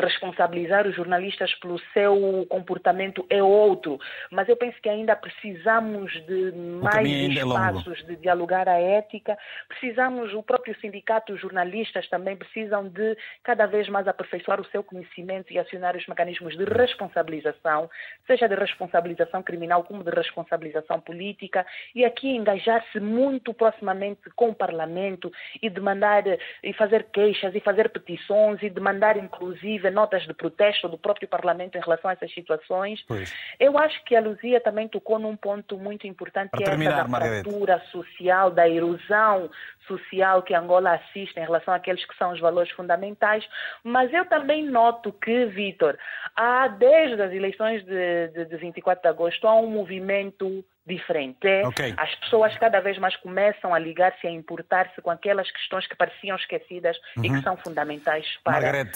responsabilizar 0.00 0.86
os 0.86 0.94
jornalistas 0.94 1.52
pelo 1.54 1.78
seu 1.92 2.46
comportamento 2.48 3.26
é 3.28 3.42
outro, 3.42 3.98
mas 4.30 4.48
eu 4.48 4.56
penso 4.56 4.80
que 4.80 4.88
ainda 4.88 5.16
precisamos 5.16 6.12
de 6.26 6.52
mais 6.52 7.06
é 7.06 7.42
espaços 7.42 8.00
é 8.00 8.06
de 8.06 8.16
dialogar 8.16 8.68
a 8.68 8.78
ética, 8.78 9.36
precisamos, 9.68 10.32
o 10.34 10.42
próprio 10.42 10.78
sindicato, 10.80 11.32
os 11.32 11.40
jornalistas 11.40 12.08
também 12.08 12.36
precisam 12.36 12.88
de 12.88 13.16
cada 13.42 13.66
vez 13.66 13.88
mais 13.88 14.06
aperfeiçoar 14.06 14.60
o 14.60 14.64
seu 14.66 14.84
conhecimento 14.84 15.52
e 15.52 15.58
acionar 15.58 15.96
os 15.96 16.06
mecanismos 16.06 16.56
de 16.56 16.64
responsabilização, 16.64 17.90
seja 18.26 18.48
de 18.48 18.54
responsabilização 18.54 19.42
criminal 19.42 19.82
como 19.82 20.04
de 20.04 20.10
responsabilização 20.10 21.00
política, 21.00 21.66
e 21.94 22.04
aqui 22.04 22.28
engajar-se 22.28 23.00
muito 23.00 23.52
proximamente 23.52 24.30
com 24.36 24.50
o 24.50 24.54
Parlamento 24.54 25.32
e 25.60 25.68
demandar 25.68 26.22
e 26.62 26.72
fazer 26.72 27.04
queixas 27.12 27.54
e 27.54 27.60
fazer 27.60 27.88
petições 27.88 28.62
e 28.62 28.70
demandar 28.70 29.16
inclusive 29.16 29.55
inclusive 29.56 29.90
notas 29.90 30.22
de 30.26 30.34
protesto 30.34 30.88
do 30.88 30.98
próprio 30.98 31.28
Parlamento 31.28 31.76
em 31.76 31.80
relação 31.80 32.10
a 32.10 32.12
essas 32.12 32.32
situações. 32.32 33.02
Pois. 33.06 33.32
Eu 33.58 33.78
acho 33.78 34.02
que 34.04 34.14
a 34.14 34.20
Luzia 34.20 34.60
também 34.60 34.88
tocou 34.88 35.18
num 35.18 35.36
ponto 35.36 35.78
muito 35.78 36.06
importante, 36.06 36.50
Para 36.50 36.58
que 36.58 36.64
terminar, 36.64 36.90
é 36.90 37.00
essa 37.00 37.08
da 37.08 37.18
fratura 37.18 37.82
social, 37.90 38.50
da 38.50 38.68
erosão 38.68 39.50
social 39.86 40.42
que 40.42 40.54
Angola 40.54 40.94
assiste 40.94 41.38
em 41.38 41.44
relação 41.44 41.72
àqueles 41.72 42.04
que 42.04 42.16
são 42.16 42.32
os 42.32 42.40
valores 42.40 42.70
fundamentais, 42.72 43.46
mas 43.82 44.12
eu 44.12 44.24
também 44.26 44.64
noto 44.64 45.12
que, 45.12 45.46
Vitor, 45.46 45.96
há 46.34 46.68
desde 46.68 47.22
as 47.22 47.32
eleições 47.32 47.84
de, 47.84 48.28
de, 48.28 48.44
de 48.44 48.56
24 48.56 49.02
de 49.02 49.08
agosto 49.08 49.46
há 49.46 49.54
um 49.54 49.70
movimento 49.70 50.64
diferente. 50.86 51.46
É, 51.46 51.66
okay. 51.66 51.94
As 51.96 52.14
pessoas 52.16 52.56
cada 52.58 52.80
vez 52.80 52.96
mais 52.98 53.16
começam 53.16 53.74
a 53.74 53.78
ligar-se, 53.78 54.26
a 54.26 54.30
importar-se 54.30 55.02
com 55.02 55.10
aquelas 55.10 55.50
questões 55.50 55.86
que 55.86 55.96
pareciam 55.96 56.36
esquecidas 56.36 56.96
uhum. 57.16 57.24
e 57.24 57.28
que 57.28 57.34
uhum. 57.34 57.42
são 57.42 57.56
fundamentais 57.56 58.24
para 58.44 58.86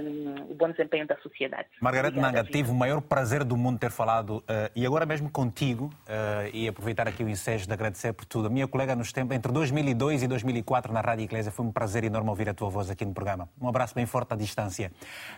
um, 0.00 0.52
o 0.52 0.54
bom 0.54 0.70
desempenho 0.70 1.06
da 1.06 1.16
sociedade. 1.16 1.66
Margarete 1.80 2.18
Nanga, 2.18 2.44
tive 2.44 2.70
o 2.70 2.74
maior 2.74 3.00
prazer 3.00 3.42
do 3.42 3.56
mundo 3.56 3.78
ter 3.78 3.90
falado 3.90 4.38
uh, 4.38 4.44
e 4.76 4.86
agora 4.86 5.04
mesmo 5.04 5.28
contigo 5.28 5.86
uh, 5.86 6.50
e 6.52 6.68
aproveitar 6.68 7.08
aqui 7.08 7.24
o 7.24 7.28
ensejo 7.28 7.66
de 7.66 7.72
agradecer 7.72 8.12
por 8.12 8.24
tudo. 8.24 8.46
A 8.46 8.50
minha 8.50 8.68
colega 8.68 8.94
nos 8.94 9.12
tempos, 9.12 9.36
entre 9.36 9.50
2002 9.50 10.22
e 10.22 10.28
2004 10.28 10.92
na 10.92 11.00
Rádio 11.00 11.24
Igreja, 11.24 11.50
foi 11.50 11.66
um 11.66 11.72
prazer 11.72 12.04
enorme 12.04 12.30
ouvir 12.30 12.48
a 12.48 12.54
tua 12.54 12.68
voz 12.68 12.88
aqui 12.90 13.04
no 13.04 13.12
programa. 13.12 13.48
Um 13.60 13.68
abraço 13.68 13.94
bem 13.94 14.06
forte 14.06 14.32
à 14.32 14.36
distância. 14.36 14.92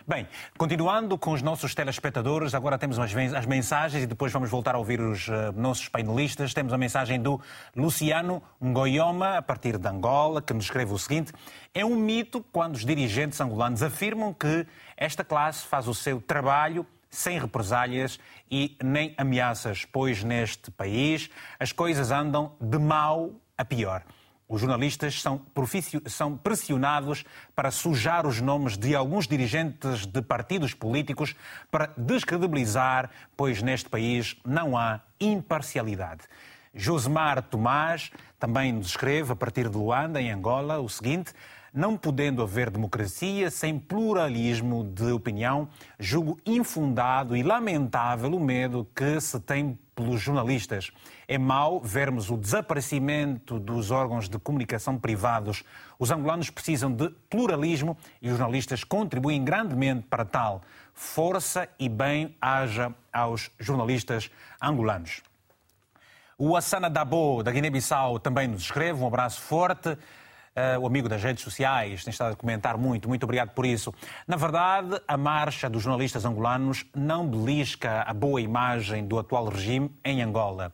Bem, 0.07 0.27
continuando 0.57 1.17
com 1.17 1.31
os 1.31 1.41
nossos 1.41 1.73
telespectadores, 1.73 2.53
agora 2.53 2.77
temos 2.77 2.99
as 2.99 3.45
mensagens 3.47 4.03
e 4.03 4.07
depois 4.07 4.31
vamos 4.31 4.49
voltar 4.49 4.75
a 4.75 4.77
ouvir 4.77 5.01
os 5.01 5.27
uh, 5.27 5.51
nossos 5.55 5.87
painéis 5.89 6.02
painelistas. 6.03 6.53
Temos 6.53 6.73
a 6.73 6.77
mensagem 6.77 7.21
do 7.21 7.39
Luciano 7.75 8.43
Ngoyoma, 8.61 9.37
a 9.37 9.41
partir 9.41 9.77
de 9.77 9.87
Angola, 9.87 10.41
que 10.41 10.53
nos 10.53 10.65
escreve 10.65 10.93
o 10.93 10.99
seguinte: 10.99 11.31
É 11.73 11.85
um 11.85 11.95
mito 11.95 12.43
quando 12.51 12.75
os 12.75 12.85
dirigentes 12.85 13.39
angolanos 13.39 13.81
afirmam 13.81 14.33
que 14.33 14.67
esta 14.97 15.23
classe 15.23 15.65
faz 15.65 15.87
o 15.87 15.93
seu 15.93 16.21
trabalho 16.21 16.85
sem 17.09 17.39
represálias 17.39 18.19
e 18.49 18.75
nem 18.83 19.13
ameaças, 19.17 19.85
pois 19.85 20.23
neste 20.23 20.71
país 20.71 21.29
as 21.59 21.71
coisas 21.71 22.11
andam 22.11 22.53
de 22.59 22.79
mal 22.79 23.31
a 23.57 23.63
pior. 23.63 24.03
Os 24.47 24.61
jornalistas 24.61 25.21
são, 25.21 25.41
são, 26.07 26.37
pressionados 26.37 27.23
para 27.55 27.71
sujar 27.71 28.27
os 28.27 28.41
nomes 28.41 28.77
de 28.77 28.93
alguns 28.93 29.27
dirigentes 29.27 30.05
de 30.05 30.21
partidos 30.21 30.73
políticos 30.73 31.35
para 31.71 31.91
descredibilizar, 31.97 33.09
pois 33.35 33.61
neste 33.61 33.89
país 33.89 34.35
não 34.45 34.77
há 34.77 35.01
imparcialidade. 35.19 36.23
Josemar 36.73 37.41
Tomás 37.43 38.11
também 38.39 38.73
nos 38.73 38.87
escreve, 38.87 39.31
a 39.31 39.35
partir 39.35 39.69
de 39.69 39.77
Luanda, 39.77 40.21
em 40.21 40.31
Angola, 40.31 40.79
o 40.79 40.89
seguinte: 40.89 41.31
não 41.73 41.97
podendo 41.97 42.43
haver 42.43 42.69
democracia 42.69 43.49
sem 43.49 43.79
pluralismo 43.79 44.83
de 44.83 45.11
opinião, 45.11 45.67
julgo 45.99 46.39
infundado 46.45 47.35
e 47.35 47.41
lamentável 47.41 48.31
o 48.31 48.39
medo 48.39 48.87
que 48.95 49.19
se 49.19 49.39
tem 49.39 49.77
pelos 49.95 50.21
jornalistas. 50.21 50.91
É 51.27 51.37
mau 51.37 51.79
vermos 51.81 52.29
o 52.29 52.37
desaparecimento 52.37 53.59
dos 53.59 53.89
órgãos 53.89 54.29
de 54.29 54.37
comunicação 54.37 54.97
privados. 54.99 55.63
Os 55.97 56.11
angolanos 56.11 56.49
precisam 56.49 56.91
de 56.91 57.09
pluralismo 57.29 57.97
e 58.21 58.29
os 58.29 58.37
jornalistas 58.37 58.83
contribuem 58.83 59.43
grandemente 59.43 60.05
para 60.07 60.25
tal. 60.25 60.61
Força 60.93 61.67
e 61.79 61.89
bem 61.89 62.35
haja 62.39 62.93
aos 63.11 63.49
jornalistas 63.59 64.29
angolanos. 64.61 65.21
O 66.37 66.57
Assana 66.57 66.89
Dabo, 66.89 67.41
da 67.43 67.51
Guiné-Bissau, 67.51 68.19
também 68.19 68.47
nos 68.47 68.63
escreve. 68.63 68.99
Um 68.99 69.07
abraço 69.07 69.39
forte. 69.41 69.97
Uh, 70.55 70.79
o 70.79 70.85
amigo 70.85 71.09
das 71.09 71.23
redes 71.23 71.43
sociais 71.43 72.03
tem 72.03 72.11
estado 72.11 72.33
a 72.33 72.35
comentar 72.35 72.77
muito, 72.77 73.09
muito 73.09 73.23
obrigado 73.23 73.49
por 73.49 73.65
isso. 73.65 73.91
Na 74.27 74.35
verdade, 74.35 75.01
a 75.07 75.17
marcha 75.17 75.67
dos 75.67 75.81
jornalistas 75.81 76.25
angolanos 76.25 76.85
não 76.95 77.27
belisca 77.27 78.03
a 78.03 78.13
boa 78.13 78.39
imagem 78.39 79.07
do 79.07 79.17
atual 79.17 79.47
regime 79.47 79.89
em 80.05 80.21
Angola. 80.21 80.71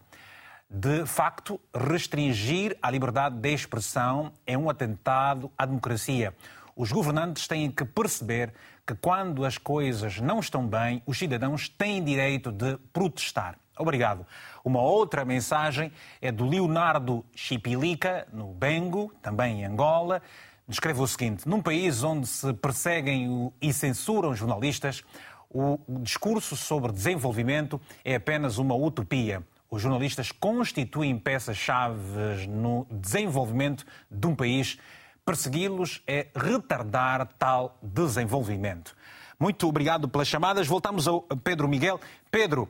De 0.70 1.06
facto, 1.06 1.60
restringir 1.74 2.78
a 2.82 2.92
liberdade 2.92 3.38
de 3.38 3.54
expressão 3.54 4.34
é 4.46 4.58
um 4.58 4.70
atentado 4.70 5.50
à 5.58 5.66
democracia. 5.66 6.36
Os 6.76 6.92
governantes 6.92 7.48
têm 7.48 7.72
que 7.72 7.86
perceber 7.86 8.54
que 8.86 8.94
quando 8.96 9.46
as 9.46 9.58
coisas 9.58 10.20
não 10.20 10.40
estão 10.40 10.68
bem, 10.68 11.02
os 11.06 11.18
cidadãos 11.18 11.70
têm 11.70 12.04
direito 12.04 12.52
de 12.52 12.78
protestar. 12.92 13.58
Obrigado. 13.80 14.26
Uma 14.62 14.82
outra 14.82 15.24
mensagem 15.24 15.90
é 16.22 16.34
do 16.34 16.46
Leonardo 16.46 17.26
Chipilica, 17.34 18.28
no 18.34 18.48
Bengo, 18.54 19.14
também 19.22 19.62
em 19.62 19.66
Angola. 19.66 20.22
Descreve 20.68 21.02
o 21.02 21.08
seguinte: 21.08 21.48
num 21.48 21.62
país 21.62 22.04
onde 22.04 22.28
se 22.28 22.52
perseguem 22.54 23.52
e 23.62 23.72
censuram 23.72 24.36
jornalistas, 24.36 25.02
o 25.50 25.80
discurso 26.02 26.58
sobre 26.58 26.92
desenvolvimento 26.92 27.80
é 28.04 28.16
apenas 28.16 28.58
uma 28.58 28.76
utopia. 28.76 29.42
Os 29.72 29.82
jornalistas 29.82 30.30
constituem 30.30 31.18
peças-chave 31.18 32.48
no 32.50 32.86
desenvolvimento 32.92 33.86
de 34.12 34.28
um 34.28 34.36
país. 34.36 34.78
Persegui-los 35.24 36.02
é 36.06 36.28
retardar 36.36 37.26
tal 37.38 37.78
desenvolvimento. 37.82 38.94
Muito 39.40 39.66
obrigado 39.70 40.10
pelas 40.10 40.28
chamadas. 40.28 40.68
Voltamos 40.68 41.08
ao 41.08 41.22
Pedro 41.22 41.66
Miguel. 41.68 41.98
Pedro, 42.30 42.68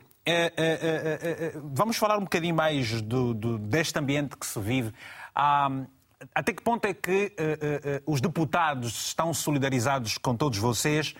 vamos 1.63 1.97
falar 1.97 2.17
um 2.17 2.23
bocadinho 2.23 2.55
mais 2.55 3.01
do, 3.01 3.33
do, 3.33 3.57
deste 3.57 3.97
ambiente 3.97 4.37
que 4.37 4.45
se 4.45 4.59
vive. 4.59 4.93
até 5.33 6.53
que 6.53 6.61
ponto 6.61 6.85
é 6.85 6.93
que 6.93 7.33
os 8.05 8.21
deputados 8.21 9.07
estão 9.07 9.33
solidarizados 9.33 10.17
com 10.17 10.35
todos 10.35 10.57
vocês? 10.57 11.15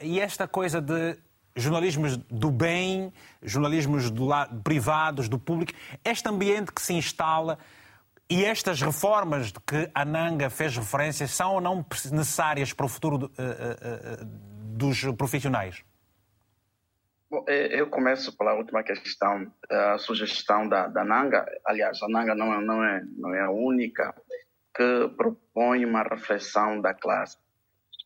e 0.00 0.20
esta 0.20 0.48
coisa 0.48 0.80
de 0.80 1.18
jornalismos 1.54 2.16
do 2.16 2.50
bem, 2.50 3.12
jornalismos 3.42 4.10
do 4.10 4.24
lado, 4.24 4.60
privados, 4.62 5.28
do 5.28 5.38
público, 5.38 5.72
este 6.04 6.28
ambiente 6.28 6.72
que 6.72 6.80
se 6.80 6.94
instala 6.94 7.58
e 8.28 8.44
estas 8.44 8.80
reformas 8.80 9.52
de 9.52 9.60
que 9.60 9.90
a 9.94 10.04
Nanga 10.04 10.48
fez 10.48 10.74
referência 10.74 11.28
são 11.28 11.54
ou 11.54 11.60
não 11.60 11.84
necessárias 12.10 12.72
para 12.72 12.86
o 12.86 12.88
futuro 12.88 13.30
dos 14.72 15.04
profissionais? 15.18 15.84
É, 17.48 17.80
eu 17.80 17.88
começo 17.88 18.36
pela 18.36 18.54
última 18.54 18.82
questão, 18.82 19.50
a 19.70 19.96
sugestão 19.96 20.68
da, 20.68 20.88
da 20.88 21.02
Nanga. 21.02 21.46
Aliás, 21.64 22.02
a 22.02 22.08
Nanga 22.08 22.34
não 22.34 22.52
é, 22.52 22.60
não, 22.60 22.84
é, 22.84 23.02
não 23.16 23.34
é 23.34 23.40
a 23.40 23.50
única 23.50 24.14
que 24.76 25.08
propõe 25.16 25.84
uma 25.86 26.02
reflexão 26.02 26.80
da 26.80 26.92
classe, 26.92 27.38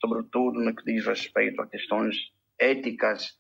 sobretudo 0.00 0.60
no 0.60 0.74
que 0.74 0.84
diz 0.84 1.04
respeito 1.06 1.60
a 1.60 1.66
questões 1.66 2.16
éticas 2.58 3.36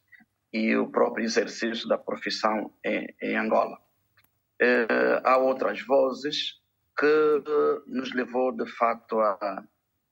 e 0.52 0.74
o 0.76 0.90
próprio 0.90 1.24
exercício 1.24 1.88
da 1.88 1.98
profissão 1.98 2.72
em, 2.84 3.06
em 3.22 3.36
Angola. 3.36 3.78
É, 4.60 4.86
há 5.22 5.36
outras 5.36 5.80
vozes 5.82 6.60
que 6.98 7.44
nos 7.86 8.12
levou, 8.12 8.50
de 8.50 8.66
facto, 8.72 9.20
a, 9.20 9.62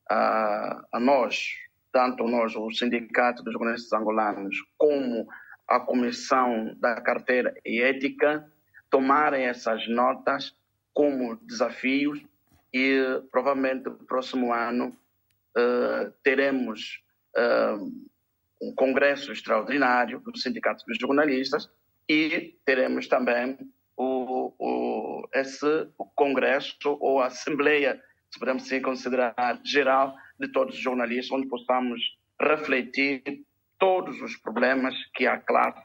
a, 0.08 0.86
a 0.92 1.00
nós, 1.00 1.48
tanto 1.92 2.28
nós, 2.28 2.54
o 2.54 2.70
Sindicato 2.70 3.42
dos 3.42 3.54
Jornalistas 3.54 3.92
Angolanos, 3.92 4.56
como 4.76 5.26
a 5.68 5.80
Comissão 5.80 6.74
da 6.78 7.00
Carteira 7.00 7.54
e 7.64 7.80
Ética 7.80 8.50
tomarem 8.90 9.46
essas 9.46 9.88
notas 9.88 10.54
como 10.92 11.36
desafios 11.36 12.20
e 12.72 13.22
provavelmente 13.30 13.84
no 13.84 13.96
próximo 13.96 14.52
ano 14.52 14.96
uh, 15.56 16.12
teremos 16.22 17.02
uh, 17.36 18.14
um 18.62 18.74
congresso 18.74 19.32
extraordinário 19.32 20.20
do 20.20 20.38
Sindicato 20.38 20.84
dos 20.86 20.98
Jornalistas 20.98 21.70
e 22.08 22.56
teremos 22.64 23.08
também 23.08 23.58
o, 23.96 24.52
o, 24.58 25.28
esse 25.32 25.88
congresso 26.14 26.98
ou 27.00 27.20
assembleia, 27.20 28.00
se 28.30 28.38
podemos 28.38 28.64
assim 28.64 28.80
considerar, 28.80 29.60
geral 29.64 30.14
de 30.38 30.48
todos 30.48 30.74
os 30.74 30.80
jornalistas, 30.80 31.30
onde 31.30 31.48
possamos 31.48 32.00
refletir 32.40 33.44
todos 33.78 34.20
os 34.20 34.36
problemas 34.36 34.94
que 35.14 35.26
a 35.26 35.38
classe 35.38 35.82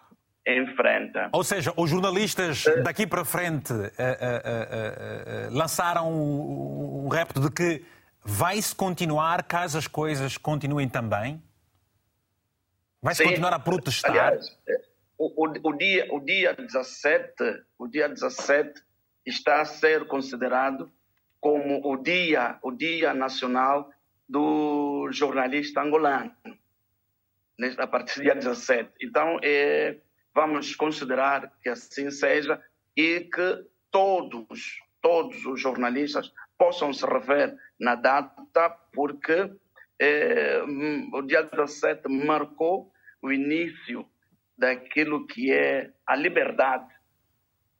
enfrenta. 0.48 1.30
Ou 1.32 1.44
seja, 1.44 1.74
os 1.76 1.90
jornalistas 1.90 2.64
daqui 2.84 3.06
para 3.06 3.24
frente 3.24 3.74
uh, 3.74 3.78
uh, 3.78 3.86
uh, 3.86 5.52
lançaram 5.52 6.12
um, 6.12 7.06
um 7.06 7.08
repto 7.08 7.40
de 7.40 7.52
que 7.52 7.86
vai-se 8.24 8.76
continuar 8.76 9.44
caso 9.44 9.78
as 9.78 9.88
coisas 9.88 10.38
continuem 10.38 10.90
também? 10.90 11.42
Vai-se 13.02 13.24
continuar 13.24 13.54
a 13.54 13.60
protestar? 13.60 14.12
Aliás, 14.12 14.58
o, 15.18 15.46
o, 15.46 15.70
o, 15.70 15.78
dia, 15.78 16.08
o, 16.12 16.20
dia 16.20 16.54
17, 16.54 17.34
o 17.78 17.88
dia 17.88 18.10
17 18.10 18.82
está 19.26 19.62
a 19.62 19.66
ser 19.66 20.06
considerado 20.08 20.92
como 21.40 21.82
o 21.86 21.98
dia, 21.98 22.58
o 22.62 22.72
dia 22.72 23.14
nacional 23.14 23.90
do 24.28 25.10
jornalista 25.12 25.82
angolano 25.82 26.32
a 27.78 27.88
partir 27.88 28.20
do 28.20 28.24
dia 28.24 28.36
17. 28.36 28.92
Então, 29.02 29.40
é, 29.44 29.98
vamos 30.34 30.76
considerar 30.76 31.52
que 31.62 31.70
assim 31.70 32.10
seja 32.12 32.62
e 32.96 33.22
que 33.22 33.66
todos, 33.92 34.80
todos 35.02 35.46
os 35.46 35.60
jornalistas 35.60 36.32
possam 36.58 36.94
se 36.94 37.06
rever 37.06 37.56
na 37.80 37.96
data, 37.96 38.70
porque 38.94 39.52
é, 40.00 40.62
o 41.14 41.22
dia 41.22 41.44
17 41.44 42.08
marcou 42.08 42.92
o 43.22 43.32
início 43.32 44.06
daquilo 44.58 45.26
que 45.26 45.52
é 45.52 45.92
a 46.06 46.16
liberdade. 46.16 46.88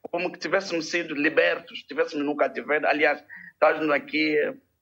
Como 0.02 0.32
que 0.32 0.40
tivéssemos 0.40 0.90
sido 0.90 1.14
libertos, 1.14 1.84
tivéssemos 1.84 2.26
no 2.26 2.36
cativeiro. 2.36 2.88
Aliás, 2.88 3.24
estamos 3.54 3.90
aqui 3.92 4.38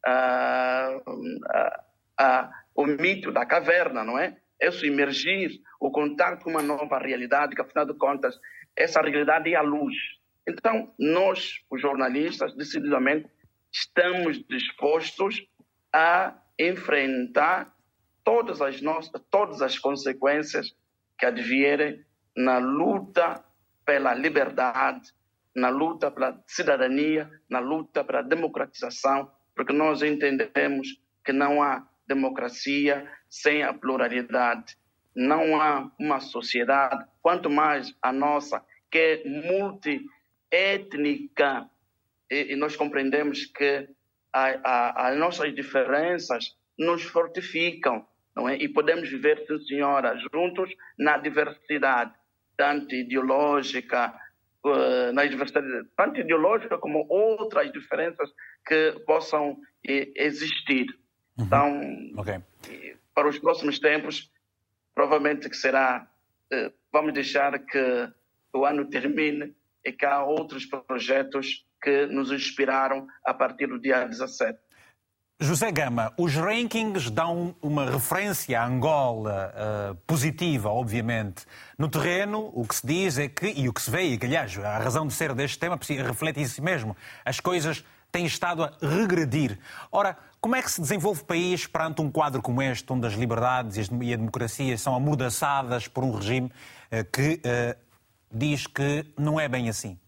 ah, 0.05 1.01
ah, 1.49 1.83
ah, 2.19 2.51
o 2.75 2.85
mito 2.85 3.31
da 3.31 3.45
caverna, 3.45 4.03
não 4.03 4.17
é? 4.17 4.37
Isso 4.61 4.85
emergir, 4.85 5.61
o 5.79 5.91
contato 5.91 6.43
com 6.43 6.49
uma 6.49 6.61
nova 6.61 6.97
realidade, 6.97 7.55
que 7.55 7.61
afinal 7.61 7.85
de 7.85 7.93
contas, 7.93 8.35
essa 8.75 9.01
realidade 9.01 9.53
é 9.53 9.55
a 9.55 9.61
luz. 9.61 9.95
Então, 10.47 10.93
nós, 10.97 11.59
os 11.69 11.81
jornalistas, 11.81 12.55
decididamente, 12.55 13.29
estamos 13.71 14.43
dispostos 14.47 15.45
a 15.93 16.35
enfrentar 16.59 17.73
todas 18.23 18.61
as 18.61 18.81
nossas, 18.81 19.21
todas 19.29 19.61
as 19.61 19.77
consequências 19.77 20.75
que 21.17 21.25
advierem 21.25 22.03
na 22.35 22.57
luta 22.57 23.43
pela 23.85 24.13
liberdade, 24.13 25.11
na 25.55 25.69
luta 25.69 26.11
pela 26.11 26.41
cidadania, 26.45 27.29
na 27.49 27.59
luta 27.59 28.03
pela 28.03 28.21
democratização, 28.21 29.31
porque 29.55 29.73
nós 29.73 30.01
entendemos 30.01 30.87
que 31.25 31.33
não 31.33 31.63
há 31.63 31.87
democracia 32.07 33.09
sem 33.29 33.63
a 33.63 33.73
pluralidade, 33.73 34.77
não 35.15 35.59
há 35.59 35.91
uma 35.99 36.19
sociedade, 36.19 37.05
quanto 37.21 37.49
mais 37.49 37.95
a 38.01 38.13
nossa, 38.13 38.63
que 38.91 38.97
é 38.97 39.23
multiétnica, 40.49 41.69
e, 42.29 42.53
e 42.53 42.55
nós 42.55 42.75
compreendemos 42.75 43.45
que 43.45 43.89
as 44.31 45.17
nossas 45.17 45.55
diferenças 45.55 46.55
nos 46.77 47.01
fortificam, 47.03 48.05
não 48.35 48.47
é? 48.47 48.55
E 48.55 48.69
podemos 48.69 49.09
viver, 49.09 49.43
sim, 49.47 49.59
senhora, 49.65 50.15
juntos 50.31 50.69
na 50.97 51.17
diversidade, 51.17 52.13
tanto 52.55 52.93
ideológica, 52.93 54.13
uh, 54.63 55.11
na 55.11 55.25
diversidade, 55.25 55.87
tanto 55.95 56.19
ideológica 56.19 56.77
como 56.77 57.07
outras 57.09 57.71
diferenças 57.71 58.29
que 58.65 58.91
possam 59.07 59.57
existir. 59.83 60.85
Uhum. 61.37 61.45
Então, 61.45 61.81
okay. 62.17 62.41
Para 63.17 63.29
os 63.29 63.39
próximos 63.39 63.79
tempos, 63.79 64.29
provavelmente 64.93 65.49
que 65.49 65.57
será, 65.57 66.07
uh, 66.53 66.71
vamos 66.93 67.15
deixar 67.15 67.57
que 67.57 68.13
o 68.53 68.63
ano 68.63 68.85
termine 68.85 69.55
e 69.83 69.91
que 69.91 70.05
há 70.05 70.23
outros 70.23 70.67
projetos 70.67 71.65
que 71.81 72.05
nos 72.05 72.31
inspiraram 72.31 73.07
a 73.25 73.33
partir 73.33 73.65
do 73.65 73.79
dia 73.79 74.05
17. 74.05 74.59
José 75.39 75.71
Gama, 75.71 76.13
os 76.15 76.35
rankings 76.35 77.09
dão 77.09 77.55
uma 77.59 77.89
referência 77.89 78.61
a 78.61 78.67
Angola 78.67 79.51
uh, 79.51 79.95
positiva, 80.05 80.69
obviamente. 80.69 81.43
No 81.75 81.89
terreno, 81.89 82.51
o 82.53 82.67
que 82.67 82.75
se 82.75 82.85
diz 82.85 83.17
é 83.17 83.27
que, 83.27 83.47
e 83.47 83.67
o 83.67 83.73
que 83.73 83.81
se 83.81 83.89
vê, 83.89 84.03
e 84.03 84.17
que, 84.19 84.27
aliás, 84.27 84.55
a 84.59 84.77
razão 84.77 85.07
de 85.07 85.13
ser 85.13 85.33
deste 85.33 85.57
tema 85.57 85.79
reflete 86.05 86.39
isso 86.39 86.63
mesmo, 86.63 86.95
as 87.25 87.39
coisas 87.39 87.83
têm 88.11 88.25
estado 88.25 88.63
a 88.63 88.71
regredir. 88.81 89.59
Ora, 89.91 90.17
como 90.47 90.55
é 90.55 90.61
que 90.61 90.71
se 90.71 90.79
desenvolve 90.79 91.23
o 91.23 91.25
país 91.25 91.67
perante 91.67 92.01
um 92.01 92.09
quadro 92.09 92.41
como 92.41 92.61
este, 92.61 92.89
onde 92.93 93.05
as 93.05 93.15
liberdades 93.15 93.75
e 93.75 94.13
a 94.13 94.15
democracia 94.15 94.77
são 94.77 94.95
amordaçadas 94.95 95.89
por 95.89 96.05
um 96.05 96.11
regime 96.11 96.47
uh, 96.47 97.03
que 97.11 97.41
uh, 97.43 97.77
diz 98.31 98.65
que 98.65 99.05
não 99.19 99.37
é 99.37 99.49
bem 99.49 99.67
assim? 99.67 99.99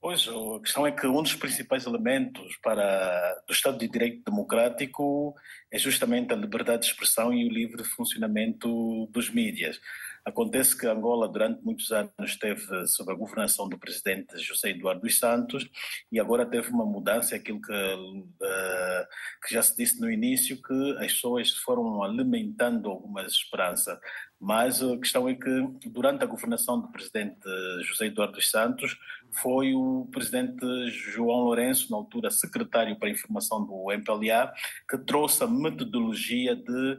Pois, 0.00 0.26
a 0.26 0.60
questão 0.60 0.86
é 0.86 0.92
que 0.92 1.06
um 1.06 1.22
dos 1.22 1.34
principais 1.34 1.84
elementos 1.84 2.56
para 2.62 3.34
do 3.46 3.52
Estado 3.52 3.76
de 3.76 3.86
Direito 3.86 4.24
Democrático 4.24 5.34
é 5.70 5.76
justamente 5.76 6.32
a 6.32 6.36
liberdade 6.36 6.84
de 6.84 6.86
expressão 6.86 7.34
e 7.34 7.46
o 7.46 7.52
livre 7.52 7.84
funcionamento 7.84 9.10
dos 9.12 9.28
mídias. 9.28 9.78
Acontece 10.26 10.76
que 10.76 10.88
Angola, 10.88 11.28
durante 11.28 11.64
muitos 11.64 11.92
anos, 11.92 12.10
esteve 12.20 12.84
sob 12.88 13.12
a 13.12 13.14
governação 13.14 13.68
do 13.68 13.78
presidente 13.78 14.36
José 14.38 14.70
Eduardo 14.70 15.02
dos 15.02 15.20
Santos 15.20 15.70
e 16.10 16.18
agora 16.18 16.44
teve 16.44 16.68
uma 16.70 16.84
mudança, 16.84 17.36
aquilo 17.36 17.62
que, 17.62 17.72
uh, 17.72 19.06
que 19.46 19.54
já 19.54 19.62
se 19.62 19.76
disse 19.76 20.00
no 20.00 20.10
início, 20.10 20.60
que 20.60 20.96
as 20.98 21.12
pessoas 21.12 21.52
foram 21.52 22.02
alimentando 22.02 22.90
alguma 22.90 23.22
esperança. 23.22 24.00
Mas 24.40 24.82
a 24.82 24.98
questão 24.98 25.28
é 25.28 25.34
que, 25.36 25.88
durante 25.88 26.24
a 26.24 26.26
governação 26.26 26.80
do 26.80 26.90
presidente 26.90 27.48
José 27.84 28.06
Eduardo 28.06 28.34
dos 28.34 28.50
Santos, 28.50 28.98
foi 29.30 29.74
o 29.74 30.08
presidente 30.10 30.90
João 30.90 31.44
Lourenço, 31.44 31.88
na 31.88 31.98
altura 31.98 32.32
secretário 32.32 32.98
para 32.98 33.08
a 33.08 33.12
informação 33.12 33.64
do 33.64 33.92
MPLA, 33.92 34.52
que 34.90 34.98
trouxe 34.98 35.44
a 35.44 35.46
metodologia 35.46 36.56
de 36.56 36.98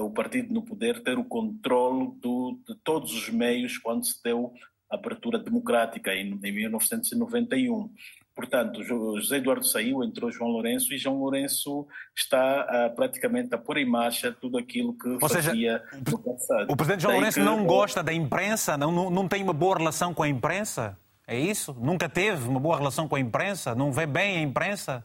o 0.00 0.10
partido 0.10 0.52
no 0.52 0.62
poder 0.62 1.02
ter 1.02 1.18
o 1.18 1.24
controle 1.24 2.12
do, 2.20 2.60
de 2.68 2.74
todos 2.84 3.12
os 3.12 3.30
meios 3.30 3.78
quando 3.78 4.04
se 4.04 4.22
deu 4.22 4.52
a 4.90 4.96
abertura 4.96 5.38
democrática 5.38 6.14
em, 6.14 6.38
em 6.44 6.52
1991. 6.52 7.90
Portanto, 8.34 8.82
José 8.82 9.36
Eduardo 9.36 9.64
saiu, 9.64 10.02
entrou 10.02 10.30
João 10.30 10.50
Lourenço 10.50 10.92
e 10.92 10.98
João 10.98 11.18
Lourenço 11.18 11.86
está 12.16 12.66
uh, 12.66 12.94
praticamente 12.96 13.54
a 13.54 13.58
pôr 13.58 13.76
em 13.76 13.84
marcha 13.84 14.32
tudo 14.32 14.56
aquilo 14.56 14.96
que 14.96 15.08
Ou 15.08 15.20
fazia 15.20 15.42
seja, 15.42 15.84
no 16.10 16.18
passado. 16.18 16.72
O 16.72 16.76
presidente 16.76 17.02
João 17.02 17.12
Daí 17.12 17.20
Lourenço 17.20 17.40
que... 17.40 17.44
não 17.44 17.66
gosta 17.66 18.02
da 18.02 18.12
imprensa, 18.12 18.76
não, 18.78 18.90
não, 18.90 19.10
não 19.10 19.28
tem 19.28 19.42
uma 19.42 19.52
boa 19.52 19.76
relação 19.76 20.14
com 20.14 20.22
a 20.22 20.28
imprensa? 20.28 20.98
É 21.26 21.38
isso? 21.38 21.76
Nunca 21.78 22.08
teve 22.08 22.48
uma 22.48 22.58
boa 22.58 22.76
relação 22.76 23.06
com 23.06 23.16
a 23.16 23.20
imprensa? 23.20 23.74
Não 23.74 23.92
vê 23.92 24.06
bem 24.06 24.38
a 24.38 24.40
imprensa? 24.40 25.04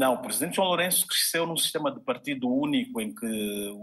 Não, 0.00 0.14
o 0.14 0.18
presidente 0.22 0.56
João 0.56 0.68
Lourenço 0.68 1.06
cresceu 1.06 1.46
num 1.46 1.58
sistema 1.58 1.92
de 1.92 2.00
partido 2.00 2.48
único 2.50 3.02
em 3.02 3.14
que 3.14 3.76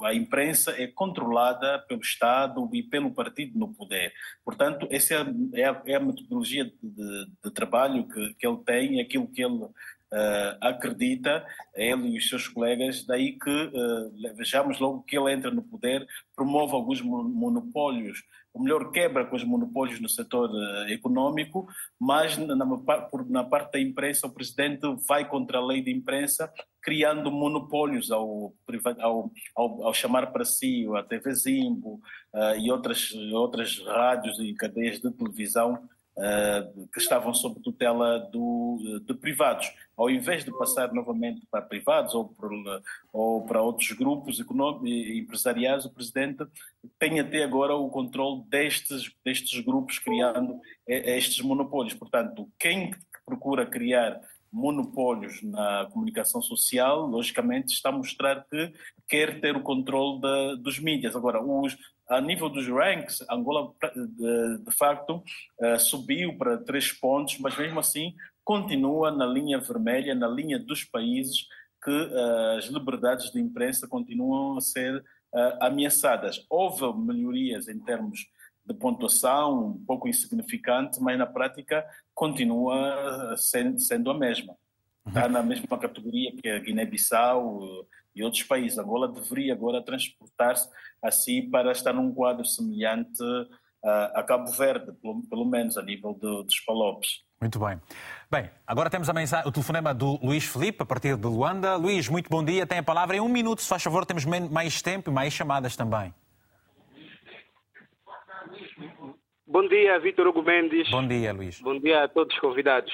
a 0.00 0.14
imprensa 0.14 0.70
é 0.70 0.86
controlada 0.86 1.84
pelo 1.86 2.00
Estado 2.00 2.70
e 2.72 2.82
pelo 2.82 3.10
partido 3.10 3.58
no 3.58 3.74
poder. 3.74 4.10
Portanto, 4.42 4.88
essa 4.90 5.12
é 5.52 5.64
a, 5.66 5.82
é 5.84 5.94
a 5.96 6.00
metodologia 6.00 6.64
de, 6.64 6.72
de, 6.82 7.26
de 7.44 7.50
trabalho 7.50 8.08
que, 8.08 8.32
que, 8.38 8.46
ele 8.46 8.56
tem, 8.64 8.98
aquilo 8.98 9.28
que 9.28 9.44
ele 9.44 9.68
uh, 10.12 10.58
acredita, 10.60 11.44
ele 11.74 12.08
e 12.08 12.18
os 12.18 12.28
seus 12.28 12.48
colegas, 12.48 13.04
daí 13.04 13.38
que 13.38 13.50
uh, 13.50 14.36
vejamos 14.36 14.78
logo 14.78 15.02
que 15.02 15.16
ele 15.16 15.32
entra 15.32 15.50
no 15.50 15.62
poder, 15.62 16.06
promove 16.34 16.74
alguns 16.74 17.00
monopólios. 17.00 18.22
Ou 18.52 18.62
melhor, 18.62 18.90
quebra 18.90 19.26
com 19.26 19.36
os 19.36 19.44
monopólios 19.44 20.00
no 20.00 20.08
setor 20.08 20.50
uh, 20.50 20.88
econômico, 20.88 21.68
mas 22.00 22.36
na, 22.38 22.56
na, 22.56 23.44
parte 23.44 23.72
da 23.72 23.80
imprensa 23.80 24.26
o 24.26 24.32
presidente 24.32 24.86
vai 25.06 25.28
contra 25.28 25.58
a 25.58 25.64
lei 25.64 25.82
de 25.82 25.92
imprensa, 25.92 26.52
criando 26.82 27.30
monopólios 27.30 28.10
ao, 28.10 28.54
ao, 29.00 29.30
ao, 29.54 29.82
ao 29.84 29.94
chamar 29.94 30.32
para 30.32 30.44
si 30.44 30.86
a 30.96 31.02
TV 31.02 31.34
Zimbo 31.34 32.00
uh, 32.34 32.58
e 32.58 32.70
outras, 32.70 33.12
outras 33.32 33.78
rádios 33.84 34.38
e 34.40 34.54
cadeias 34.54 34.98
de 34.98 35.10
televisão 35.10 35.88
que 36.92 36.98
estavam 36.98 37.32
sob 37.32 37.60
tutela 37.60 38.18
do, 38.18 39.00
de 39.06 39.14
privados. 39.14 39.70
Ao 39.96 40.10
invés 40.10 40.44
de 40.44 40.50
passar 40.50 40.92
novamente 40.92 41.46
para 41.50 41.62
privados 41.62 42.14
ou, 42.14 42.28
por, 42.28 42.50
ou 43.12 43.44
para 43.46 43.62
outros 43.62 43.92
grupos 43.92 44.40
empresariais, 44.40 45.84
o 45.84 45.94
presidente 45.94 46.44
tem 46.98 47.20
até 47.20 47.44
agora 47.44 47.74
o 47.74 47.88
controle 47.88 48.42
destes, 48.48 49.12
destes 49.24 49.60
grupos, 49.60 49.98
criando 49.98 50.60
estes 50.86 51.40
monopólios. 51.40 51.94
Portanto, 51.94 52.48
quem 52.58 52.92
procura 53.24 53.66
criar 53.66 54.20
monopólios 54.50 55.42
na 55.42 55.86
comunicação 55.92 56.40
social, 56.40 57.06
logicamente 57.06 57.72
está 57.72 57.90
a 57.90 57.92
mostrar 57.92 58.46
que 58.50 58.72
quer 59.06 59.40
ter 59.40 59.54
o 59.56 59.62
controle 59.62 60.20
dos 60.58 60.78
mídias. 60.78 61.14
Agora, 61.14 61.42
os, 61.42 61.76
a 62.08 62.20
nível 62.20 62.48
dos 62.48 62.66
ranks, 62.66 63.24
Angola, 63.30 63.72
de, 63.94 64.72
facto, 64.76 65.22
uh, 65.60 65.78
subiu 65.78 66.36
para 66.38 66.56
três 66.56 66.90
pontos, 66.90 67.38
mas 67.38 67.56
mesmo 67.56 67.78
assim 67.78 68.14
continua 68.42 69.10
na 69.10 69.26
linha 69.26 69.58
vermelha, 69.58 70.14
na 70.14 70.26
linha 70.26 70.58
dos 70.58 70.84
países 70.84 71.46
que 71.84 71.90
uh, 71.90 72.56
as 72.56 72.64
liberdades 72.66 73.30
de 73.30 73.40
imprensa 73.40 73.86
continuam 73.86 74.56
a 74.56 74.60
ser 74.60 74.96
uh, 74.96 75.58
ameaçadas. 75.60 76.44
Houve 76.48 76.98
melhorias 76.98 77.68
em 77.68 77.78
termos 77.78 78.26
de 78.64 78.74
pontuação, 78.74 79.68
um 79.68 79.84
pouco 79.84 80.08
insignificante, 80.08 81.00
mas 81.00 81.18
na 81.18 81.26
prática 81.26 81.86
continua 82.14 83.34
sendo, 83.36 83.78
sendo 83.80 84.10
a 84.10 84.14
mesma. 84.14 84.54
Está 85.06 85.28
na 85.28 85.42
mesma 85.42 85.78
categoria 85.78 86.32
que 86.36 86.48
a 86.48 86.58
Guiné-Bissau 86.58 87.86
e 88.18 88.24
outros 88.24 88.42
países. 88.42 88.78
Angola 88.78 89.08
deveria 89.08 89.52
agora 89.52 89.82
transportar-se 89.82 90.68
assim 91.02 91.48
para 91.48 91.70
estar 91.70 91.92
num 91.92 92.12
quadro 92.12 92.44
semelhante 92.44 93.22
a, 93.84 94.20
a 94.20 94.22
Cabo 94.24 94.50
Verde, 94.50 94.92
pelo, 95.00 95.22
pelo, 95.28 95.44
menos 95.44 95.78
a 95.78 95.82
nível 95.82 96.12
de, 96.14 96.44
dos 96.44 96.60
Palopes. 96.60 97.22
Muito 97.40 97.60
bem. 97.60 97.80
Bem, 98.28 98.50
agora 98.66 98.90
temos 98.90 99.08
a 99.08 99.12
mensagem, 99.12 99.48
o 99.48 99.52
telefonema 99.52 99.94
do 99.94 100.18
Luís 100.20 100.44
Felipe, 100.44 100.82
a 100.82 100.86
partir 100.86 101.16
de 101.16 101.26
Luanda. 101.26 101.76
Luís, 101.76 102.08
muito 102.08 102.28
bom 102.28 102.44
dia. 102.44 102.66
Tem 102.66 102.78
a 102.78 102.82
palavra 102.82 103.16
em 103.16 103.20
um 103.20 103.28
minuto, 103.28 103.62
se 103.62 103.68
faz 103.68 103.82
favor, 103.82 104.04
temos 104.04 104.24
mais 104.24 104.82
tempo 104.82 105.10
e 105.10 105.14
mais 105.14 105.32
chamadas 105.32 105.76
também. 105.76 106.12
Bom 109.46 109.66
dia, 109.66 109.98
Vitor 110.00 110.26
Hugo 110.26 110.42
Mendes. 110.42 110.90
Bom 110.90 111.06
dia, 111.06 111.32
Luís. 111.32 111.60
Bom 111.60 111.78
dia 111.78 112.04
a 112.04 112.08
todos 112.08 112.34
os 112.34 112.40
convidados. 112.40 112.92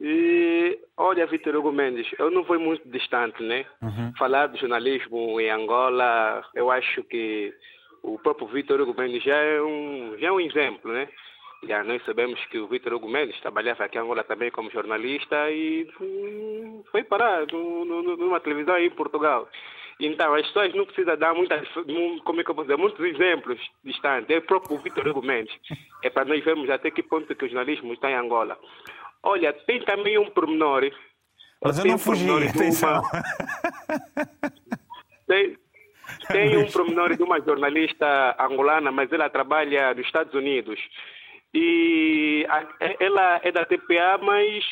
E, 0.00 0.78
olha, 0.96 1.26
Vitor 1.26 1.56
Hugo 1.56 1.72
Mendes, 1.72 2.06
eu 2.18 2.30
não 2.30 2.44
vou 2.44 2.58
muito 2.58 2.88
distante, 2.88 3.42
né? 3.42 3.66
Uhum. 3.82 4.12
Falar 4.16 4.46
de 4.48 4.60
jornalismo 4.60 5.40
em 5.40 5.50
Angola, 5.50 6.44
eu 6.54 6.70
acho 6.70 7.02
que 7.04 7.52
o 8.02 8.18
próprio 8.18 8.46
Vitor 8.46 8.80
Hugo 8.80 8.94
Mendes 8.96 9.22
já 9.24 9.36
é 9.36 9.60
um, 9.60 10.16
já 10.18 10.28
é 10.28 10.32
um 10.32 10.40
exemplo, 10.40 10.92
né? 10.92 11.08
Já 11.66 11.82
nós 11.82 12.04
sabemos 12.04 12.38
que 12.46 12.58
o 12.58 12.68
Vitor 12.68 12.94
Hugo 12.94 13.08
Mendes 13.08 13.40
trabalhava 13.40 13.84
aqui 13.84 13.98
em 13.98 14.00
Angola 14.00 14.22
também 14.22 14.50
como 14.50 14.70
jornalista 14.70 15.50
e 15.50 15.88
hum, 16.00 16.84
foi 16.92 17.02
parar 17.02 17.44
numa 17.50 18.38
televisão 18.38 18.76
aí 18.76 18.86
em 18.86 18.90
Portugal. 18.90 19.48
Então, 20.00 20.32
as 20.34 20.46
pessoas 20.46 20.72
não 20.74 20.86
precisam 20.86 21.16
dar 21.16 21.34
muitas, 21.34 21.66
como 22.24 22.40
é 22.40 22.44
que 22.44 22.50
eu 22.50 22.62
dizer, 22.62 22.76
muitos 22.76 23.04
exemplos 23.04 23.58
distantes. 23.82 24.30
É 24.30 24.38
o 24.38 24.42
próprio 24.42 24.78
Vitor 24.78 25.08
Hugo 25.08 25.22
Mendes. 25.22 25.52
É 26.04 26.08
para 26.08 26.24
nós 26.24 26.44
vermos 26.44 26.70
até 26.70 26.88
que 26.88 27.02
ponto 27.02 27.34
que 27.34 27.44
o 27.44 27.48
jornalismo 27.48 27.92
está 27.92 28.08
em 28.08 28.14
Angola. 28.14 28.56
Olha, 29.22 29.52
tem 29.52 29.84
também 29.84 30.18
um 30.18 30.30
pormenor. 30.30 30.90
Mas 31.62 31.78
eu 31.78 31.84
não 31.84 31.94
um 31.96 31.98
fugi, 31.98 32.28
atenção. 32.48 33.00
Uma... 33.00 33.22
Tem, 35.26 35.58
tem 36.28 36.56
um 36.56 36.70
pormenor 36.70 37.16
de 37.16 37.22
uma 37.22 37.40
jornalista 37.40 38.36
angolana, 38.38 38.90
mas 38.90 39.12
ela 39.12 39.28
trabalha 39.28 39.92
nos 39.92 40.06
Estados 40.06 40.32
Unidos. 40.32 40.80
E 41.52 42.46
ela 43.00 43.40
é 43.42 43.52
da 43.52 43.64
TPA, 43.64 44.18
mas 44.22 44.64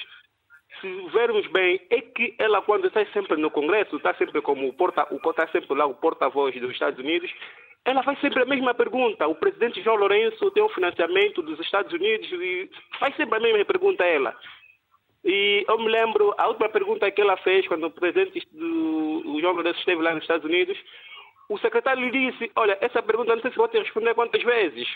se 0.81 1.09
vermos 1.11 1.47
bem, 1.49 1.81
é 1.91 2.01
que 2.01 2.35
ela 2.39 2.63
quando 2.63 2.87
está 2.87 3.05
sempre 3.13 3.37
no 3.37 3.51
Congresso, 3.51 3.97
está 3.97 4.15
sempre 4.15 4.41
como 4.43 4.69
o 4.69 4.73
porta, 4.73 5.07
o 5.11 5.31
está 5.31 5.47
sempre 5.49 5.75
lá 5.75 5.87
o 5.87 5.95
porta-voz 5.95 6.59
dos 6.61 6.71
Estados 6.71 6.99
Unidos, 6.99 7.33
ela 7.87 8.03
faz 8.03 8.21
sempre 8.21 8.43
a 8.43 8.47
mesma 8.47 8.75
pergunta. 8.75 9.29
O 9.29 9.35
presidente 9.37 9.81
João 9.81 9.97
Lourenço 9.97 10.51
tem 10.51 10.63
um 10.63 10.69
financiamento 10.69 11.41
dos 11.41 11.59
Estados 11.61 11.93
Unidos 11.93 12.29
e 12.33 12.69
faz 12.99 13.15
sempre 13.15 13.39
a 13.39 13.41
mesma 13.41 13.65
pergunta 13.65 14.03
a 14.03 14.07
ela. 14.07 14.37
E 15.25 15.65
eu 15.69 15.79
me 15.79 15.89
lembro, 15.89 16.35
a 16.37 16.49
última 16.49 16.69
pergunta 16.69 17.11
que 17.11 17.21
ela 17.21 17.37
fez 17.39 17.67
quando 17.69 17.87
o 17.87 17.91
presidente 17.91 18.47
do, 18.53 19.39
João 19.41 19.55
Lourenço 19.55 19.79
esteve 19.79 20.03
lá 20.03 20.13
nos 20.13 20.25
Estados 20.25 20.45
Unidos, 20.45 20.77
o 21.49 21.57
secretário 21.59 22.05
lhe 22.05 22.31
disse, 22.31 22.51
olha, 22.57 22.77
essa 22.81 23.01
pergunta 23.01 23.35
não 23.35 23.43
sei 23.43 23.53
se 23.53 23.57
vou 23.57 23.69
te 23.69 23.79
responder 23.79 24.15
quantas 24.15 24.43
vezes. 24.43 24.89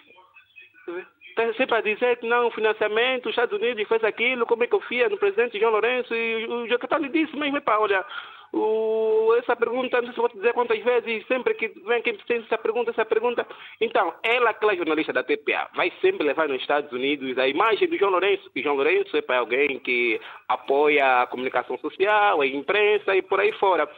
Está 1.31 1.53
sempre 1.55 1.77
a 1.77 1.81
dizer 1.81 2.17
que 2.19 2.27
não, 2.27 2.51
financiamento, 2.51 3.27
os 3.27 3.31
Estados 3.31 3.59
Unidos 3.59 3.89
fez 3.89 4.05
aquilo, 4.05 4.47
como 4.47 4.65
é 4.65 4.67
que 4.67 4.75
eu 4.75 4.81
fia 4.83 5.09
no 5.09 5.17
presidente 5.17 5.59
João 5.59 5.73
Lourenço, 5.73 6.15
e 6.15 6.45
o 6.47 6.69
secretário 6.69 7.07
lhe 7.07 7.25
disse 7.25 7.37
mesmo, 7.37 7.61
pá, 7.63 7.79
olha, 7.79 8.05
o, 8.53 9.35
essa 9.39 9.55
pergunta, 9.55 9.99
não 9.99 10.07
sei 10.07 10.15
se 10.15 10.21
vou 10.21 10.29
te 10.29 10.37
dizer 10.37 10.53
quantas 10.53 10.83
vezes, 10.83 11.27
sempre 11.27 11.55
que 11.55 11.69
vem 11.87 12.03
quem 12.03 12.17
tem 12.17 12.39
essa 12.39 12.59
pergunta, 12.59 12.91
essa 12.91 13.05
pergunta. 13.05 13.47
Então, 13.81 14.13
ela, 14.23 14.51
aquela 14.51 14.75
jornalista 14.75 15.13
da 15.13 15.23
TPA, 15.23 15.69
vai 15.75 15.93
sempre 16.01 16.27
levar 16.27 16.49
nos 16.49 16.61
Estados 16.61 16.91
Unidos 16.91 17.39
a 17.39 17.47
imagem 17.47 17.89
do 17.89 17.97
João 17.97 18.11
Lourenço. 18.11 18.51
E 18.55 18.63
João 18.63 18.75
Lourenço 18.75 19.17
é 19.17 19.23
para 19.23 19.39
alguém 19.39 19.79
que 19.79 20.21
apoia 20.49 21.23
a 21.23 21.27
comunicação 21.27 21.79
social, 21.79 22.41
a 22.41 22.47
imprensa 22.47 23.15
e 23.15 23.23
por 23.23 23.39
aí 23.39 23.53
fora. 23.53 23.89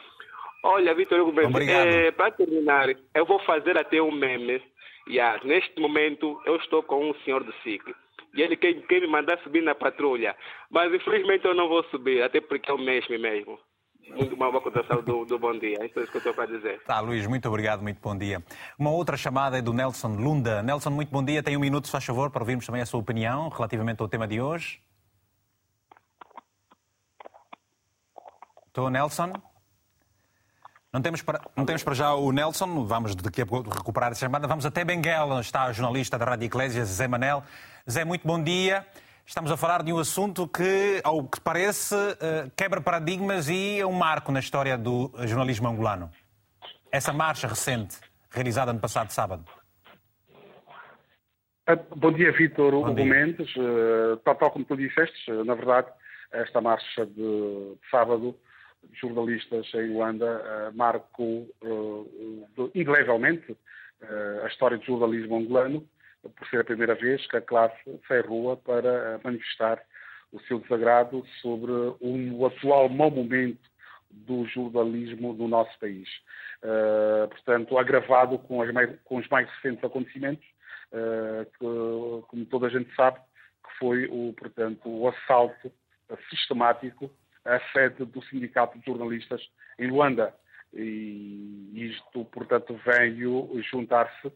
Olha, 0.65 0.93
Vitor 0.93 1.19
Hugo 1.19 1.41
é, 1.41 2.11
para 2.11 2.31
terminar, 2.31 2.87
eu 3.13 3.25
vou 3.25 3.39
fazer 3.39 3.77
até 3.77 4.01
um 4.01 4.11
meme. 4.11 4.61
Yeah, 5.07 5.43
neste 5.43 5.79
momento, 5.79 6.41
eu 6.45 6.55
estou 6.55 6.81
com 6.83 7.09
um 7.09 7.13
senhor 7.23 7.43
do 7.43 7.53
ciclo. 7.63 7.93
E 8.33 8.41
ele 8.41 8.55
quer, 8.55 8.73
quer 8.87 9.01
me 9.01 9.07
mandar 9.07 9.37
subir 9.39 9.61
na 9.61 9.75
patrulha. 9.75 10.35
Mas 10.69 10.93
infelizmente 10.93 11.45
eu 11.45 11.53
não 11.53 11.67
vou 11.67 11.83
subir, 11.85 12.23
até 12.23 12.41
porque 12.41 12.71
é 12.71 12.73
o 12.73 12.77
mesmo 12.77 13.17
mesmo 13.19 13.59
muito 14.09 14.35
uma 14.35 14.51
boa 14.51 14.61
cotação 14.61 15.01
do, 15.01 15.25
do 15.25 15.39
bom 15.39 15.57
dia. 15.57 15.77
É 15.79 15.85
isso 15.85 15.93
que 15.93 15.99
eu 15.99 16.05
estou 16.17 16.33
para 16.33 16.45
dizer. 16.45 16.81
Tá, 16.83 16.99
Luís, 16.99 17.25
muito 17.27 17.47
obrigado, 17.47 17.81
muito 17.81 17.99
bom 18.01 18.17
dia. 18.17 18.43
Uma 18.77 18.91
outra 18.91 19.15
chamada 19.15 19.57
é 19.57 19.61
do 19.61 19.73
Nelson 19.73 20.15
Lunda. 20.15 20.61
Nelson, 20.61 20.89
muito 20.89 21.09
bom 21.09 21.23
dia. 21.23 21.41
Tem 21.41 21.55
um 21.55 21.59
minuto, 21.59 21.85
se 21.85 21.91
faz 21.91 22.05
favor, 22.05 22.29
para 22.29 22.43
ouvirmos 22.43 22.65
também 22.65 22.81
a 22.81 22.85
sua 22.85 22.99
opinião 22.99 23.49
relativamente 23.49 24.01
ao 24.01 24.07
tema 24.07 24.27
de 24.27 24.41
hoje. 24.41 24.81
Estou, 28.67 28.89
Nelson? 28.89 29.33
Não 30.93 31.01
temos, 31.01 31.23
para, 31.23 31.41
não 31.57 31.65
temos 31.65 31.83
para 31.83 31.95
já 31.95 32.13
o 32.13 32.31
Nelson, 32.31 32.85
vamos 32.85 33.15
daqui 33.15 33.41
a 33.41 33.45
pouco 33.47 33.67
recuperar 33.67 34.11
essa 34.11 34.19
chamada. 34.19 34.47
Vamos 34.47 34.63
até 34.63 34.85
Benguela, 34.85 35.33
onde 35.33 35.47
está 35.47 35.67
o 35.67 35.73
jornalista 35.73 36.19
da 36.19 36.25
Rádio 36.25 36.45
Eclésia, 36.45 36.85
Zé 36.85 37.07
Manel. 37.07 37.43
Zé, 37.89 38.05
muito 38.05 38.27
bom 38.27 38.41
dia. 38.41 38.85
Estamos 39.25 39.49
a 39.49 39.57
falar 39.57 39.81
de 39.81 39.91
um 39.91 39.97
assunto 39.97 40.47
que, 40.47 41.01
ao 41.03 41.23
que 41.23 41.41
parece, 41.41 41.95
eh, 41.95 42.47
quebra 42.55 42.79
paradigmas 42.79 43.49
e 43.49 43.79
é 43.79 43.85
um 43.87 43.91
marco 43.91 44.31
na 44.31 44.39
história 44.39 44.77
do 44.77 45.11
jornalismo 45.25 45.67
angolano. 45.67 46.11
Essa 46.91 47.11
marcha 47.11 47.47
recente, 47.47 47.97
realizada 48.29 48.71
no 48.71 48.79
passado 48.79 49.09
sábado. 49.09 49.43
Ah, 51.65 51.75
bom 51.95 52.11
dia, 52.11 52.31
Vítor 52.33 52.71
Hugo 52.71 52.93
Mendes. 52.93 53.49
Eh, 53.57 54.19
tal, 54.23 54.35
tal 54.35 54.51
como 54.51 54.63
tu 54.63 54.77
disseste, 54.77 55.31
eh, 55.31 55.43
na 55.43 55.55
verdade, 55.55 55.87
esta 56.31 56.61
marcha 56.61 57.03
de 57.03 57.77
sábado, 57.89 58.37
jornalistas 58.93 59.71
em 59.73 59.93
Luanda, 59.93 60.71
marcou 60.75 61.47
indelevelmente 62.75 63.57
a 64.43 64.47
história 64.47 64.77
do 64.77 64.85
jornalismo 64.85 65.37
angolano 65.37 65.87
por 66.21 66.47
ser 66.47 66.61
a 66.61 66.63
primeira 66.63 66.95
vez 66.95 67.25
que 67.27 67.37
a 67.37 67.41
classe 67.41 67.75
sai 68.07 68.19
à 68.19 68.21
rua 68.21 68.57
para 68.57 69.19
manifestar 69.23 69.81
o 70.31 70.39
seu 70.41 70.59
desagrado 70.59 71.23
sobre 71.41 71.71
o 71.71 72.45
atual 72.45 72.89
mau 72.89 73.11
momento 73.11 73.59
do 74.09 74.45
jornalismo 74.45 75.33
no 75.33 75.47
nosso 75.47 75.77
país. 75.79 76.07
Uh, 76.63 77.27
portanto, 77.27 77.77
agravado 77.77 78.39
com, 78.39 78.65
mais, 78.71 78.99
com, 79.03 79.17
os 79.17 79.27
mais 79.27 79.49
recentes 79.49 79.83
acontecimentos, 79.83 80.45
uh, 80.91 81.45
que, 81.45 82.27
como 82.27 82.45
toda 82.45 82.67
a 82.67 82.69
gente 82.69 82.93
sabe, 82.95 83.19
que 83.19 83.77
foi 83.77 84.05
o, 84.05 84.33
portanto, 84.33 84.87
o 84.87 85.07
assalto 85.07 85.71
sistemático 86.29 87.11
à 87.45 87.59
sede 87.71 88.05
do 88.05 88.23
Sindicato 88.25 88.77
de 88.77 88.85
Jornalistas 88.85 89.41
em 89.77 89.87
Luanda. 89.87 90.33
E 90.73 91.69
isto, 91.75 92.25
portanto, 92.25 92.79
veio 92.85 93.49
juntar-se 93.69 94.31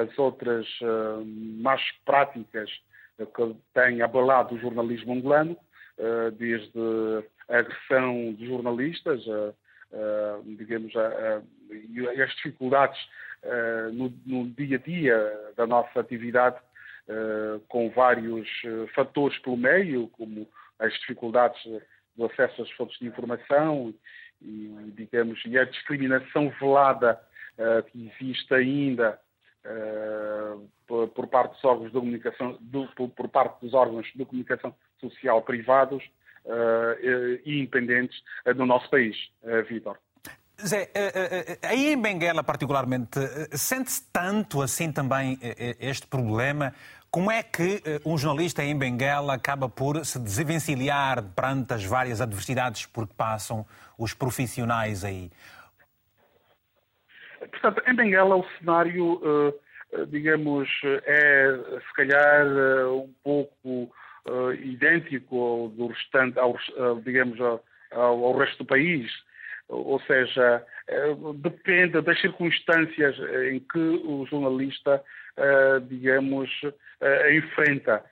às 0.00 0.18
outras 0.18 0.66
uh, 0.80 1.22
más 1.60 1.82
práticas 2.04 2.70
que 3.18 3.56
têm 3.74 4.00
abalado 4.00 4.54
o 4.54 4.58
jornalismo 4.58 5.12
angolano, 5.12 5.56
uh, 5.98 6.30
desde 6.32 6.78
a 7.48 7.58
agressão 7.58 8.32
de 8.34 8.46
jornalistas, 8.46 9.22
digamos, 10.58 10.92
e 11.70 12.22
as 12.22 12.30
dificuldades 12.34 12.98
no, 13.94 14.12
no, 14.26 14.50
dia 14.50 14.76
a 14.76 14.80
dia 14.80 15.52
da 15.56 15.66
nossa 15.66 16.00
atividade, 16.00 16.58
com 17.68 17.88
vários 17.88 18.46
fatores 18.94 19.38
pelo 19.38 19.56
meio, 19.56 20.08
como 20.08 20.46
as 20.78 20.92
dificuldades 20.92 21.58
do 22.18 22.26
acesso 22.26 22.62
às 22.62 22.70
fontes 22.72 22.98
de 22.98 23.06
informação 23.06 23.94
e, 24.42 24.92
digamos, 24.94 25.40
e 25.46 25.56
a 25.56 25.64
discriminação 25.64 26.52
velada 26.60 27.18
uh, 27.56 27.82
que 27.84 28.12
existe 28.20 28.52
ainda 28.52 29.18
uh, 29.64 30.68
por, 30.86 31.08
por, 31.08 31.28
parte 31.28 31.52
dos 31.54 31.64
órgãos 31.64 31.86
de 31.86 31.98
comunicação, 31.98 32.58
do, 32.60 32.88
por, 32.88 33.08
por, 33.10 33.28
parte 33.28 33.60
dos 33.60 33.72
órgãos 33.72 34.06
de 34.14 34.24
comunicação 34.24 34.74
social 35.00 35.40
privados 35.42 36.04
uh, 36.44 37.40
e 37.44 37.60
independentes 37.60 38.20
no 38.56 38.66
nosso 38.66 38.90
país, 38.90 39.16
Vitor. 39.68 39.96
Zé, 40.60 40.90
aí 41.62 41.92
em 41.92 42.02
Benguela 42.02 42.42
particularmente, 42.42 43.20
sente-se 43.52 44.10
tanto 44.12 44.60
assim 44.60 44.90
também 44.90 45.38
este 45.78 46.08
problema? 46.08 46.74
Como 47.10 47.30
é 47.30 47.42
que 47.42 47.82
um 48.04 48.18
jornalista 48.18 48.62
em 48.62 48.76
Benguela 48.76 49.34
acaba 49.34 49.68
por 49.68 50.04
se 50.04 50.18
desvencilhar 50.18 51.22
perante 51.34 51.72
as 51.72 51.84
várias 51.84 52.20
adversidades 52.20 52.84
por 52.84 53.08
que 53.08 53.14
passam 53.14 53.64
os 53.98 54.12
profissionais 54.12 55.04
aí? 55.04 55.30
Portanto, 57.50 57.82
em 57.86 57.94
Benguela 57.94 58.36
o 58.36 58.44
cenário, 58.58 59.20
eh, 59.92 60.04
digamos, 60.06 60.68
é 61.04 61.58
se 61.86 61.94
calhar 61.94 62.46
eh, 62.46 62.86
um 62.86 63.12
pouco 63.22 63.90
eh, 64.26 64.54
idêntico 64.64 65.40
ao 65.40 65.68
do 65.68 65.86
restante, 65.86 66.38
ao, 66.38 66.56
digamos, 67.04 67.40
ao, 67.40 67.62
ao 67.92 68.36
resto 68.36 68.58
do 68.58 68.66
país. 68.66 69.10
Ou 69.68 70.00
seja, 70.00 70.64
depende 71.36 72.00
das 72.00 72.18
circunstâncias 72.22 73.14
em 73.52 73.60
que 73.60 73.78
o 73.78 74.24
jornalista, 74.24 75.04
digamos, 75.90 76.48
enfrenta. 77.32 78.04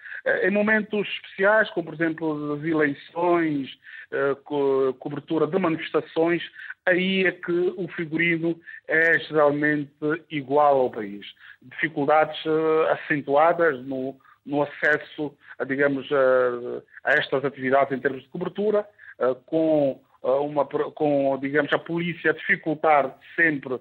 Em 0.42 0.50
momentos 0.50 1.06
especiais, 1.08 1.70
como 1.70 1.86
por 1.86 1.94
exemplo 1.94 2.54
as 2.54 2.64
eleições, 2.64 3.78
eh, 4.12 4.36
co 4.44 4.94
cobertura 5.00 5.48
de 5.48 5.58
manifestações, 5.58 6.42
aí 6.84 7.26
é 7.26 7.32
que 7.32 7.74
o 7.76 7.88
figurino 7.88 8.56
é 8.86 9.18
geralmente 9.18 9.90
igual 10.30 10.78
ao 10.80 10.90
país. 10.90 11.26
Dificuldades 11.60 12.38
uh, 12.44 12.86
acentuadas 12.92 13.84
no, 13.84 14.16
no, 14.44 14.62
acesso, 14.62 15.36
a, 15.58 15.64
digamos, 15.64 16.08
a, 16.12 17.10
a, 17.10 17.14
estas 17.14 17.44
atividades 17.44 17.92
em 17.92 18.00
termos 18.00 18.22
de 18.22 18.28
cobertura, 18.28 18.86
uh, 19.18 19.34
com, 19.46 20.00
uh, 20.22 20.40
uma, 20.42 20.64
com, 20.64 21.36
digamos, 21.40 21.72
a 21.72 21.78
polícia 21.78 22.30
a 22.30 22.34
dificultar 22.34 23.12
sempre 23.34 23.80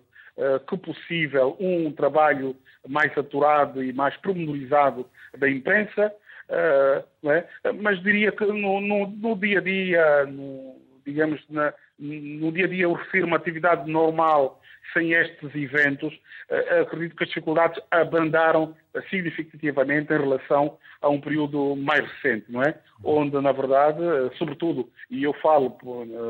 que 0.67 0.77
possível 0.77 1.55
um 1.59 1.91
trabalho 1.91 2.55
mais 2.87 3.15
aturado 3.17 3.83
e 3.83 3.91
mais 3.93 4.15
promenorizado 4.17 5.07
da 5.37 5.49
imprensa, 5.49 6.13
uh, 6.49 7.29
é? 7.29 7.47
mas 7.81 8.01
diria 8.01 8.31
que 8.31 8.45
no, 8.45 8.81
no, 8.81 9.07
no, 9.07 9.35
dia 9.35 9.59
a 9.59 9.61
dia, 9.61 10.25
no, 10.25 10.79
digamos, 11.05 11.41
na, 11.49 11.73
no 11.99 12.51
dia 12.51 12.65
a 12.65 12.67
dia 12.67 12.83
eu 12.83 12.93
refiro 12.93 13.27
uma 13.27 13.37
atividade 13.37 13.89
normal 13.89 14.61
sem 14.93 15.13
estes 15.13 15.55
eventos, 15.55 16.13
uh, 16.13 16.81
acredito 16.81 17.15
que 17.15 17.23
as 17.23 17.29
dificuldades 17.29 17.81
abrandaram 17.89 18.75
significativamente 19.09 20.13
em 20.13 20.17
relação 20.17 20.77
a 21.01 21.09
um 21.09 21.19
período 21.19 21.75
mais 21.75 22.07
recente, 22.13 22.45
não 22.49 22.63
é? 22.63 22.75
Onde, 23.03 23.39
na 23.41 23.51
verdade, 23.51 23.99
sobretudo, 24.37 24.89
e 25.09 25.23
eu 25.23 25.33
falo 25.33 25.77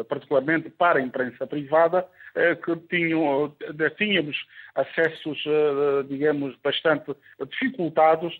particularmente 0.09 0.69
para 0.69 0.99
a 0.99 1.01
imprensa 1.01 1.45
privada, 1.45 2.07
que 2.63 2.75
tinham, 2.89 3.55
tínhamos 3.97 4.35
acessos, 4.75 5.41
digamos, 6.09 6.55
bastante 6.61 7.15
dificultados, 7.49 8.33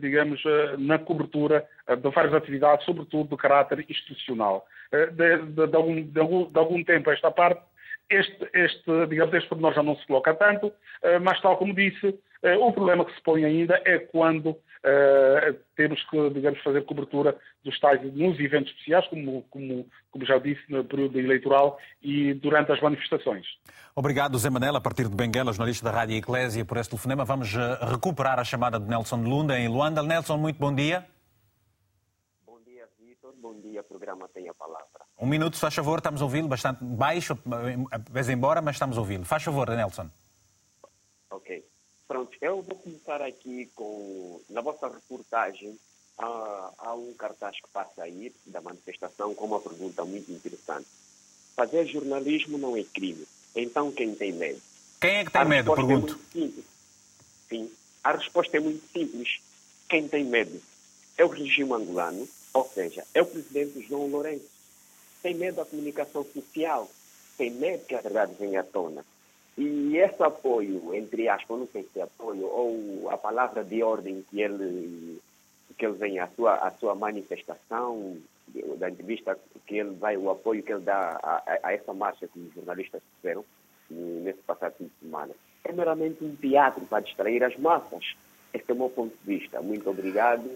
digamos, 0.00 0.42
na 0.78 0.98
cobertura 0.98 1.66
de 1.86 2.10
várias 2.10 2.34
atividades, 2.34 2.84
sobretudo 2.84 3.28
de 3.30 3.36
caráter 3.36 3.84
institucional. 3.88 4.64
De, 4.90 5.06
de, 5.38 5.66
de, 5.66 5.76
algum, 5.76 6.02
de 6.02 6.58
algum 6.58 6.82
tempo 6.82 7.10
a 7.10 7.14
esta 7.14 7.30
parte, 7.30 7.60
este, 8.10 8.48
este, 8.54 9.06
digamos, 9.06 9.34
este 9.34 9.48
pormenor 9.48 9.74
já 9.74 9.82
não 9.82 9.96
se 9.96 10.06
coloca 10.06 10.34
tanto, 10.34 10.72
mas 11.22 11.40
tal 11.40 11.56
como 11.56 11.74
disse, 11.74 12.18
o 12.60 12.72
problema 12.72 13.04
que 13.04 13.14
se 13.14 13.22
põe 13.22 13.44
ainda 13.44 13.80
é 13.84 13.98
quando 13.98 14.50
uh, 14.50 15.58
temos 15.76 16.02
que, 16.08 16.30
digamos, 16.30 16.60
fazer 16.62 16.84
cobertura 16.84 17.36
dos 17.64 17.78
tais 17.80 18.00
nos 18.14 18.38
eventos 18.38 18.70
especiais, 18.72 19.06
como, 19.08 19.42
como, 19.50 19.88
como 20.10 20.24
já 20.24 20.38
disse, 20.38 20.62
no 20.68 20.84
período 20.84 21.18
eleitoral 21.18 21.78
e 22.02 22.34
durante 22.34 22.72
as 22.72 22.80
manifestações. 22.80 23.46
Obrigado, 23.94 24.38
Zé 24.38 24.50
Manela, 24.50 24.78
a 24.78 24.80
partir 24.80 25.08
de 25.08 25.16
Benguela, 25.16 25.52
jornalista 25.52 25.84
da 25.84 25.90
Rádio 25.90 26.16
Eclésia, 26.16 26.64
por 26.64 26.76
este 26.76 26.90
telefonema. 26.90 27.24
Vamos 27.24 27.52
recuperar 27.90 28.38
a 28.38 28.44
chamada 28.44 28.78
de 28.78 28.88
Nelson 28.88 29.22
Lunda, 29.22 29.58
em 29.58 29.68
Luanda. 29.68 30.02
Nelson, 30.02 30.36
muito 30.36 30.58
bom 30.58 30.74
dia. 30.74 31.04
Bom 32.46 32.60
dia, 32.64 32.88
Vitor. 32.98 33.34
Bom 33.36 33.60
dia, 33.60 33.82
programa 33.82 34.28
Tem 34.28 34.48
a 34.48 34.54
Palavra. 34.54 34.97
Um 35.18 35.26
minuto, 35.26 35.56
se 35.56 35.60
faz 35.60 35.74
favor, 35.74 35.98
estamos 35.98 36.22
a 36.22 36.24
ouvi-lo, 36.24 36.46
bastante 36.46 36.84
baixo, 36.84 37.36
a 37.90 37.98
vez 37.98 38.28
embora, 38.28 38.62
mas 38.62 38.76
estamos 38.76 38.96
a 38.96 39.00
ouvi-lo. 39.00 39.24
Faz 39.24 39.42
favor, 39.42 39.68
Nelson. 39.68 40.08
Ok. 41.30 41.64
Pronto, 42.06 42.38
eu 42.40 42.62
vou 42.62 42.76
começar 42.76 43.20
aqui 43.20 43.68
com, 43.74 44.40
na 44.48 44.60
vossa 44.60 44.88
reportagem, 44.88 45.76
há, 46.16 46.70
há 46.78 46.94
um 46.94 47.12
cartaz 47.14 47.60
que 47.60 47.68
passa 47.72 48.04
aí 48.04 48.32
da 48.46 48.60
manifestação 48.60 49.34
com 49.34 49.46
uma 49.46 49.60
pergunta 49.60 50.04
muito 50.04 50.30
interessante. 50.30 50.86
Fazer 51.56 51.86
jornalismo 51.86 52.56
não 52.56 52.76
é 52.76 52.84
crime, 52.84 53.26
então 53.56 53.90
quem 53.90 54.14
tem 54.14 54.32
medo? 54.32 54.60
Quem 55.00 55.16
é 55.16 55.24
que 55.24 55.32
tem 55.32 55.42
a 55.42 55.44
medo, 55.44 55.72
é 55.72 55.74
pergunto? 55.74 56.18
É. 56.36 56.48
Sim, 57.48 57.72
a 58.04 58.12
resposta 58.12 58.56
é 58.56 58.60
muito 58.60 58.86
simples. 58.92 59.40
Quem 59.88 60.08
tem 60.08 60.24
medo 60.24 60.62
é 61.16 61.24
o 61.24 61.28
regime 61.28 61.72
angolano, 61.72 62.28
ou 62.54 62.70
seja, 62.72 63.04
é 63.12 63.20
o 63.20 63.26
presidente 63.26 63.86
João 63.88 64.06
Lourenço. 64.06 64.57
Tem 65.22 65.34
medo 65.34 65.56
da 65.56 65.64
comunicação 65.64 66.24
social, 66.24 66.88
tem 67.36 67.50
medo 67.50 67.84
que 67.84 67.94
a 67.94 68.00
verdade 68.00 68.34
venha 68.38 68.60
à 68.60 68.64
tona 68.64 69.04
e 69.58 69.96
esse 69.96 70.22
apoio, 70.22 70.94
entre 70.94 71.28
aspas, 71.28 71.58
não 71.58 71.66
sei 71.66 71.84
se 71.92 71.98
é 71.98 72.04
apoio 72.04 72.46
ou 72.46 73.10
a 73.10 73.18
palavra 73.18 73.64
de 73.64 73.82
ordem 73.82 74.24
que 74.30 74.40
ele, 74.40 75.18
que 75.76 75.84
ele 75.84 75.96
vem, 75.96 76.20
a 76.20 76.28
sua, 76.28 76.54
a 76.54 76.70
sua 76.70 76.94
manifestação, 76.94 78.16
da 78.78 78.88
entrevista 78.88 79.36
que 79.66 79.78
ele 79.78 79.90
vai, 79.96 80.16
o 80.16 80.30
apoio 80.30 80.62
que 80.62 80.72
ele 80.72 80.82
dá 80.82 81.18
a, 81.20 81.58
a 81.64 81.72
essa 81.72 81.92
marcha 81.92 82.28
que 82.28 82.38
os 82.38 82.54
jornalistas 82.54 83.02
fizeram 83.16 83.44
nesse 83.90 84.38
passado 84.42 84.74
fim 84.78 84.84
de 84.84 84.92
semana, 85.00 85.34
é 85.64 85.72
meramente 85.72 86.24
um 86.24 86.36
teatro 86.36 86.86
para 86.86 87.00
distrair 87.00 87.42
as 87.42 87.56
massas. 87.58 88.14
Esse 88.54 88.70
é 88.70 88.74
o 88.74 88.78
meu 88.78 88.90
ponto 88.90 89.12
de 89.24 89.38
vista. 89.38 89.60
Muito 89.60 89.90
obrigado. 89.90 90.46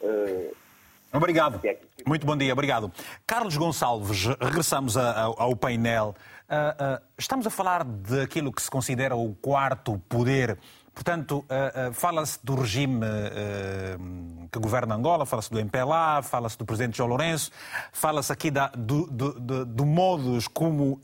Uh, 0.00 0.54
Obrigado. 1.14 1.60
Muito 2.04 2.26
bom 2.26 2.36
dia, 2.36 2.52
obrigado. 2.52 2.90
Carlos 3.24 3.56
Gonçalves, 3.56 4.26
regressamos 4.40 4.96
ao 4.96 5.54
painel. 5.54 6.14
Uh, 6.44 6.96
uh, 6.96 7.02
estamos 7.16 7.46
a 7.46 7.50
falar 7.50 7.84
daquilo 7.84 8.52
que 8.52 8.60
se 8.60 8.68
considera 8.68 9.14
o 9.14 9.32
quarto 9.36 9.96
poder. 10.08 10.58
Portanto, 10.92 11.44
uh, 11.44 11.92
fala-se 11.92 12.44
do 12.44 12.56
regime 12.56 13.00
que 14.50 14.58
governa 14.58 14.96
Angola, 14.96 15.24
fala-se 15.24 15.50
do 15.50 15.58
MPLA, 15.58 16.20
fala-se 16.22 16.58
do 16.58 16.64
presidente 16.64 16.96
João 16.96 17.08
Lourenço, 17.08 17.50
fala-se 17.92 18.32
aqui 18.32 18.50
da, 18.50 18.68
do, 18.68 19.06
do, 19.06 19.40
do, 19.40 19.64
do 19.64 19.86
modos 19.86 20.48
como 20.48 21.00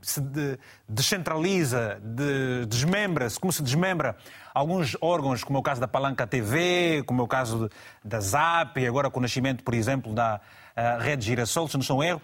se 0.00 0.20
de, 0.20 0.58
descentraliza, 0.88 2.00
de, 2.02 2.66
desmembra-se, 2.66 3.38
como 3.38 3.52
se 3.52 3.62
desmembra 3.62 4.16
alguns 4.54 4.96
órgãos, 5.00 5.44
como 5.44 5.58
é 5.58 5.60
o 5.60 5.62
caso 5.62 5.80
da 5.80 5.88
Palanca 5.88 6.26
TV, 6.26 7.02
como 7.06 7.22
é 7.22 7.24
o 7.24 7.28
caso 7.28 7.70
da 8.04 8.20
ZAP, 8.20 8.78
e 8.78 8.86
agora 8.86 9.10
com 9.10 9.18
o 9.18 9.22
nascimento, 9.22 9.62
por 9.62 9.74
exemplo, 9.74 10.12
da 10.12 10.40
Rede 11.00 11.26
Girassol, 11.26 11.68
se 11.68 11.76
não 11.76 11.82
sou 11.82 12.02
erro. 12.02 12.20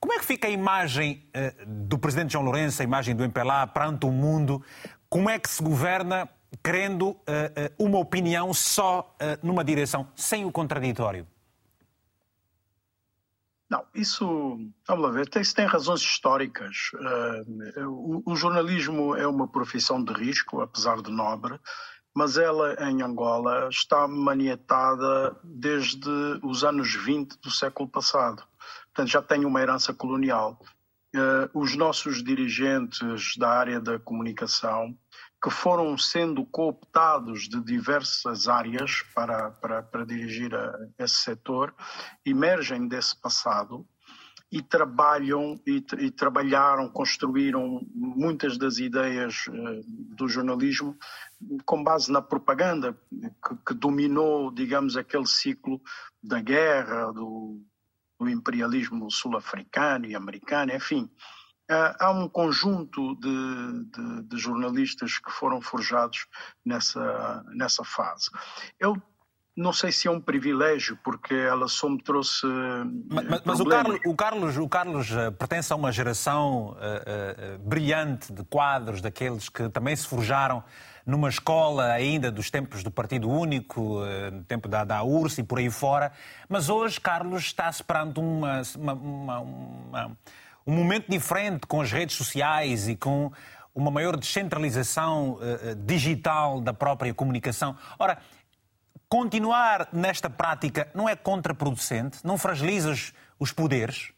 Como 0.00 0.12
é 0.14 0.18
que 0.18 0.24
fica 0.24 0.48
a 0.48 0.50
imagem 0.50 1.24
uh, 1.28 1.66
do 1.66 1.98
presidente 1.98 2.32
João 2.32 2.44
Lourenço, 2.44 2.82
a 2.82 2.84
imagem 2.84 3.14
do 3.14 3.22
MPLA 3.22 3.66
perante 3.68 4.04
o 4.06 4.10
mundo? 4.10 4.62
Como 5.08 5.30
é 5.30 5.38
que 5.38 5.48
se 5.48 5.62
governa 5.62 6.28
querendo 6.62 7.10
uh, 7.10 7.18
uma 7.78 7.98
opinião 7.98 8.52
só 8.52 9.14
numa 9.42 9.62
direção, 9.62 10.08
sem 10.16 10.44
o 10.44 10.50
contraditório? 10.50 11.26
Não, 13.72 13.86
isso, 13.94 14.58
vamos 14.86 15.04
lá 15.04 15.10
ver, 15.10 15.28
tem, 15.28 15.40
isso 15.40 15.54
tem 15.54 15.64
razões 15.64 16.00
históricas. 16.00 16.90
O, 17.88 18.32
o 18.32 18.36
jornalismo 18.36 19.16
é 19.16 19.26
uma 19.26 19.48
profissão 19.48 20.04
de 20.04 20.12
risco, 20.12 20.60
apesar 20.60 21.00
de 21.00 21.10
nobre, 21.10 21.58
mas 22.14 22.36
ela 22.36 22.74
em 22.90 23.02
Angola 23.02 23.68
está 23.70 24.06
maniatada 24.06 25.34
desde 25.42 26.10
os 26.42 26.62
anos 26.62 26.94
20 26.94 27.40
do 27.40 27.50
século 27.50 27.88
passado 27.88 28.44
portanto 28.92 29.10
já 29.10 29.22
tem 29.22 29.44
uma 29.44 29.60
herança 29.60 29.92
colonial. 29.92 30.60
Uh, 31.14 31.48
os 31.58 31.76
nossos 31.76 32.22
dirigentes 32.22 33.36
da 33.36 33.50
área 33.50 33.80
da 33.80 33.98
comunicação, 33.98 34.96
que 35.42 35.50
foram 35.50 35.98
sendo 35.98 36.46
cooptados 36.46 37.48
de 37.48 37.60
diversas 37.60 38.46
áreas 38.46 39.02
para, 39.12 39.50
para, 39.50 39.82
para 39.82 40.06
dirigir 40.06 40.54
a, 40.54 40.72
esse 40.98 41.16
setor, 41.16 41.74
emergem 42.24 42.86
desse 42.86 43.20
passado 43.20 43.84
e 44.52 44.62
trabalham 44.62 45.58
e, 45.66 45.84
e, 45.98 46.10
trabalharam, 46.10 46.88
construíram 46.88 47.80
muitas 47.94 48.58
das 48.58 48.76
ideias 48.76 49.46
uh, 49.48 49.82
do 50.14 50.28
jornalismo 50.28 50.96
com 51.64 51.82
base 51.82 52.12
na 52.12 52.20
propaganda 52.20 52.96
que, 53.10 53.56
que, 53.66 53.74
dominou, 53.74 54.52
digamos, 54.52 54.96
aquele 54.96 55.26
ciclo 55.26 55.80
da 56.22 56.40
guerra, 56.40 57.10
do, 57.12 57.60
do 58.20 58.28
imperialismo 58.28 59.10
sul-africano 59.10 60.06
e 60.06 60.14
americano, 60.14 60.72
enfim. 60.72 61.10
Há 61.68 62.10
um 62.10 62.28
conjunto 62.28 63.14
de, 63.16 63.84
de, 63.90 64.22
de, 64.24 64.36
jornalistas 64.36 65.18
que 65.18 65.30
foram 65.30 65.60
forjados 65.60 66.26
nessa, 66.64 67.44
nessa 67.54 67.82
fase. 67.82 68.30
Eu 68.78 69.00
não 69.54 69.72
sei 69.72 69.92
se 69.92 70.08
é 70.08 70.10
um 70.10 70.20
privilégio, 70.20 70.98
porque 71.04 71.34
ela 71.34 71.68
só 71.68 71.88
me 71.88 72.02
trouxe. 72.02 72.46
Mas, 73.10 73.42
mas, 73.44 73.60
o, 73.60 73.66
Carlos, 73.66 74.00
o, 74.06 74.14
Carlos, 74.14 74.56
o 74.56 74.68
Carlos 74.68 75.10
uh, 75.10 75.32
pertence 75.32 75.72
a 75.72 75.76
uma 75.76 75.92
geração 75.92 76.70
uh, 76.70 77.56
uh, 77.56 77.58
brilhante 77.58 78.32
de 78.32 78.42
quadros, 78.44 79.02
daqueles 79.02 79.50
que 79.50 79.68
também 79.68 79.94
se 79.94 80.06
forjaram 80.06 80.64
numa 81.04 81.28
escola 81.28 81.86
ainda 81.86 82.30
dos 82.30 82.50
tempos 82.50 82.82
do 82.82 82.90
Partido 82.90 83.28
Único, 83.28 84.02
no 84.32 84.44
tempo 84.44 84.68
da, 84.68 84.84
da 84.84 85.02
URSS 85.02 85.40
e 85.40 85.44
por 85.44 85.58
aí 85.58 85.68
fora. 85.68 86.12
Mas 86.48 86.68
hoje, 86.68 87.00
Carlos, 87.00 87.42
está 87.42 87.68
esperando 87.68 88.20
uma, 88.20 88.62
uma, 88.76 88.92
uma, 88.92 89.40
uma, 89.40 90.16
um 90.66 90.74
momento 90.74 91.10
diferente 91.10 91.66
com 91.66 91.80
as 91.80 91.90
redes 91.90 92.16
sociais 92.16 92.88
e 92.88 92.96
com 92.96 93.32
uma 93.74 93.90
maior 93.90 94.16
descentralização 94.16 95.34
uh, 95.34 95.74
digital 95.74 96.60
da 96.60 96.74
própria 96.74 97.12
comunicação. 97.14 97.76
Ora, 97.98 98.18
continuar 99.08 99.88
nesta 99.92 100.28
prática 100.28 100.90
não 100.94 101.08
é 101.08 101.16
contraproducente? 101.16 102.18
Não 102.24 102.36
fragiliza 102.36 102.90
os, 102.90 103.12
os 103.38 103.52
poderes? 103.52 104.12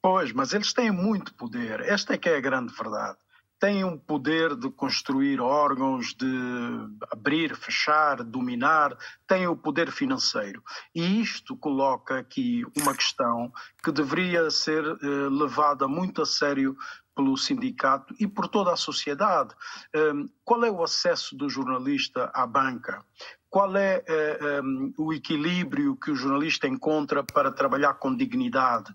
Pois, 0.00 0.32
mas 0.32 0.52
eles 0.52 0.72
têm 0.72 0.90
muito 0.90 1.34
poder. 1.34 1.80
Esta 1.80 2.14
é 2.14 2.18
que 2.18 2.28
é 2.28 2.36
a 2.36 2.40
grande 2.40 2.72
verdade 2.74 3.18
têm 3.62 3.84
um 3.84 3.96
poder 3.96 4.56
de 4.56 4.68
construir 4.68 5.40
órgãos, 5.40 6.12
de 6.14 6.26
abrir, 7.12 7.54
fechar, 7.54 8.24
dominar, 8.24 8.98
têm 9.24 9.46
o 9.46 9.56
poder 9.56 9.92
financeiro. 9.92 10.60
E 10.92 11.20
isto 11.20 11.56
coloca 11.56 12.18
aqui 12.18 12.64
uma 12.76 12.92
questão 12.92 13.52
que 13.80 13.92
deveria 13.92 14.50
ser 14.50 14.84
eh, 14.84 15.06
levada 15.30 15.86
muito 15.86 16.22
a 16.22 16.26
sério 16.26 16.76
pelo 17.14 17.36
sindicato 17.36 18.12
e 18.18 18.26
por 18.26 18.48
toda 18.48 18.72
a 18.72 18.76
sociedade. 18.76 19.54
Um, 19.94 20.28
qual 20.44 20.64
é 20.64 20.70
o 20.70 20.82
acesso 20.82 21.36
do 21.36 21.48
jornalista 21.48 22.32
à 22.34 22.44
banca? 22.44 23.04
Qual 23.52 23.76
é 23.76 24.02
um, 24.64 24.94
o 24.96 25.12
equilíbrio 25.12 25.94
que 25.94 26.10
o 26.10 26.16
jornalista 26.16 26.66
encontra 26.66 27.22
para 27.22 27.52
trabalhar 27.52 27.92
com 27.94 28.16
dignidade. 28.16 28.90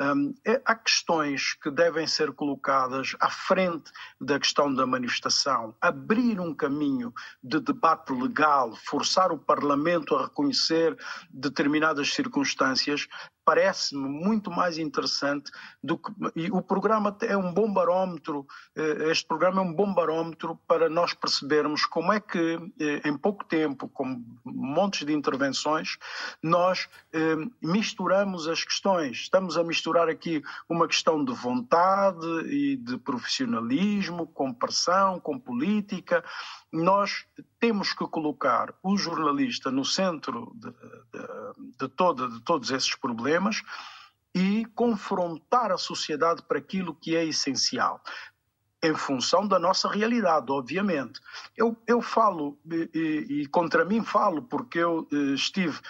Um, 0.00 0.32
é, 0.46 0.62
há 0.64 0.74
questões 0.74 1.52
que 1.52 1.70
devem 1.70 2.06
ser 2.06 2.32
colocadas 2.32 3.14
à 3.20 3.28
frente 3.28 3.92
da 4.18 4.40
questão 4.40 4.72
da 4.72 4.86
manifestação, 4.86 5.76
abrir 5.78 6.40
um 6.40 6.54
caminho 6.54 7.12
de 7.42 7.60
debate 7.60 8.10
legal, 8.14 8.74
forçar 8.76 9.30
o 9.30 9.38
Parlamento 9.38 10.16
a 10.16 10.22
reconhecer 10.22 10.96
determinadas 11.30 12.14
circunstâncias, 12.14 13.06
parece-me 13.48 14.06
muito 14.06 14.50
mais 14.50 14.76
interessante 14.76 15.50
do 15.82 15.96
que 15.96 16.12
e 16.36 16.50
o 16.50 16.60
programa 16.60 17.16
é 17.22 17.34
um 17.34 17.50
bom 17.50 17.72
barómetro 17.72 18.46
eh, 18.76 19.10
este 19.10 19.26
programa 19.26 19.62
é 19.62 19.64
um 19.64 19.72
bom 19.72 19.94
barómetro 19.94 20.60
para 20.68 20.90
nós 20.90 21.14
percebermos 21.14 21.86
como 21.86 22.12
é 22.12 22.20
que 22.20 22.58
eh, 22.78 23.08
em 23.08 23.16
pouco 23.16 23.46
tempo 23.46 23.88
com 23.88 24.22
montes 24.44 25.06
de 25.06 25.14
intervenções 25.14 25.96
nós 26.42 26.90
eh, 27.10 27.36
misturamos 27.62 28.46
as 28.46 28.62
questões. 28.62 29.20
Estamos 29.20 29.56
a 29.56 29.64
misturar 29.64 30.10
aqui 30.10 30.42
uma 30.68 30.86
questão 30.86 31.24
de 31.24 31.32
vontade 31.32 32.26
e 32.50 32.76
de 32.76 32.98
profissionalismo 32.98 34.26
com 34.26 34.52
pressão 34.52 35.18
com 35.18 35.38
política 35.38 36.22
nós 36.72 37.26
temos 37.58 37.92
que 37.92 38.06
colocar 38.06 38.74
o 38.82 38.96
jornalista 38.96 39.70
no 39.70 39.84
centro 39.84 40.52
de, 40.54 40.70
de, 40.70 41.78
de, 41.78 41.88
toda, 41.88 42.28
de 42.28 42.40
todos 42.42 42.70
esses 42.70 42.94
problemas 42.94 43.62
e 44.34 44.66
confrontar 44.74 45.72
a 45.72 45.78
sociedade 45.78 46.42
para 46.42 46.58
aquilo 46.58 46.94
que 46.94 47.16
é 47.16 47.24
essencial 47.24 48.02
em 48.82 48.94
função 48.94 49.46
da 49.46 49.58
nossa 49.58 49.88
realidade, 49.88 50.50
obviamente. 50.50 51.20
Eu, 51.56 51.76
eu 51.86 52.00
falo, 52.00 52.58
e, 52.70 53.26
e, 53.28 53.46
contra 53.48 53.84
mim 53.84 54.02
falo, 54.02 54.42
porque 54.42 54.78
eu 54.78 55.06
eh, 55.12 55.34
estive 55.34 55.80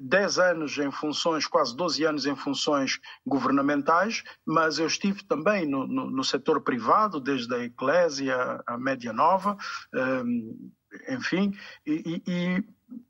10 0.00 0.38
eh, 0.38 0.50
anos 0.50 0.76
em 0.78 0.90
funções, 0.90 1.46
quase 1.46 1.76
12 1.76 2.04
anos 2.04 2.26
em 2.26 2.34
funções 2.34 3.00
governamentais, 3.24 4.24
mas 4.44 4.78
eu 4.78 4.86
estive 4.86 5.22
também 5.24 5.64
no, 5.64 5.86
no, 5.86 6.10
no 6.10 6.24
setor 6.24 6.60
privado, 6.60 7.20
desde 7.20 7.54
a 7.54 7.64
Eclésia 7.64 8.60
à 8.66 8.76
Média 8.76 9.12
Nova, 9.12 9.56
eh, 9.94 11.14
enfim, 11.14 11.52
e, 11.86 12.22
e 12.26 12.64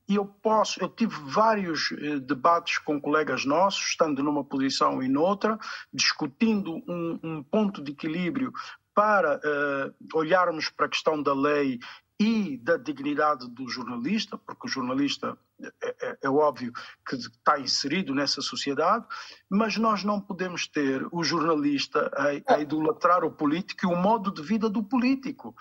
e 0.09 0.17
eu 0.17 0.27
posso, 0.27 0.83
eu 0.83 0.89
tive 0.89 1.15
vários 1.25 1.93
eh, 1.93 2.19
debates 2.19 2.79
com 2.79 3.01
colegas 3.01 3.45
nossos, 3.45 3.91
estando 3.91 4.23
numa 4.23 4.45
posição 4.45 5.03
e 5.03 5.09
noutra, 5.09 5.59
discutindo 5.93 6.75
um, 6.87 7.19
um 7.23 7.43
ponto 7.43 7.83
de 7.83 7.93
equilíbrio 7.93 8.53
para 8.95 9.37
uh, 9.37 10.19
olharmos 10.19 10.69
para 10.71 10.87
a 10.87 10.89
questão 10.89 11.23
da 11.23 11.35
lei 11.35 11.79
e 12.19 12.57
da 12.59 12.77
dignidade 12.77 13.49
do 13.49 13.69
jornalista, 13.69 14.39
porque 14.39 14.67
o 14.67 14.71
jornalista 14.71 15.37
é, 15.61 15.97
é, 16.01 16.19
é, 16.23 16.31
óbvio 16.31 16.73
que 17.07 17.17
está 17.17 17.59
inserido 17.59 18.15
nessa 18.15 18.41
sociedade, 18.41 19.05
mas 19.51 19.77
nós 19.77 20.05
não 20.05 20.21
podemos 20.21 20.67
ter 20.69 21.07
o 21.11 21.25
jornalista 21.25 22.11
a, 22.15 22.55
a 22.55 22.61
idolatrar 22.61 23.25
o 23.25 23.33
político 23.33 23.85
e 23.85 23.93
o 23.93 23.97
modo 23.97 24.33
de 24.33 24.43
vida 24.43 24.69
do 24.69 24.83
político. 24.83 25.55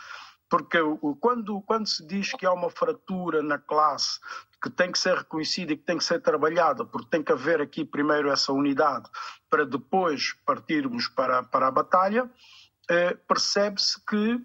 Porque 0.49 0.77
quando, 1.19 1.61
quando 1.61 1.87
se 1.87 2.05
diz 2.05 2.31
que 2.33 2.45
há 2.45 2.53
uma 2.53 2.69
fratura 2.69 3.41
na 3.41 3.57
classe 3.57 4.19
que 4.61 4.69
tem 4.69 4.91
que 4.91 4.99
ser 4.99 5.17
reconhecida 5.17 5.73
e 5.73 5.77
que 5.77 5.83
tem 5.83 5.97
que 5.97 6.03
ser 6.03 6.21
trabalhada, 6.21 6.85
porque 6.85 7.09
tem 7.09 7.23
que 7.23 7.31
haver 7.31 7.59
aqui 7.59 7.83
primeiro 7.83 8.29
essa 8.29 8.53
unidade 8.53 9.09
para 9.49 9.65
depois 9.65 10.33
partirmos 10.45 11.07
para, 11.07 11.41
para 11.41 11.67
a 11.67 11.71
batalha, 11.71 12.29
eh, 12.89 13.17
percebe-se 13.27 14.03
que 14.05 14.41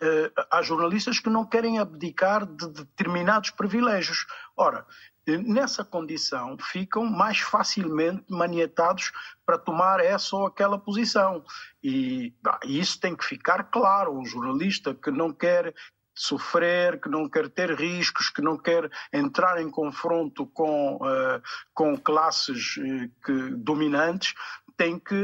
eh, 0.00 0.32
há 0.50 0.62
jornalistas 0.62 1.18
que 1.18 1.30
não 1.30 1.44
querem 1.44 1.78
abdicar 1.78 2.46
de 2.46 2.68
determinados 2.68 3.50
privilégios. 3.50 4.26
Ora, 4.56 4.86
eh, 5.26 5.36
nessa 5.38 5.84
condição 5.84 6.56
ficam 6.58 7.04
mais 7.04 7.38
facilmente 7.38 8.24
manietados 8.28 9.12
para 9.44 9.58
tomar 9.58 10.00
essa 10.00 10.34
ou 10.34 10.46
aquela 10.46 10.78
posição. 10.78 11.44
E 11.82 12.34
isso 12.64 12.98
tem 13.00 13.14
que 13.14 13.24
ficar 13.24 13.64
claro. 13.64 14.18
Um 14.18 14.24
jornalista 14.24 14.94
que 14.94 15.10
não 15.10 15.32
quer 15.32 15.74
sofrer, 16.14 17.00
que 17.00 17.08
não 17.08 17.28
quer 17.28 17.48
ter 17.48 17.74
riscos, 17.74 18.30
que 18.30 18.42
não 18.42 18.56
quer 18.56 18.90
entrar 19.12 19.60
em 19.60 19.70
confronto 19.70 20.46
com, 20.46 20.96
uh, 20.96 21.42
com 21.74 21.96
classes 21.96 22.76
uh, 22.76 23.10
que, 23.24 23.50
dominantes, 23.56 24.34
tem 24.76 24.98
que 24.98 25.14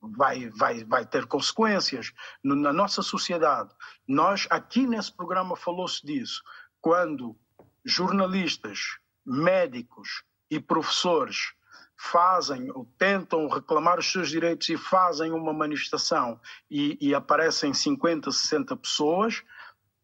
vai, 0.00 0.50
vai, 0.50 0.84
vai 0.84 1.06
ter 1.06 1.26
consequências 1.26 2.12
na 2.44 2.72
nossa 2.72 3.02
sociedade. 3.02 3.74
Nós, 4.06 4.46
aqui 4.50 4.86
nesse 4.86 5.12
programa, 5.12 5.56
falou-se 5.56 6.04
disso. 6.04 6.42
Quando 6.80 7.36
jornalistas, 7.84 8.98
médicos 9.24 10.22
e 10.50 10.60
professores 10.60 11.54
fazem 11.98 12.70
ou 12.70 12.88
tentam 12.96 13.48
reclamar 13.48 13.98
os 13.98 14.10
seus 14.10 14.30
direitos 14.30 14.68
e 14.68 14.76
fazem 14.76 15.32
uma 15.32 15.52
manifestação 15.52 16.40
e, 16.70 16.96
e 17.00 17.14
aparecem 17.14 17.74
50, 17.74 18.30
60 18.30 18.76
pessoas, 18.76 19.42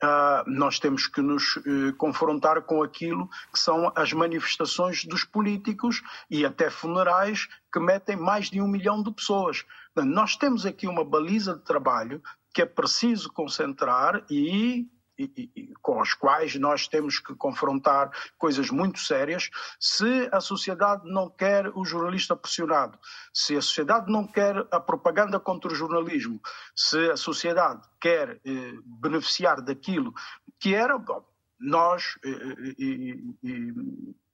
Uh, 0.03 0.45
nós 0.51 0.79
temos 0.79 1.07
que 1.07 1.23
nos 1.23 1.57
uh, 1.57 1.95
confrontar 1.97 2.61
com 2.63 2.83
aquilo 2.83 3.27
que 3.51 3.59
são 3.59 3.91
as 3.95 4.13
manifestações 4.13 5.05
dos 5.05 5.25
políticos 5.25 6.03
e 6.29 6.45
até 6.45 6.69
funerais 6.69 7.49
que 7.73 7.81
metem 7.81 8.15
mais 8.15 8.51
de 8.51 8.61
um 8.61 8.69
milhão 8.69 9.03
de 9.03 9.11
pessoas. 9.11 9.65
Nós 9.97 10.37
temos 10.37 10.67
aqui 10.67 10.87
uma 10.87 11.05
baliza 11.05 11.55
de 11.55 11.65
trabalho 11.65 12.21
que 12.53 12.61
é 12.61 12.67
preciso 12.67 13.33
concentrar 13.33 14.25
e 14.29 14.87
e, 15.19 15.51
e, 15.57 15.75
com 15.83 16.01
os 16.01 16.15
quais 16.15 16.55
nós 16.57 16.89
temos 16.89 17.19
que 17.19 17.35
confrontar 17.35 18.11
coisas 18.39 18.71
muito 18.71 18.99
sérias, 19.01 19.51
se 19.79 20.29
a 20.33 20.41
sociedade 20.41 21.03
não 21.05 21.29
quer 21.29 21.69
o 21.75 21.85
jornalista 21.85 22.37
pressionado, 22.37 22.99
se 23.33 23.57
a 23.57 23.63
sociedade 23.63 24.11
não 24.11 24.27
quer 24.27 24.57
a 24.71 24.81
propaganda 24.81 25.39
contra 25.39 25.73
o 25.73 25.75
jornalismo, 25.75 26.41
se 26.75 27.11
a 27.11 27.17
sociedade 27.17 27.83
quer 28.01 28.41
eh, 28.45 28.73
beneficiar 28.85 29.61
daquilo 29.61 30.13
que 30.59 30.75
era, 30.75 30.99
bom, 30.99 31.25
nós, 31.59 32.19
eh, 32.25 32.75
eh, 32.79 33.73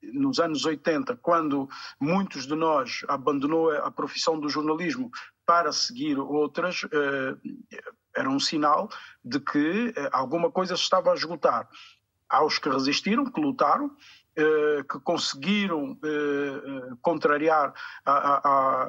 nos 0.02 0.40
anos 0.40 0.64
80, 0.64 1.16
quando 1.16 1.68
muitos 2.00 2.46
de 2.46 2.54
nós 2.54 3.04
abandonou 3.08 3.70
a 3.70 3.90
profissão 3.90 4.38
do 4.38 4.48
jornalismo 4.48 5.10
para 5.46 5.72
seguir 5.72 6.18
outras, 6.18 6.84
eh, 6.92 7.36
era 8.20 8.30
um 8.30 8.38
sinal 8.38 8.88
de 9.24 9.40
que 9.40 9.92
eh, 9.96 10.08
alguma 10.12 10.50
coisa 10.50 10.76
se 10.76 10.82
estava 10.82 11.10
a 11.10 11.14
esgotar. 11.14 11.68
Há 12.28 12.44
os 12.44 12.58
que 12.58 12.68
resistiram, 12.68 13.24
que 13.24 13.40
lutaram, 13.40 13.90
eh, 14.36 14.84
que 14.88 15.00
conseguiram 15.00 15.98
eh, 16.04 16.94
contrariar 17.02 17.74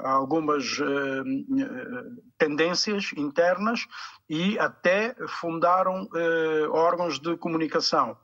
algumas 0.03 0.77
tendências 2.38 3.11
internas 3.17 3.88
e 4.29 4.59
até 4.59 5.15
fundaram 5.27 6.07
órgãos 6.71 7.19
de 7.19 7.36
comunicação. 7.38 8.15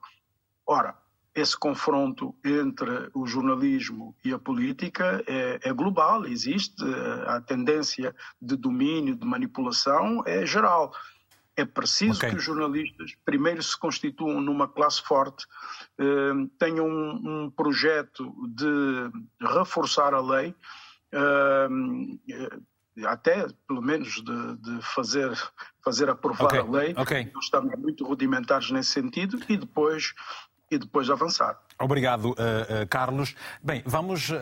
Ora, 0.65 0.95
esse 1.38 1.55
confronto 1.55 2.35
entre 2.43 3.11
o 3.13 3.27
jornalismo 3.27 4.15
e 4.25 4.33
a 4.33 4.39
política 4.39 5.23
é, 5.27 5.59
é, 5.61 5.71
global, 5.71 6.25
existe. 6.25 6.83
A 7.27 7.39
tendência 7.39 8.15
de 8.41 8.55
domínio, 8.55 9.15
de 9.15 9.23
manipulação 9.23 10.23
é 10.25 10.43
geral. 10.47 10.91
É 11.55 11.63
preciso 11.63 12.17
okay. 12.17 12.31
que 12.31 12.38
os 12.38 12.43
jornalistas 12.43 13.15
primeiro 13.23 13.61
se 13.61 13.77
constituam 13.77 14.41
numa 14.41 14.67
classe 14.67 15.01
forte, 15.01 15.45
eh, 15.99 16.33
tenham 16.59 16.88
um, 16.88 17.45
um, 17.45 17.51
projeto 17.51 18.31
de 18.47 19.11
reforçar 19.41 20.13
a 20.13 20.21
lei, 20.21 20.55
eh, 21.11 21.67
até 23.05 23.47
pelo 23.67 23.81
menos 23.81 24.23
de, 24.23 24.57
de, 24.57 24.81
fazer, 24.81 25.31
fazer 25.83 26.09
aprovar 26.09 26.45
okay. 26.45 26.59
a 26.59 26.63
lei. 26.63 26.95
Okay. 26.95 27.31
Nós 27.33 27.45
estamos 27.45 27.75
muito 27.79 28.05
rudimentares 28.05 28.69
nesse 28.69 28.91
sentido 28.91 29.39
e 29.49 29.57
depois 29.57 30.13
e 30.70 30.78
depois 30.78 31.09
avançar. 31.09 31.59
Obrigado, 31.80 32.30
uh, 32.30 32.32
uh, 32.32 32.88
Carlos. 32.89 33.36
Bem, 33.63 33.84
vamos. 33.86 34.30
Uh, 34.30 34.36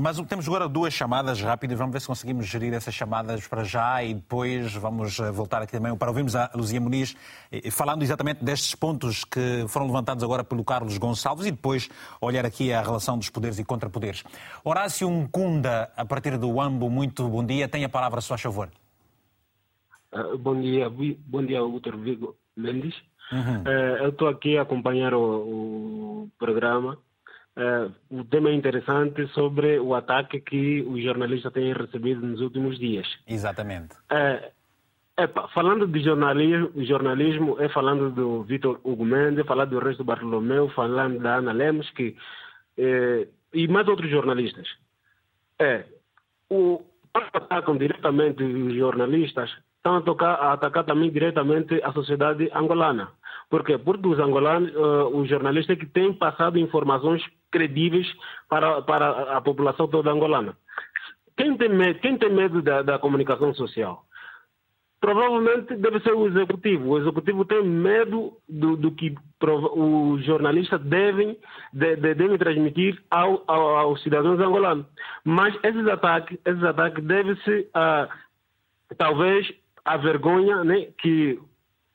mas 0.00 0.20
temos 0.22 0.46
agora 0.46 0.68
duas 0.68 0.92
chamadas 0.92 1.40
rápidas. 1.40 1.78
Vamos 1.78 1.92
ver 1.92 2.00
se 2.00 2.06
conseguimos 2.06 2.46
gerir 2.46 2.72
essas 2.74 2.94
chamadas 2.94 3.46
para 3.46 3.64
já 3.64 4.02
e 4.04 4.14
depois 4.14 4.74
vamos 4.74 5.18
voltar 5.32 5.62
aqui 5.62 5.72
também 5.72 5.96
para 5.96 6.08
ouvirmos 6.08 6.36
a 6.36 6.50
Luzia 6.54 6.80
Muniz 6.80 7.16
falando 7.72 8.02
exatamente 8.02 8.44
destes 8.44 8.74
pontos 8.74 9.24
que 9.24 9.64
foram 9.68 9.86
levantados 9.86 10.22
agora 10.22 10.44
pelo 10.44 10.62
Carlos 10.62 10.98
Gonçalves 10.98 11.46
e 11.46 11.50
depois 11.50 11.88
olhar 12.20 12.44
aqui 12.44 12.72
a 12.72 12.82
relação 12.82 13.16
dos 13.16 13.30
poderes 13.30 13.58
e 13.58 13.64
contrapoderes. 13.64 14.22
Horácio 14.62 15.10
Mkunda, 15.10 15.90
a 15.96 16.04
partir 16.04 16.36
do 16.36 16.60
AMBO, 16.60 16.90
muito 16.90 17.26
bom 17.28 17.44
dia. 17.44 17.66
Tem 17.66 17.84
a 17.84 17.88
palavra, 17.88 18.18
a 18.18 18.22
sua 18.22 18.36
favor. 18.36 18.70
bom 20.38 20.60
dia, 20.60 20.90
bom 20.90 21.44
dia, 21.44 21.60
Dr. 21.60 21.96
Vigo 21.96 22.36
Mendes. 22.56 22.94
Uhum. 23.32 23.62
Uh, 23.62 24.04
eu 24.04 24.08
estou 24.10 24.28
aqui 24.28 24.56
a 24.56 24.62
acompanhar 24.62 25.14
o, 25.14 25.20
o 25.20 26.30
programa. 26.38 26.98
Uh, 27.56 27.92
o 28.10 28.24
tema 28.24 28.50
é 28.50 28.54
interessante 28.54 29.26
sobre 29.28 29.78
o 29.78 29.94
ataque 29.94 30.40
que 30.40 30.82
os 30.82 31.02
jornalistas 31.02 31.52
têm 31.52 31.72
recebido 31.72 32.24
nos 32.24 32.40
últimos 32.40 32.78
dias. 32.78 33.06
Exatamente. 33.26 33.94
Uh, 34.10 34.50
Epa, 35.16 35.48
falando 35.48 35.86
de 35.88 36.00
jornalismo, 36.00 36.70
jornalismo, 36.84 37.56
é 37.58 37.68
falando 37.68 38.10
do 38.10 38.44
Vitor 38.44 38.80
Hugo 38.84 39.04
Mendes, 39.04 39.40
é 39.40 39.44
falando 39.44 39.70
do 39.70 39.80
resto 39.80 39.98
do 39.98 40.04
Bartolomeu, 40.04 40.68
falando 40.68 41.18
da 41.18 41.36
Ana 41.36 41.50
Lemos, 41.50 41.90
que, 41.90 42.16
e 43.52 43.66
mais 43.66 43.88
outros 43.88 44.08
jornalistas. 44.08 44.68
É, 45.58 45.84
o, 46.48 46.80
atacam 47.12 47.76
diretamente 47.76 48.42
os 48.42 48.74
jornalistas, 48.74 49.50
estão 49.76 49.96
a, 49.96 50.02
tocar, 50.02 50.34
a 50.34 50.52
atacar 50.52 50.84
também 50.84 51.10
diretamente 51.10 51.80
a 51.82 51.92
sociedade 51.92 52.50
angolana. 52.54 53.10
Por 53.50 53.64
quê? 53.64 53.78
Porque 53.78 54.06
os 54.06 54.18
angolanos, 54.18 54.70
uh, 54.74 55.16
os 55.16 55.28
jornalistas 55.28 55.78
que 55.78 55.86
têm 55.86 56.12
passado 56.12 56.58
informações 56.58 57.22
credíveis 57.50 58.06
para, 58.48 58.82
para 58.82 59.36
a 59.36 59.40
população 59.40 59.88
toda 59.88 60.10
angolana. 60.10 60.54
Quem 61.36 61.56
tem 61.56 61.68
medo, 61.68 61.98
quem 62.00 62.18
tem 62.18 62.30
medo 62.30 62.60
da, 62.60 62.82
da 62.82 62.98
comunicação 62.98 63.54
social? 63.54 64.04
Provavelmente 65.00 65.76
deve 65.76 66.00
ser 66.00 66.12
o 66.12 66.26
executivo. 66.26 66.88
O 66.90 66.98
executivo 66.98 67.44
tem 67.44 67.62
medo 67.62 68.32
do, 68.48 68.76
do 68.76 68.90
que 68.90 69.14
os 69.40 70.24
jornalistas 70.24 70.80
devem, 70.82 71.38
de, 71.72 71.96
de, 71.96 72.14
devem 72.14 72.36
transmitir 72.36 73.00
ao, 73.08 73.44
ao, 73.46 73.76
aos 73.76 74.02
cidadãos 74.02 74.40
angolanos. 74.40 74.84
Mas 75.24 75.56
esses 75.62 75.86
ataques, 75.86 76.36
esses 76.44 76.64
ataques 76.64 77.04
devem-se, 77.04 77.60
uh, 77.68 78.08
talvez, 78.96 79.48
a 79.84 79.96
vergonha 79.96 80.64
né, 80.64 80.88
que, 80.98 81.38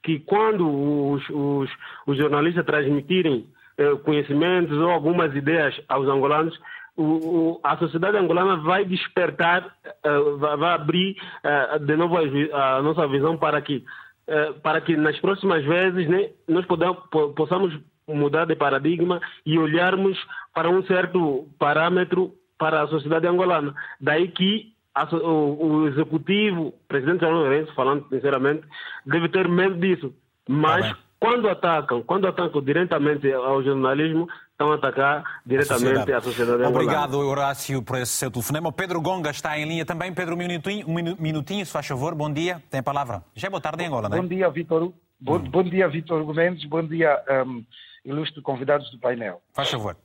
que 0.03 0.19
quando 0.19 0.67
os, 0.67 1.23
os, 1.29 1.69
os 2.05 2.17
jornalistas 2.17 2.65
transmitirem 2.65 3.47
uh, 3.79 3.97
conhecimentos 3.99 4.77
ou 4.77 4.89
algumas 4.89 5.33
ideias 5.35 5.73
aos 5.87 6.07
angolanos, 6.07 6.59
o, 6.95 7.03
o, 7.03 7.59
a 7.63 7.77
sociedade 7.77 8.17
angolana 8.17 8.57
vai 8.57 8.85
despertar, 8.85 9.65
uh, 10.05 10.37
vai, 10.37 10.57
vai, 10.57 10.73
abrir 10.73 11.15
uh, 11.43 11.79
de 11.79 11.95
novo 11.95 12.17
a, 12.17 12.77
a, 12.77 12.81
nossa 12.81 13.07
visão 13.07 13.37
para 13.37 13.61
que, 13.61 13.83
uh, 14.27 14.59
para 14.61 14.81
que 14.81 14.95
nas 14.95 15.17
próximas 15.19 15.63
vezes 15.63 16.07
né, 16.07 16.29
nós 16.47 16.65
podamos, 16.65 16.99
possamos 17.35 17.73
mudar 18.07 18.45
de 18.45 18.55
paradigma 18.55 19.19
e 19.45 19.57
olharmos 19.57 20.19
para 20.53 20.69
um 20.69 20.83
certo 20.83 21.47
parâmetro 21.57 22.33
para 22.57 22.83
a 22.83 22.87
sociedade 22.87 23.27
angolana. 23.27 23.73
Daí 23.99 24.27
que 24.27 24.72
o, 24.95 25.87
executivo, 25.87 26.67
o 26.67 26.71
presidente 26.87 27.21
João 27.21 27.33
Lourenço, 27.33 27.73
falando 27.73 28.07
sinceramente, 28.09 28.63
deve 29.05 29.29
ter 29.29 29.47
medo 29.47 29.75
disso. 29.75 30.13
Mas 30.47 30.87
tá 30.87 30.97
quando 31.23 31.47
atacam, 31.47 32.03
quando 32.03 32.27
atacam 32.27 32.61
diretamente 32.61 33.31
ao 33.31 33.63
jornalismo, 33.63 34.27
estão 34.51 34.73
a 34.73 34.75
atacar 34.75 35.23
diretamente 35.45 35.85
a 35.85 35.95
sociedade, 35.95 36.13
a 36.13 36.21
sociedade 36.21 36.63
Obrigado, 36.63 37.17
Horácio, 37.17 37.81
por 37.81 37.97
esse 37.97 38.11
seu 38.11 38.29
telefonema. 38.29 38.67
O 38.67 38.73
Pedro 38.73 39.01
Gonga 39.01 39.29
está 39.29 39.57
em 39.57 39.65
linha 39.65 39.85
também. 39.85 40.13
Pedro, 40.13 40.35
um 40.35 40.37
minutinho, 40.37 40.85
um 40.85 40.93
minutinho, 40.93 41.65
se 41.65 41.71
faz 41.71 41.87
favor. 41.87 42.13
Bom 42.13 42.29
dia, 42.29 42.61
tem 42.69 42.81
a 42.81 42.83
palavra. 42.83 43.23
Já 43.33 43.47
é 43.47 43.49
boa 43.49 43.61
tarde 43.61 43.83
em 43.83 43.87
Angola, 43.87 44.09
não 44.09 44.17
é? 44.17 44.21
Bom 44.21 44.27
dia, 44.27 44.49
Vitor. 44.49 44.91
Bom, 45.17 45.37
hum. 45.37 45.49
bom 45.49 45.63
dia, 45.63 45.87
Vitor 45.87 46.21
Gomes. 46.25 46.65
Bom 46.65 46.83
dia, 46.85 47.23
um, 47.47 47.63
ilustre 48.03 48.41
convidados 48.41 48.91
do 48.91 48.99
painel. 48.99 49.41
Faz 49.53 49.69
favor. 49.69 49.95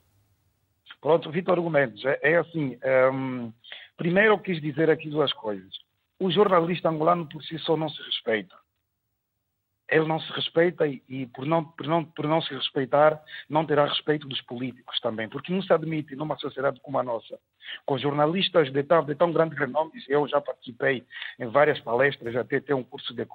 Pronto, 1.00 1.32
Vitor 1.32 1.60
Gomes, 1.60 2.04
é, 2.04 2.20
é 2.22 2.36
assim. 2.36 2.78
Um, 3.12 3.52
primeiro, 3.98 4.32
eu 4.32 4.38
quis 4.38 4.58
dizer 4.62 4.88
aqui 4.88 5.10
duas 5.10 5.32
coisas. 5.34 5.74
O 6.18 6.30
jornalista 6.30 6.88
angolano 6.88 7.28
por 7.28 7.44
si 7.44 7.58
só 7.58 7.76
não 7.76 7.90
se 7.90 8.02
respeita 8.02 8.56
ele 9.90 10.06
não 10.06 10.20
se 10.20 10.30
respeita 10.32 10.86
e, 10.86 11.02
e, 11.08 11.26
por, 11.26 11.46
não, 11.46 11.64
por, 11.64 11.86
não, 11.86 12.04
por 12.04 12.26
não 12.26 12.42
se 12.42 12.52
respeitar, 12.54 13.20
não 13.48 13.64
terá 13.64 13.86
respeito 13.86 14.28
dos 14.28 14.40
políticos 14.42 15.00
também, 15.00 15.28
porque 15.28 15.52
não 15.52 15.62
se 15.62 15.72
admite 15.72 16.14
numa 16.14 16.36
sociedade 16.36 16.80
como 16.80 16.98
a 16.98 17.02
nossa, 17.02 17.38
com 17.86 17.98
jornalistas 17.98 18.72
de 18.72 18.88
de 18.88 19.14
tão 19.14 19.32
grande 19.32 19.54
renome, 19.54 19.92
eu 20.08 20.26
já 20.28 20.40
participei 20.40 21.04
em 21.38 21.46
várias 21.46 21.78
palestras, 21.80 22.34
até 22.36 22.60
ter 22.60 22.74
um 22.74 22.82
curso 22.82 23.14
de, 23.14 23.26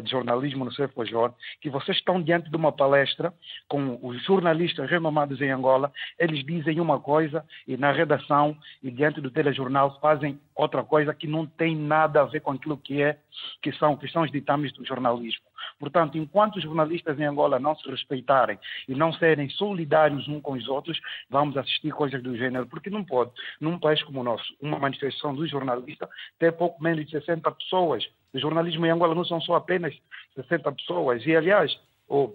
de, 0.00 0.10
jornalismo 0.10 0.64
no 0.64 0.70
CFJ, 0.70 1.34
que 1.60 1.70
vocês 1.70 1.96
estão 1.96 2.22
diante 2.22 2.50
de 2.50 2.56
uma 2.56 2.70
palestra 2.70 3.32
com 3.68 3.98
os 4.02 4.22
jornalistas 4.24 4.88
renomados 4.88 5.40
em 5.40 5.50
Angola, 5.50 5.92
eles 6.18 6.44
dizem 6.44 6.80
uma 6.80 7.00
coisa 7.00 7.44
e 7.66 7.76
na 7.76 7.92
redação 7.92 8.56
e 8.82 8.90
diante 8.90 9.20
do 9.20 9.30
telejornal 9.30 9.98
fazem 10.00 10.40
outra 10.54 10.84
coisa 10.84 11.12
que 11.12 11.26
não 11.26 11.46
tem 11.46 11.76
nada 11.76 12.20
a 12.20 12.24
ver 12.24 12.40
com 12.40 12.52
aquilo 12.52 12.76
que 12.76 13.02
é 13.02 13.18
que 13.60 13.72
são, 13.72 13.96
que 13.96 14.08
são 14.08 14.22
os 14.22 14.30
ditames 14.30 14.72
do 14.72 14.84
jornalismo. 14.84 15.42
Portanto, 15.78 16.16
enquanto 16.18 16.56
os 16.56 16.62
jornalistas 16.62 17.18
em 17.18 17.24
Angola 17.24 17.58
não 17.58 17.76
se 17.76 17.88
respeitarem 17.88 18.58
e 18.88 18.94
não 18.94 19.12
serem 19.12 19.48
solidários 19.50 20.26
uns 20.28 20.42
com 20.42 20.52
os 20.52 20.68
outros, 20.68 21.00
vamos 21.28 21.56
assistir 21.56 21.92
coisas 21.92 22.22
do 22.22 22.36
gênero, 22.36 22.66
porque 22.66 22.90
não 22.90 23.04
pode, 23.04 23.30
num 23.60 23.78
país 23.78 24.02
como 24.02 24.20
o 24.20 24.24
nosso, 24.24 24.54
uma 24.60 24.78
manifestação 24.78 25.34
do 25.34 25.46
jornalista 25.46 26.08
ter 26.38 26.52
pouco 26.52 26.82
menos 26.82 27.04
de 27.04 27.12
60 27.12 27.50
pessoas. 27.52 28.06
O 28.32 28.38
jornalismo 28.38 28.84
em 28.86 28.90
Angola 28.90 29.14
não 29.14 29.24
são 29.24 29.40
só 29.40 29.54
apenas 29.54 29.94
60 30.34 30.70
pessoas. 30.72 31.24
E, 31.26 31.34
aliás, 31.34 31.78
o 32.08 32.34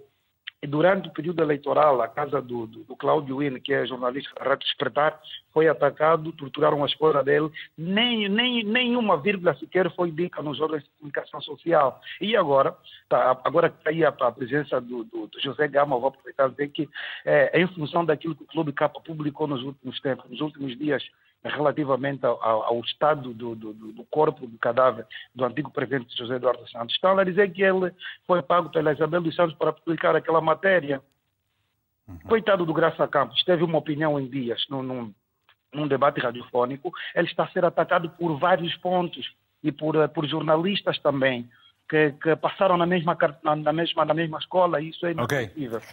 durante 0.66 1.08
o 1.08 1.12
período 1.12 1.42
eleitoral, 1.42 2.02
a 2.02 2.08
casa 2.08 2.40
do, 2.40 2.66
do, 2.66 2.84
do 2.84 2.96
Cláudio 2.96 3.36
Wynne, 3.36 3.60
que 3.60 3.72
é 3.72 3.86
jornalista 3.86 4.30
Rádio 4.38 4.66
Despertar, 4.66 5.18
foi 5.52 5.68
atacado, 5.68 6.32
torturaram 6.32 6.82
a 6.84 6.86
esposa 6.86 7.22
dele, 7.22 7.50
nem, 7.76 8.28
nem, 8.28 8.62
nenhuma 8.62 9.16
vírgula 9.16 9.54
sequer 9.54 9.90
foi 9.94 10.10
dita 10.10 10.42
nos 10.42 10.60
órgãos 10.60 10.82
de 10.82 10.90
comunicação 10.98 11.40
social. 11.40 12.00
E 12.20 12.36
agora, 12.36 12.76
tá, 13.08 13.40
agora 13.42 13.70
que 13.70 13.78
está 13.78 13.90
aí 13.90 14.04
a, 14.04 14.08
a 14.08 14.32
presença 14.32 14.80
do, 14.80 15.04
do, 15.04 15.26
do, 15.28 15.40
José 15.40 15.66
Gama, 15.66 15.98
vou 15.98 16.08
aproveitar 16.08 16.48
e 16.48 16.50
dizer 16.50 16.68
que, 16.68 16.88
é, 17.24 17.60
em 17.60 17.66
função 17.68 18.04
daquilo 18.04 18.34
que 18.34 18.44
o 18.44 18.46
Clube 18.46 18.72
Capa 18.72 19.00
publicou 19.00 19.46
nos 19.46 19.62
últimos 19.62 19.98
tempos, 20.00 20.30
nos 20.30 20.40
últimos 20.40 20.76
dias, 20.76 21.02
relativamente 21.44 22.24
ao, 22.24 22.42
ao 22.42 22.80
estado 22.80 23.32
do, 23.32 23.54
do, 23.54 23.72
do, 23.72 24.04
corpo 24.04 24.46
do 24.46 24.58
cadáver 24.58 25.06
do 25.34 25.44
antigo 25.44 25.70
presidente 25.70 26.16
José 26.16 26.36
Eduardo 26.36 26.68
Santos. 26.68 26.94
Estão 26.94 27.18
a 27.18 27.24
dizer 27.24 27.50
que 27.52 27.62
ele 27.62 27.92
foi 28.26 28.42
pago 28.42 28.68
pela 28.68 28.92
Isabel 28.92 29.22
dos 29.22 29.34
Santos 29.34 29.56
para 29.56 29.72
publicar 29.72 30.14
aquela 30.14 30.40
matéria. 30.40 31.00
Uhum. 32.06 32.18
Coitado 32.28 32.66
do 32.66 32.74
Graça 32.74 33.08
Campos, 33.08 33.42
teve 33.44 33.64
uma 33.64 33.78
opinião 33.78 34.20
em 34.20 34.28
dias 34.28 34.66
num, 34.68 34.82
num, 34.82 35.14
num, 35.72 35.88
debate 35.88 36.20
radiofónico. 36.20 36.92
Ele 37.14 37.26
está 37.26 37.44
a 37.44 37.48
ser 37.48 37.64
atacado 37.64 38.10
por 38.10 38.38
vários 38.38 38.76
pontos 38.76 39.34
e 39.62 39.72
por, 39.72 39.96
eh, 39.96 40.08
por 40.08 40.26
jornalistas 40.26 40.98
também. 40.98 41.48
Que, 41.88 42.12
que 42.22 42.36
passaram 42.36 42.76
na 42.76 42.86
mesma, 42.86 43.18
na, 43.42 43.72
mesma, 43.72 44.04
na 44.04 44.14
mesma 44.14 44.38
escola, 44.38 44.80
e 44.80 44.90
isso 44.90 45.04
é 45.06 45.10
inadmissível. 45.10 45.78
Okay. 45.78 45.88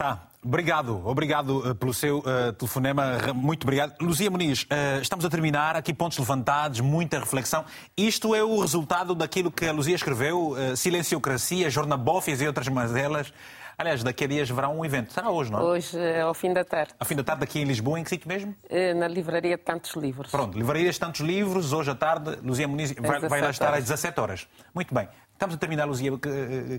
Tá, 0.00 0.18
obrigado, 0.42 1.06
obrigado 1.06 1.58
uh, 1.58 1.74
pelo 1.74 1.92
seu 1.92 2.20
uh, 2.20 2.54
telefonema, 2.54 3.18
muito 3.34 3.64
obrigado. 3.64 3.92
Luzia 4.00 4.30
Muniz, 4.30 4.62
uh, 4.62 5.02
estamos 5.02 5.26
a 5.26 5.28
terminar, 5.28 5.76
aqui 5.76 5.92
pontos 5.92 6.16
levantados, 6.16 6.80
muita 6.80 7.18
reflexão. 7.18 7.66
Isto 7.94 8.34
é 8.34 8.42
o 8.42 8.58
resultado 8.60 9.14
daquilo 9.14 9.50
que 9.50 9.66
a 9.66 9.72
Luzia 9.72 9.94
escreveu, 9.94 10.56
Silenciocracia, 10.74 11.68
Jornabófias 11.68 12.40
e 12.40 12.46
outras 12.46 12.66
mazelas. 12.68 13.30
Aliás, 13.76 14.02
daqui 14.02 14.24
a 14.24 14.26
dias 14.26 14.50
haverá 14.50 14.70
um 14.70 14.82
evento. 14.82 15.12
Será 15.12 15.28
hoje, 15.28 15.52
não 15.52 15.58
é? 15.58 15.62
Hoje, 15.64 15.98
ao 16.22 16.32
fim 16.32 16.54
da 16.54 16.64
tarde. 16.64 16.94
Ao 16.98 17.06
fim 17.06 17.16
da 17.16 17.22
tarde, 17.22 17.44
aqui 17.44 17.60
em 17.60 17.64
Lisboa, 17.64 18.00
em 18.00 18.02
que 18.02 18.08
sítio 18.08 18.26
mesmo? 18.26 18.56
Na 18.96 19.06
Livraria 19.06 19.58
de 19.58 19.62
Tantos 19.62 19.94
Livros. 19.96 20.30
Pronto, 20.30 20.56
Livraria 20.56 20.90
de 20.90 20.98
Tantos 20.98 21.20
Livros, 21.20 21.74
hoje 21.74 21.90
à 21.90 21.94
tarde, 21.94 22.38
Luzia 22.42 22.66
Muniz 22.66 22.94
vai, 22.98 23.20
vai 23.20 23.42
lá 23.42 23.50
estar 23.50 23.74
às 23.74 23.84
17 23.84 24.18
horas. 24.18 24.48
Muito 24.74 24.94
bem. 24.94 25.06
Estamos 25.34 25.54
a 25.54 25.58
terminar, 25.58 25.86
Luzia. 25.86 26.12
O 26.12 26.18
que, 26.18 26.28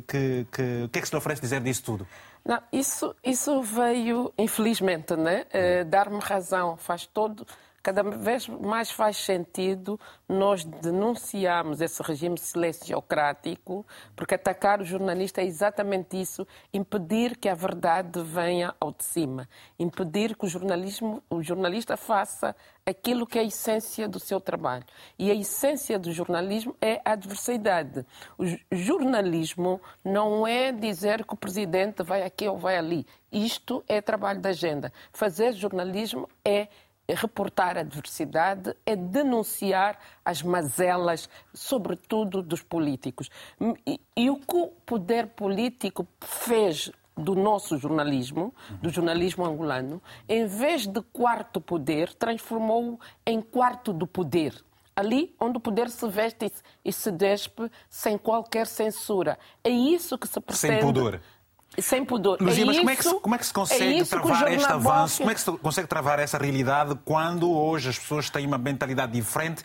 que, 0.08 0.48
que, 0.52 0.90
que 0.92 1.00
é 1.00 1.02
que 1.02 1.08
se 1.08 1.14
lhe 1.14 1.18
oferece 1.18 1.42
dizer 1.42 1.62
disso 1.62 1.84
tudo? 1.84 2.08
Não, 2.44 2.62
isso, 2.72 3.16
isso 3.24 3.62
veio, 3.62 4.34
infelizmente, 4.38 5.16
né? 5.16 5.46
Uh, 5.54 5.86
dar-me 5.86 6.20
razão. 6.20 6.76
Faz 6.76 7.06
todo, 7.06 7.46
cada 7.82 8.04
vez 8.04 8.48
mais 8.48 8.92
faz 8.92 9.18
sentido 9.18 10.00
nós 10.28 10.64
denunciarmos 10.64 11.82
esse 11.82 12.02
regime 12.04 12.38
silenciocrático, 12.38 13.86
porque 14.16 14.36
atacar 14.36 14.82
o 14.82 14.86
jornalista 14.86 15.42
é 15.42 15.46
exatamente 15.46 16.20
isso, 16.20 16.48
impedir 16.74 17.38
que 17.38 17.50
a 17.50 17.56
verdade 17.56 18.22
venha 18.22 18.74
ao 18.80 18.92
de 18.92 19.04
cima, 19.04 19.50
impedir 19.80 20.36
que 20.36 20.46
o, 20.46 20.48
jornalismo, 20.48 21.24
o 21.30 21.42
jornalista 21.42 21.98
faça 21.98 22.56
aquilo 22.86 23.28
que 23.28 23.38
é 23.38 23.42
a 23.42 23.46
essência 23.46 24.08
do 24.08 24.20
seu 24.20 24.40
trabalho. 24.40 24.86
E 25.18 25.30
a 25.30 25.34
essência 25.34 26.00
do 26.00 26.12
jornalismo 26.12 26.76
é 26.82 27.02
a 27.04 27.14
adversidade. 27.14 28.06
O 28.38 28.46
jornalismo 28.72 29.82
não 30.04 30.46
é 30.48 30.72
dizer 30.72 31.26
que 31.26 31.34
o 31.34 31.38
presidente 31.38 32.04
vai 32.04 32.24
aqui 32.24 32.48
ou 32.48 32.58
vai 32.58 32.78
ali. 32.78 33.06
Isto 33.32 33.84
é 33.88 34.02
trabalho 34.02 34.42
da 34.42 34.50
agenda. 34.50 34.92
Fazer 35.12 35.54
jornalismo 35.54 36.28
é 36.44 36.68
reportar 37.14 37.78
a 37.78 37.84
diversidade, 37.84 38.76
é 38.86 38.96
denunciar 38.96 39.98
as 40.24 40.42
mazelas, 40.42 41.30
sobretudo 41.54 42.42
dos 42.42 42.62
políticos. 42.62 43.30
E, 43.86 44.00
e 44.16 44.30
o 44.30 44.38
que 44.38 44.56
o 44.56 44.68
poder 44.86 45.28
político 45.28 46.08
fez 46.20 46.92
do 47.16 47.36
nosso 47.36 47.78
jornalismo, 47.78 48.54
do 48.82 48.90
jornalismo 48.90 49.46
angolano, 49.46 50.02
em 50.28 50.46
vez 50.46 50.88
de 50.88 51.02
quarto 51.02 51.60
poder, 51.60 52.14
transformou-o 52.14 53.00
em 53.26 53.42
quarto 53.42 53.94
do 53.94 54.08
poder. 54.08 54.56
Ali 54.96 55.36
onde 55.40 55.58
o 55.58 55.62
poder 55.62 55.90
se 55.90 56.08
veste 56.08 56.52
e 56.84 56.92
se 56.92 57.12
despe 57.12 57.72
sem 57.90 58.18
qualquer 58.18 58.68
censura. 58.68 59.38
É 59.64 59.70
isso 59.70 60.18
que 60.18 60.28
se 60.28 60.40
pretende. 60.40 60.76
Sem 60.76 60.80
pudor. 60.80 61.22
Sem 61.80 62.04
pudor. 62.04 62.38
Luzia, 62.42 62.64
é 62.64 62.66
mas 62.66 62.78
como 62.78 62.90
é, 62.90 62.96
que 62.96 63.04
se, 63.04 63.14
como 63.16 63.36
é 63.36 63.38
que 63.38 63.46
se 63.46 63.54
consegue 63.54 64.00
é 64.02 64.04
travar 64.04 64.52
este 64.52 64.72
avanço? 64.72 65.18
Como 65.20 65.32
é 65.32 65.34
que 65.34 65.42
se 65.42 65.52
consegue 65.58 65.88
travar 65.88 66.20
essa 66.20 66.38
realidade 66.38 67.00
quando 67.06 67.50
hoje 67.50 67.90
as 67.90 67.98
pessoas 67.98 68.30
têm 68.30 68.46
uma 68.46 68.58
mentalidade 68.58 69.14
diferente? 69.14 69.64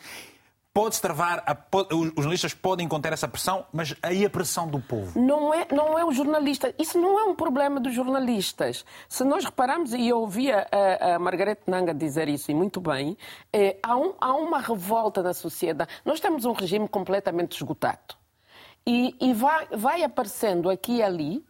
pode-se 0.76 1.00
travar, 1.00 1.42
a, 1.46 1.56
os 1.90 2.14
jornalistas 2.16 2.52
podem 2.52 2.86
conter 2.86 3.10
essa 3.10 3.26
pressão, 3.26 3.64
mas 3.72 3.94
aí 4.02 4.26
a 4.26 4.28
pressão 4.28 4.68
do 4.68 4.78
povo? 4.78 5.18
Não 5.18 5.54
é, 5.54 5.66
não 5.72 5.98
é 5.98 6.04
o 6.04 6.12
jornalista. 6.12 6.74
Isso 6.78 7.00
não 7.00 7.18
é 7.18 7.24
um 7.24 7.34
problema 7.34 7.80
dos 7.80 7.94
jornalistas. 7.94 8.84
Se 9.08 9.24
nós 9.24 9.42
repararmos, 9.42 9.94
e 9.94 10.06
eu 10.06 10.20
ouvia 10.20 10.68
a, 10.70 11.14
a 11.14 11.18
Margarete 11.18 11.62
Nanga 11.66 11.94
dizer 11.94 12.28
isso, 12.28 12.50
e 12.50 12.54
muito 12.54 12.78
bem, 12.78 13.16
é, 13.50 13.78
há, 13.82 13.96
um, 13.96 14.12
há 14.20 14.34
uma 14.34 14.60
revolta 14.60 15.22
na 15.22 15.32
sociedade. 15.32 15.90
Nós 16.04 16.20
temos 16.20 16.44
um 16.44 16.52
regime 16.52 16.86
completamente 16.86 17.56
esgotado. 17.56 18.14
E, 18.86 19.16
e 19.18 19.32
vai, 19.32 19.66
vai 19.72 20.02
aparecendo 20.02 20.68
aqui 20.68 20.96
e 20.96 21.02
ali, 21.02 21.42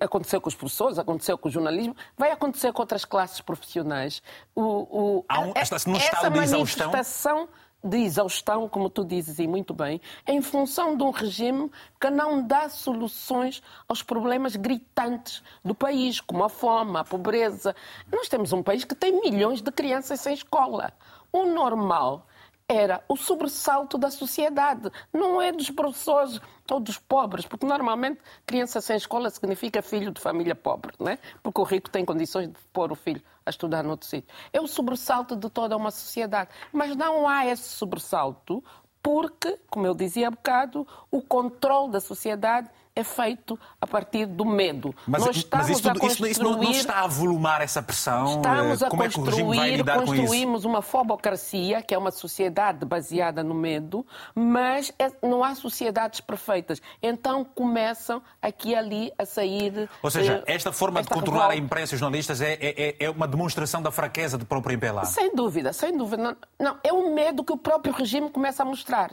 aconteceu 0.00 0.40
com 0.40 0.48
os 0.48 0.54
professores, 0.54 0.98
aconteceu 0.98 1.36
com 1.38 1.48
o 1.48 1.52
jornalismo, 1.52 1.96
vai 2.16 2.30
acontecer 2.30 2.72
com 2.72 2.82
outras 2.82 3.04
classes 3.04 3.40
profissionais. 3.40 4.22
O, 4.54 4.62
o, 4.62 5.24
Há 5.28 5.40
um, 5.40 5.52
essa 5.54 6.30
manifestação 6.30 7.48
de 7.82 7.98
exaustão, 7.98 8.68
como 8.68 8.90
tu 8.90 9.04
dizes 9.04 9.38
e 9.38 9.46
muito 9.46 9.72
bem, 9.72 10.00
em 10.26 10.42
função 10.42 10.96
de 10.96 11.02
um 11.02 11.10
regime 11.10 11.70
que 12.00 12.10
não 12.10 12.44
dá 12.44 12.68
soluções 12.68 13.62
aos 13.86 14.02
problemas 14.02 14.56
gritantes 14.56 15.42
do 15.64 15.74
país, 15.74 16.20
como 16.20 16.42
a 16.42 16.48
fome, 16.48 16.98
a 16.98 17.04
pobreza. 17.04 17.74
Nós 18.12 18.28
temos 18.28 18.52
um 18.52 18.62
país 18.62 18.84
que 18.84 18.94
tem 18.94 19.20
milhões 19.20 19.62
de 19.62 19.70
crianças 19.70 20.20
sem 20.20 20.34
escola. 20.34 20.92
O 21.32 21.44
normal 21.44 22.26
era 22.68 23.02
o 23.08 23.16
sobressalto 23.16 23.96
da 23.96 24.10
sociedade, 24.10 24.90
não 25.10 25.40
é 25.40 25.50
dos 25.50 25.70
professores 25.70 26.38
ou 26.70 26.78
dos 26.78 26.98
pobres, 26.98 27.46
porque 27.46 27.64
normalmente 27.64 28.20
criança 28.44 28.82
sem 28.82 28.96
escola 28.96 29.30
significa 29.30 29.80
filho 29.80 30.12
de 30.12 30.20
família 30.20 30.54
pobre, 30.54 30.94
não 30.98 31.08
é? 31.08 31.18
porque 31.42 31.60
o 31.60 31.64
rico 31.64 31.88
tem 31.88 32.04
condições 32.04 32.48
de 32.48 32.58
pôr 32.70 32.92
o 32.92 32.94
filho 32.94 33.22
a 33.46 33.50
estudar 33.50 33.82
noutro 33.82 34.06
sítio. 34.06 34.28
É 34.52 34.60
o 34.60 34.66
sobressalto 34.66 35.34
de 35.34 35.48
toda 35.48 35.74
uma 35.76 35.90
sociedade. 35.90 36.50
Mas 36.70 36.94
não 36.94 37.26
há 37.26 37.46
esse 37.46 37.70
sobressalto 37.70 38.62
porque, 39.02 39.58
como 39.70 39.86
eu 39.86 39.94
dizia 39.94 40.28
há 40.28 40.30
bocado, 40.30 40.86
o 41.10 41.22
controle 41.22 41.92
da 41.92 42.00
sociedade 42.00 42.68
é 42.98 43.04
feito 43.04 43.58
a 43.80 43.86
partir 43.86 44.26
do 44.26 44.44
medo. 44.44 44.94
Mas, 45.06 45.24
Nós 45.24 45.36
estamos 45.36 45.68
mas 45.68 45.78
isso, 45.78 45.88
tudo, 45.88 45.98
a 45.98 46.00
construir... 46.00 46.30
isso, 46.30 46.42
não, 46.42 46.56
não, 46.56 46.70
está 46.70 47.00
a 47.04 47.06
volumar 47.06 47.60
essa 47.60 47.82
pressão? 47.82 48.36
Estamos 48.36 48.82
a 48.82 48.88
Como 48.88 49.02
construir, 49.02 49.40
é 49.40 49.56
vai 49.56 49.76
lidar 49.76 49.98
construímos 49.98 50.64
uma 50.64 50.82
fobocracia, 50.82 51.80
que 51.80 51.94
é 51.94 51.98
uma 51.98 52.10
sociedade 52.10 52.84
baseada 52.84 53.42
no 53.44 53.54
medo, 53.54 54.04
mas 54.34 54.92
é, 54.98 55.10
não 55.22 55.44
há 55.44 55.54
sociedades 55.54 56.20
perfeitas. 56.20 56.82
Então 57.02 57.44
começam 57.44 58.20
aqui 58.42 58.70
e 58.70 58.74
ali 58.74 59.12
a 59.16 59.24
sair... 59.24 59.88
Ou 60.02 60.10
seja, 60.10 60.42
eh, 60.46 60.54
esta 60.54 60.72
forma 60.72 61.00
esta 61.00 61.14
de 61.14 61.20
controlar 61.20 61.48
revolta. 61.48 61.62
a 61.62 61.64
imprensa 61.64 61.94
e 61.94 61.96
os 61.96 62.00
jornalistas 62.00 62.40
é, 62.40 62.58
é, 62.60 62.96
é, 62.98 63.10
uma 63.10 63.26
demonstração 63.26 63.80
da 63.80 63.90
fraqueza 63.90 64.36
do 64.36 64.44
próprio 64.44 64.74
MPLA? 64.74 65.04
Sem 65.04 65.34
dúvida, 65.34 65.72
sem 65.72 65.96
dúvida. 65.96 66.22
Não, 66.22 66.36
não, 66.58 66.78
é 66.82 66.92
o 66.92 67.14
medo 67.14 67.44
que 67.44 67.52
o 67.52 67.56
próprio 67.56 67.94
regime 67.94 68.28
começa 68.28 68.62
a 68.62 68.66
mostrar. 68.66 69.10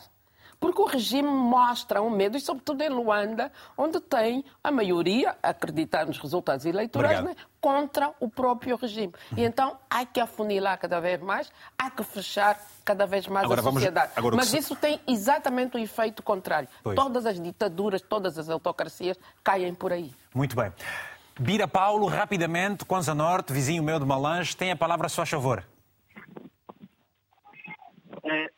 Porque 0.60 0.82
o 0.82 0.86
regime 0.86 1.28
mostra 1.28 2.02
um 2.02 2.10
medo, 2.10 2.38
e 2.38 2.40
sobretudo 2.40 2.82
em 2.82 2.90
Luanda, 2.90 3.52
onde 3.78 4.00
tem 4.00 4.44
a 4.64 4.72
maioria, 4.72 5.36
a 5.42 5.50
acreditar 5.50 6.06
nos 6.06 6.18
resultados 6.18 6.66
eleitorais, 6.66 7.24
né, 7.24 7.36
contra 7.60 8.14
o 8.20 8.30
próprio 8.30 8.76
regime. 8.76 9.14
E 9.36 9.44
então 9.44 9.78
há 9.90 10.06
que 10.06 10.20
afunilar 10.20 10.78
cada 10.78 11.00
vez 11.00 11.20
mais, 11.22 11.52
há 11.78 11.90
que 11.90 12.04
fechar 12.04 12.60
cada 12.84 13.06
vez 13.06 13.28
mais 13.28 13.46
agora, 13.46 13.62
a 13.62 13.64
sociedade. 13.64 14.08
Vamos... 14.08 14.18
Agora, 14.18 14.36
Mas 14.36 14.52
que... 14.52 14.58
isso 14.60 14.76
tem 14.76 15.00
exatamente 15.08 15.76
o 15.76 15.80
efeito 15.80 16.22
contrário. 16.22 16.70
Pois. 16.84 16.96
Todas 16.96 17.26
as 17.26 17.40
ditaduras, 17.40 18.02
todas 18.02 18.38
as 18.38 18.50
autocracias 18.50 19.18
caem 19.44 19.74
por 19.74 19.92
aí. 19.92 20.14
Muito 20.34 20.56
bem. 20.56 20.72
Bira 21.38 21.68
Paulo, 21.68 22.08
rapidamente, 22.08 22.86
Conza 22.86 23.14
Norte, 23.14 23.52
vizinho 23.52 23.84
meu 23.84 24.00
de 24.00 24.06
Malange, 24.06 24.56
tem 24.56 24.72
a 24.72 24.76
palavra 24.76 25.08
a 25.08 25.10
sua 25.10 25.26
favor. 25.26 25.66
É, 28.24 28.50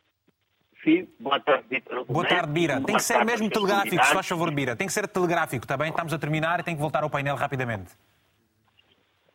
Sim, 0.87 1.05
boa 1.19 1.37
tarde, 1.37 1.65
Vitor. 1.69 2.05
Boa 2.05 2.25
tarde, 2.25 2.49
Bira. 2.49 2.79
Tem 2.79 2.95
que 2.95 3.03
ser 3.03 3.25
mesmo 3.25 3.49
telegráfico, 3.49 4.01
se 4.05 4.13
faz 4.13 4.25
favor, 4.25 4.49
Bira. 4.53 4.73
Tem 4.73 4.87
que 4.87 4.93
ser 4.93 5.05
telegráfico, 5.05 5.65
está 5.65 5.75
bem? 5.75 5.89
Estamos 5.89 6.13
a 6.13 6.17
terminar 6.17 6.61
e 6.61 6.63
tem 6.63 6.75
que 6.75 6.81
voltar 6.81 7.03
ao 7.03 7.09
painel 7.09 7.35
rapidamente. 7.35 7.91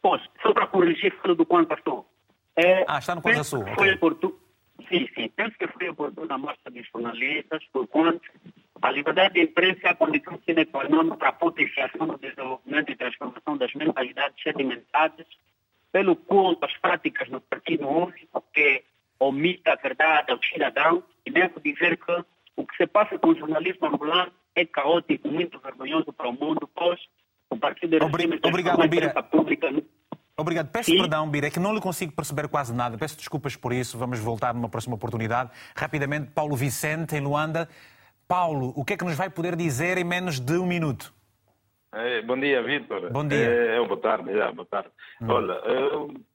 Posso, 0.00 0.24
só 0.40 0.54
para 0.54 0.66
corrigir 0.66 1.14
tudo 1.22 1.44
quanto 1.44 1.74
estou. 1.74 2.08
É, 2.56 2.86
ah, 2.88 2.98
está 2.98 3.14
no 3.14 3.20
Conta 3.20 3.44
Sul. 3.44 3.64
Foi 3.64 3.72
okay. 3.72 3.92
oportuno, 3.92 4.34
sim, 4.88 5.06
sim. 5.14 5.28
Penso 5.36 5.54
que 5.58 5.68
foi 5.68 5.90
oportuna 5.90 6.36
a 6.36 6.38
marcha 6.38 6.70
dos 6.70 6.88
jornalistas, 6.90 7.62
por 7.70 7.86
quanto 7.86 8.22
a 8.80 8.90
liberdade 8.90 9.34
de 9.34 9.42
imprensa 9.42 9.80
é 9.84 9.90
a 9.90 9.94
condição 9.94 10.40
sine 10.46 10.64
qua 10.64 10.88
non 10.88 11.18
para 11.18 11.28
a 11.28 11.32
potenciação 11.32 12.06
do 12.06 12.16
desenvolvimento 12.16 12.92
e 12.92 12.96
transformação 12.96 13.58
das 13.58 13.74
mentalidades 13.74 14.42
sedimentadas, 14.42 15.26
pelo 15.92 16.16
quanto 16.16 16.64
as 16.64 16.74
práticas 16.78 17.28
no 17.28 17.42
Partido 17.42 17.86
Único, 17.86 18.42
que 18.54 18.84
omita 19.28 19.72
a 19.72 19.76
verdade 19.76 20.32
ao 20.32 20.42
cidadão, 20.42 21.02
e 21.24 21.30
devo 21.30 21.60
dizer 21.60 21.96
que 21.96 22.24
o 22.56 22.66
que 22.66 22.76
se 22.76 22.86
passa 22.86 23.18
com 23.18 23.28
o 23.28 23.34
jornalismo 23.34 23.86
ambulante 23.86 24.32
é 24.54 24.64
caótico, 24.64 25.28
muito 25.28 25.58
vergonhoso 25.60 26.12
para 26.12 26.28
o 26.28 26.32
mundo, 26.32 26.68
pois 26.74 27.00
o 27.50 27.56
Partido 27.56 27.96
Obrig 28.04 28.40
Obrigado, 28.42 28.88
Bira. 28.88 29.22
Pública... 29.22 29.68
Obrigado. 30.36 30.68
Peço 30.68 30.90
Sim. 30.90 30.98
perdão, 30.98 31.28
Bira, 31.28 31.46
é 31.46 31.50
que 31.50 31.60
não 31.60 31.74
lhe 31.74 31.80
consigo 31.80 32.12
perceber 32.12 32.48
quase 32.48 32.74
nada. 32.74 32.96
Peço 32.96 33.16
desculpas 33.16 33.54
por 33.54 33.72
isso. 33.72 33.98
Vamos 33.98 34.18
voltar 34.18 34.54
numa 34.54 34.68
próxima 34.68 34.94
oportunidade. 34.94 35.50
Rapidamente, 35.76 36.30
Paulo 36.30 36.56
Vicente, 36.56 37.14
em 37.14 37.20
Luanda. 37.20 37.68
Paulo, 38.26 38.72
o 38.74 38.84
que 38.84 38.94
é 38.94 38.96
que 38.96 39.04
nos 39.04 39.14
vai 39.14 39.28
poder 39.28 39.54
dizer 39.54 39.98
em 39.98 40.04
menos 40.04 40.40
de 40.40 40.54
um 40.54 40.66
minuto? 40.66 41.12
É, 41.94 42.22
bom 42.22 42.38
dia, 42.38 42.62
Vitor. 42.62 43.10
Bom 43.12 43.28
dia. 43.28 43.38
É, 43.38 43.76
é 43.76 43.86
boa 43.86 44.00
tarde, 44.00 44.32
já, 44.32 44.50
boa 44.50 44.66
tarde. 44.66 44.88
Hum. 45.20 45.28
Olha, 45.28 45.52
é, 45.52 45.90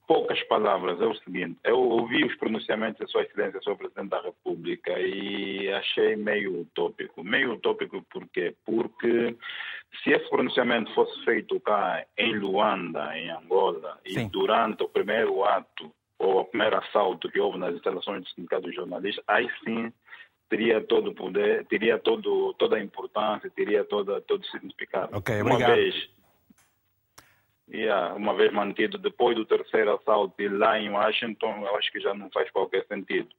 poucas 0.07 0.41
palavras, 0.43 1.01
é 1.01 1.05
o 1.05 1.15
seguinte, 1.15 1.57
eu 1.63 1.79
ouvi 1.79 2.23
os 2.23 2.35
pronunciamentos 2.35 2.99
da 2.99 3.07
Sua 3.07 3.23
Excelência 3.23 3.59
sobre 3.61 3.87
o 3.87 3.89
Presidente 3.89 4.11
da 4.11 4.21
República 4.21 4.99
e 4.99 5.67
achei 5.73 6.15
meio 6.15 6.61
utópico. 6.61 7.23
Meio 7.23 7.53
utópico 7.53 8.05
por 8.11 8.27
quê? 8.29 8.55
Porque 8.65 9.35
se 10.03 10.11
esse 10.11 10.29
pronunciamento 10.29 10.93
fosse 10.93 11.25
feito 11.25 11.59
cá 11.61 12.05
em 12.17 12.37
Luanda, 12.37 13.17
em 13.17 13.31
Angola, 13.31 13.99
Sim. 14.05 14.27
e 14.27 14.29
durante 14.29 14.83
o 14.83 14.89
primeiro 14.89 15.43
ato 15.43 15.91
ou 16.19 16.41
o 16.41 16.45
primeiro 16.45 16.77
assalto 16.77 17.31
que 17.31 17.39
houve 17.39 17.57
nas 17.57 17.73
instalações 17.73 18.23
do 18.23 18.29
Sindicato 18.29 18.63
dos 18.63 18.75
Jornalistas, 18.75 19.23
aí 19.27 19.49
sim 19.63 19.91
teria 20.49 20.81
todo 20.81 21.09
o 21.09 21.15
poder, 21.15 21.65
teria 21.65 21.97
todo, 21.99 22.53
toda 22.53 22.77
a 22.77 22.83
importância, 22.83 23.49
teria 23.49 23.83
toda, 23.83 24.21
todo 24.21 24.41
o 24.41 24.45
significado. 24.45 25.17
Ok, 25.17 25.41
obrigado. 25.41 25.69
Uma 25.69 25.75
vez, 25.75 26.09
yeah, 27.69 28.13
uma 28.15 28.33
vez 28.33 28.51
mantido 28.51 28.97
depois 28.97 29.35
do 29.35 29.45
terceiro 29.45 29.95
assalto 29.95 30.35
lá 30.57 30.79
em 30.79 30.89
Washington, 30.89 31.65
eu 31.65 31.75
acho 31.75 31.91
que 31.91 31.99
já 31.99 32.13
não 32.13 32.29
faz 32.31 32.49
qualquer 32.51 32.85
sentido. 32.87 33.29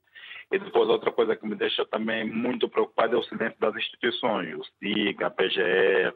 E 0.51 0.59
depois 0.59 0.89
outra 0.89 1.13
coisa 1.13 1.37
que 1.37 1.47
me 1.47 1.55
deixa 1.55 1.85
também 1.85 2.25
muito 2.25 2.69
preocupado 2.69 3.15
é 3.15 3.19
o 3.19 3.23
silêncio 3.23 3.59
das 3.61 3.77
instituições, 3.77 4.55
o 4.55 4.65
STIC, 4.65 5.23
a 5.23 5.31
PGR, 5.31 6.15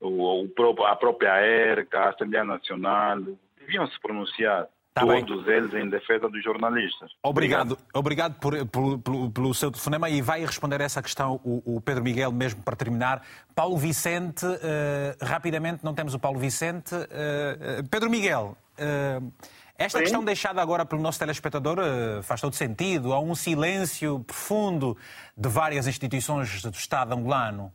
o, 0.00 0.46
o, 0.46 0.84
a 0.86 0.96
própria 0.96 1.38
ERCA, 1.40 2.00
a 2.00 2.08
Assembleia 2.10 2.44
Nacional, 2.44 3.20
deviam 3.58 3.86
se 3.86 4.00
pronunciar 4.00 4.68
Tá 4.92 5.02
todos 5.02 5.44
bem. 5.44 5.54
eles 5.54 5.72
em 5.72 5.88
defesa 5.88 6.28
dos 6.28 6.42
jornalistas. 6.42 7.12
Obrigado, 7.22 7.78
obrigado, 7.94 8.40
por, 8.40 8.66
por, 8.66 8.98
por, 8.98 9.30
pelo 9.30 9.54
seu 9.54 9.70
telefonema 9.70 10.10
e 10.10 10.20
vai 10.20 10.40
responder 10.40 10.80
a 10.80 10.84
essa 10.84 11.00
questão 11.00 11.40
o, 11.44 11.76
o 11.76 11.80
Pedro 11.80 12.02
Miguel 12.02 12.32
mesmo 12.32 12.60
para 12.62 12.74
terminar. 12.74 13.24
Paulo 13.54 13.76
Vicente, 13.76 14.44
uh, 14.44 15.24
rapidamente, 15.24 15.84
não 15.84 15.94
temos 15.94 16.12
o 16.12 16.18
Paulo 16.18 16.40
Vicente. 16.40 16.92
Uh, 16.94 17.88
Pedro 17.88 18.10
Miguel, 18.10 18.56
uh, 18.78 19.32
esta 19.78 19.98
Sim. 19.98 20.04
questão 20.04 20.24
deixada 20.24 20.60
agora 20.60 20.84
pelo 20.84 21.00
nosso 21.00 21.20
telespectador 21.20 21.78
faz 22.24 22.40
todo 22.40 22.54
sentido. 22.54 23.12
Há 23.12 23.20
um 23.20 23.34
silêncio 23.34 24.24
profundo 24.24 24.96
de 25.36 25.48
várias 25.48 25.86
instituições 25.86 26.62
do 26.62 26.74
Estado 26.74 27.14
angolano. 27.14 27.72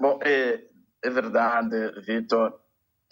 Bom, 0.00 0.18
é, 0.22 0.64
é 1.02 1.10
verdade, 1.10 2.00
Vitor. 2.00 2.63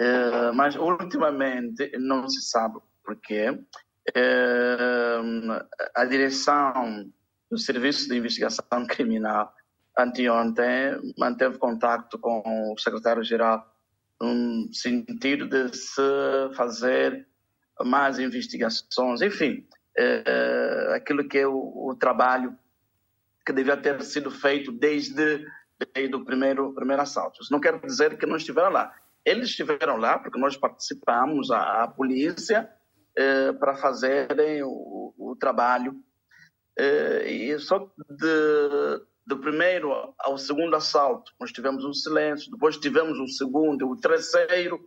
Eh, 0.02 0.50
mas 0.52 0.74
ultimamente 0.74 1.96
não 1.96 2.28
se 2.28 2.42
sabe 2.42 2.80
porquê. 3.04 3.50
Uh, 4.16 5.64
a 5.94 6.04
direção 6.04 7.08
do 7.48 7.56
Serviço 7.56 8.08
de 8.08 8.16
Investigação 8.16 8.84
Criminal 8.88 9.54
anteontem 9.96 10.98
manteve 11.16 11.56
contato 11.56 12.18
com 12.18 12.72
o 12.72 12.78
secretário-geral 12.78 13.64
no 14.20 14.74
sentido 14.74 15.46
de 15.46 15.76
se 15.76 16.02
fazer 16.56 17.28
mais 17.84 18.18
investigações, 18.18 19.22
enfim, 19.22 19.68
uh, 19.96 20.94
aquilo 20.94 21.28
que 21.28 21.38
é 21.38 21.46
o, 21.46 21.90
o, 21.90 21.94
trabalho 21.94 22.58
que 23.46 23.52
devia 23.52 23.76
ter 23.76 24.02
sido 24.02 24.32
feito 24.32 24.72
desde, 24.72 25.46
desde 25.94 26.16
o 26.16 26.24
primeiro, 26.24 26.74
primeiro 26.74 27.02
assalto. 27.02 27.40
Isso 27.40 27.52
não 27.52 27.60
quer 27.60 27.78
dizer 27.80 28.18
que 28.18 28.26
não 28.26 28.36
estiveram 28.36 28.70
lá. 28.70 28.92
Eles 29.24 29.50
estiveram 29.50 29.96
lá 29.96 30.18
porque 30.18 30.38
nós 30.38 30.56
participamos, 30.56 31.50
a, 31.50 31.84
a 31.84 31.88
polícia, 31.88 32.68
eh, 33.16 33.52
para 33.52 33.76
fazerem 33.76 34.62
o, 34.62 35.14
o 35.16 35.36
trabalho. 35.38 35.94
Eh, 36.78 37.30
e 37.30 37.58
só 37.58 37.78
de, 37.78 39.04
do 39.26 39.38
primeiro 39.38 40.14
ao 40.18 40.38
segundo 40.38 40.74
assalto, 40.74 41.32
nós 41.38 41.52
tivemos 41.52 41.84
um 41.84 41.92
silêncio, 41.92 42.50
depois 42.50 42.76
tivemos 42.76 43.18
o 43.18 43.28
segundo, 43.28 43.88
o 43.88 43.96
terceiro, 43.96 44.84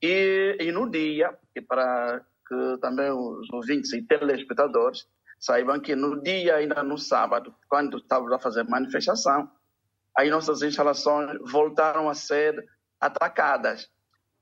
e, 0.00 0.56
e 0.60 0.72
no 0.72 0.90
dia, 0.90 1.36
e 1.54 1.60
para 1.60 2.24
que 2.46 2.78
também 2.80 3.10
os 3.10 3.50
ouvintes 3.52 3.92
e 3.92 4.02
telespectadores 4.02 5.06
saibam 5.38 5.80
que 5.80 5.94
no 5.94 6.22
dia, 6.22 6.56
ainda 6.56 6.82
no 6.82 6.96
sábado, 6.96 7.54
quando 7.68 7.98
estávamos 7.98 8.32
a 8.32 8.38
fazer 8.38 8.64
manifestação, 8.64 9.50
aí 10.16 10.30
nossas 10.30 10.62
instalações 10.62 11.38
voltaram 11.50 12.08
a 12.08 12.14
ser 12.14 12.64
atacadas. 13.06 13.88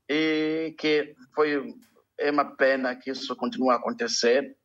E 0.09 0.75
que 0.79 1.15
foi 1.35 1.75
é 2.19 2.31
uma 2.31 2.45
pena 2.57 2.95
que 2.95 3.11
isso 3.11 3.35
continue 3.37 3.71
a 3.71 3.77
acontecer, 3.77 4.57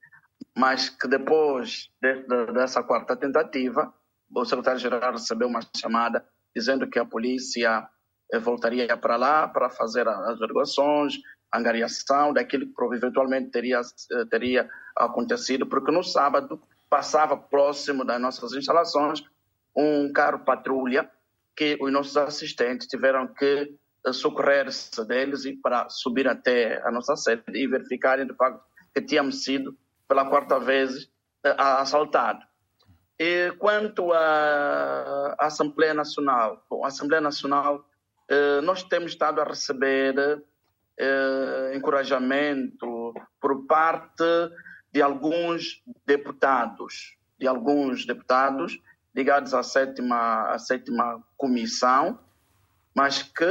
mas 0.55 0.89
que 0.89 1.07
depois 1.07 1.89
de, 2.01 2.21
de, 2.23 2.53
dessa 2.53 2.83
quarta 2.83 3.15
tentativa, 3.15 3.93
o 4.33 4.45
secretário-geral 4.45 5.13
recebeu 5.13 5.47
uma 5.47 5.61
chamada 5.75 6.23
dizendo 6.55 6.87
que 6.89 6.99
a 6.99 7.05
polícia 7.05 7.87
eh, 8.31 8.39
voltaria 8.39 8.95
para 8.97 9.15
lá 9.15 9.47
para 9.47 9.69
fazer 9.69 10.07
as 10.07 10.27
averiguações, 10.29 11.15
angariação 11.53 12.33
daquilo 12.33 12.65
que 12.65 12.95
eventualmente 12.95 13.51
teria, 13.51 13.79
eh, 13.79 14.25
teria 14.29 14.69
acontecido, 14.95 15.65
porque 15.65 15.91
no 15.91 16.03
sábado 16.03 16.61
passava 16.89 17.37
próximo 17.37 18.03
das 18.03 18.19
nossas 18.19 18.53
instalações 18.53 19.23
um 19.75 20.11
carro 20.11 20.39
patrulha 20.39 21.09
que 21.55 21.77
os 21.79 21.91
nossos 21.91 22.17
assistentes 22.17 22.87
tiveram 22.87 23.27
que 23.27 23.75
socorrer-se 24.13 25.05
deles 25.05 25.45
e 25.45 25.53
para 25.53 25.89
subir 25.89 26.27
até 26.27 26.81
a 26.85 26.91
nossa 26.91 27.15
sede 27.15 27.43
e 27.53 27.67
verificarem 27.67 28.25
de 28.25 28.33
facto 28.33 28.61
que 28.93 29.01
tínhamos 29.01 29.43
sido 29.43 29.77
pela 30.07 30.25
quarta 30.25 30.59
vez 30.59 31.09
assaltados. 31.43 32.45
E 33.19 33.51
quanto 33.57 34.13
à 34.13 35.35
Assembleia 35.39 35.93
Nacional, 35.93 36.63
bom, 36.69 36.85
a 36.85 36.87
Assembleia 36.87 37.21
Nacional, 37.21 37.83
eh, 38.29 38.61
nós 38.61 38.83
temos 38.83 39.11
estado 39.11 39.41
a 39.41 39.43
receber 39.43 40.43
eh, 40.97 41.71
encorajamento 41.75 43.13
por 43.41 43.65
parte 43.65 44.23
de 44.91 45.01
alguns 45.01 45.81
deputados, 46.05 47.17
de 47.39 47.47
alguns 47.47 48.05
deputados 48.05 48.79
ligados 49.15 49.53
à 49.53 49.63
sétima, 49.63 50.51
à 50.51 50.59
sétima 50.59 51.23
comissão, 51.35 52.19
mas 52.97 53.21
que, 53.21 53.45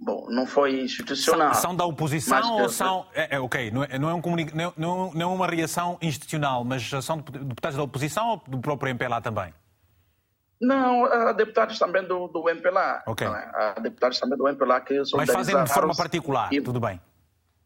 bom, 0.00 0.26
não 0.28 0.44
foi 0.44 0.80
institucional. 0.80 1.54
São, 1.54 1.62
são 1.62 1.76
da 1.76 1.84
oposição 1.84 2.56
ou 2.56 2.68
são... 2.68 3.06
É, 3.14 3.36
é, 3.36 3.38
ok, 3.38 3.70
não 3.70 3.84
é, 3.84 3.96
não, 3.96 4.10
é 4.10 4.14
um 4.14 4.20
comunic... 4.20 4.52
não, 4.52 4.72
não, 4.76 5.12
não 5.14 5.30
é 5.30 5.34
uma 5.36 5.46
reação 5.46 5.96
institucional, 6.02 6.64
mas 6.64 6.90
são 7.04 7.18
deputados 7.18 7.76
da 7.76 7.82
oposição 7.84 8.30
ou 8.30 8.42
do 8.48 8.58
próprio 8.58 8.90
MPLA 8.90 9.20
também? 9.20 9.54
Não, 10.60 11.04
há 11.04 11.32
deputados 11.32 11.78
também 11.78 12.02
do, 12.08 12.26
do 12.26 12.48
MPLA. 12.48 13.04
Ok. 13.06 13.24
É? 13.24 13.30
Há 13.30 13.76
deputados 13.80 14.18
também 14.18 14.36
do 14.36 14.48
MPLA 14.48 14.80
que 14.80 15.04
são 15.04 15.16
Mas 15.16 15.30
fazem 15.30 15.62
de 15.62 15.72
forma 15.72 15.94
particular, 15.94 16.52
e, 16.52 16.60
tudo 16.60 16.80
bem. 16.80 17.00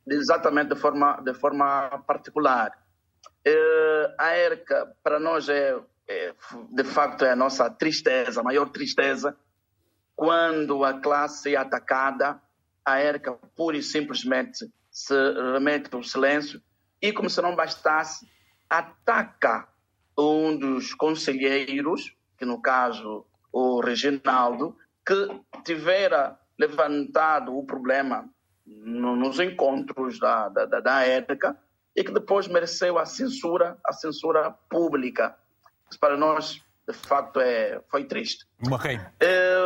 Exatamente, 0.06 0.74
de 0.74 0.76
forma, 0.78 1.18
de 1.24 1.32
forma 1.32 2.04
particular. 2.06 2.72
Uh, 3.48 4.12
a 4.18 4.36
ERCA, 4.36 4.94
para 5.02 5.18
nós, 5.18 5.48
é, 5.48 5.78
é, 6.06 6.34
de 6.72 6.84
facto, 6.84 7.24
é 7.24 7.30
a 7.30 7.36
nossa 7.36 7.70
tristeza, 7.70 8.40
a 8.40 8.44
maior 8.44 8.68
tristeza, 8.68 9.34
quando 10.22 10.84
a 10.84 11.00
classe 11.00 11.52
é 11.52 11.58
atacada, 11.58 12.40
a 12.84 13.00
ERCA 13.00 13.32
pura 13.56 13.76
e 13.76 13.82
simplesmente 13.82 14.72
se 14.88 15.12
remete 15.52 15.92
ao 15.92 16.04
silêncio 16.04 16.62
e, 17.00 17.12
como 17.12 17.28
se 17.28 17.42
não 17.42 17.56
bastasse, 17.56 18.24
ataca 18.70 19.66
um 20.16 20.56
dos 20.56 20.94
conselheiros, 20.94 22.16
que 22.38 22.44
no 22.44 22.62
caso 22.62 23.26
o 23.52 23.80
Reginaldo, 23.80 24.76
que 25.04 25.42
tivera 25.64 26.38
levantado 26.56 27.58
o 27.58 27.66
problema 27.66 28.24
no, 28.64 29.16
nos 29.16 29.40
encontros 29.40 30.20
da, 30.20 30.48
da, 30.50 30.66
da 30.66 31.04
ERCA 31.04 31.58
e 31.96 32.04
que 32.04 32.12
depois 32.12 32.46
mereceu 32.46 32.96
a 32.96 33.04
censura, 33.04 33.76
a 33.84 33.92
censura 33.92 34.52
pública. 34.70 35.36
Isso 35.90 35.98
para 35.98 36.16
nós 36.16 36.62
de 36.86 36.94
facto 36.94 37.40
é, 37.40 37.80
foi 37.88 38.04
triste. 38.04 38.46
Okay. 38.70 39.00
É, 39.20 39.56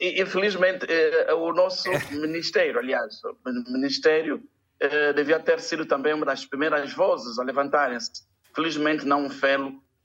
infelizmente, 0.00 0.86
é, 0.88 1.32
o 1.34 1.52
nosso 1.52 1.88
ministério, 2.12 2.78
aliás, 2.78 3.20
o 3.24 3.72
ministério 3.72 4.42
é, 4.80 5.12
devia 5.12 5.40
ter 5.40 5.60
sido 5.60 5.86
também 5.86 6.12
uma 6.12 6.26
das 6.26 6.44
primeiras 6.44 6.92
vozes 6.92 7.38
a 7.38 7.42
levantarem-se. 7.42 8.24
Felizmente 8.54 9.04
não 9.04 9.28
fez, 9.30 9.60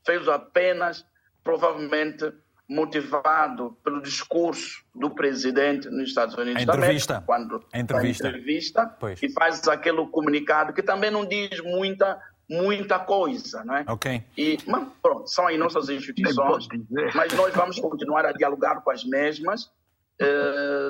fez 0.06 0.28
apenas, 0.28 1.06
provavelmente, 1.44 2.32
motivado 2.72 3.78
pelo 3.84 4.02
discurso 4.02 4.82
do 4.96 5.10
presidente 5.10 5.90
nos 5.90 6.10
Estados 6.10 6.36
Unidos 6.36 6.62
a 6.62 6.64
entrevista. 6.64 7.18
América, 7.18 7.26
quando 7.26 7.66
a 7.74 7.80
entrevista, 7.80 8.28
a 8.28 8.30
entrevista 8.30 8.98
e 9.22 9.30
faz 9.34 9.68
aquele 9.68 10.06
comunicado 10.08 10.72
que 10.72 10.82
também 10.82 11.12
não 11.12 11.26
diz 11.26 11.60
muita 11.62 12.18
muita 12.52 13.00
coisa, 13.00 13.64
não 13.64 13.78
é? 13.78 13.86
Ok. 13.88 14.24
E, 14.38 14.58
mas, 14.68 14.86
pronto, 15.02 15.28
são 15.28 15.48
as 15.48 15.58
nossas 15.58 15.88
instituições, 15.88 16.68
mas 17.16 17.32
nós 17.34 17.54
vamos 17.54 17.80
continuar 17.80 18.26
a 18.26 18.34
dialogar 18.34 18.82
com 18.82 18.92
as 18.92 19.06
mesmas, 19.06 19.72
eh, 19.72 19.72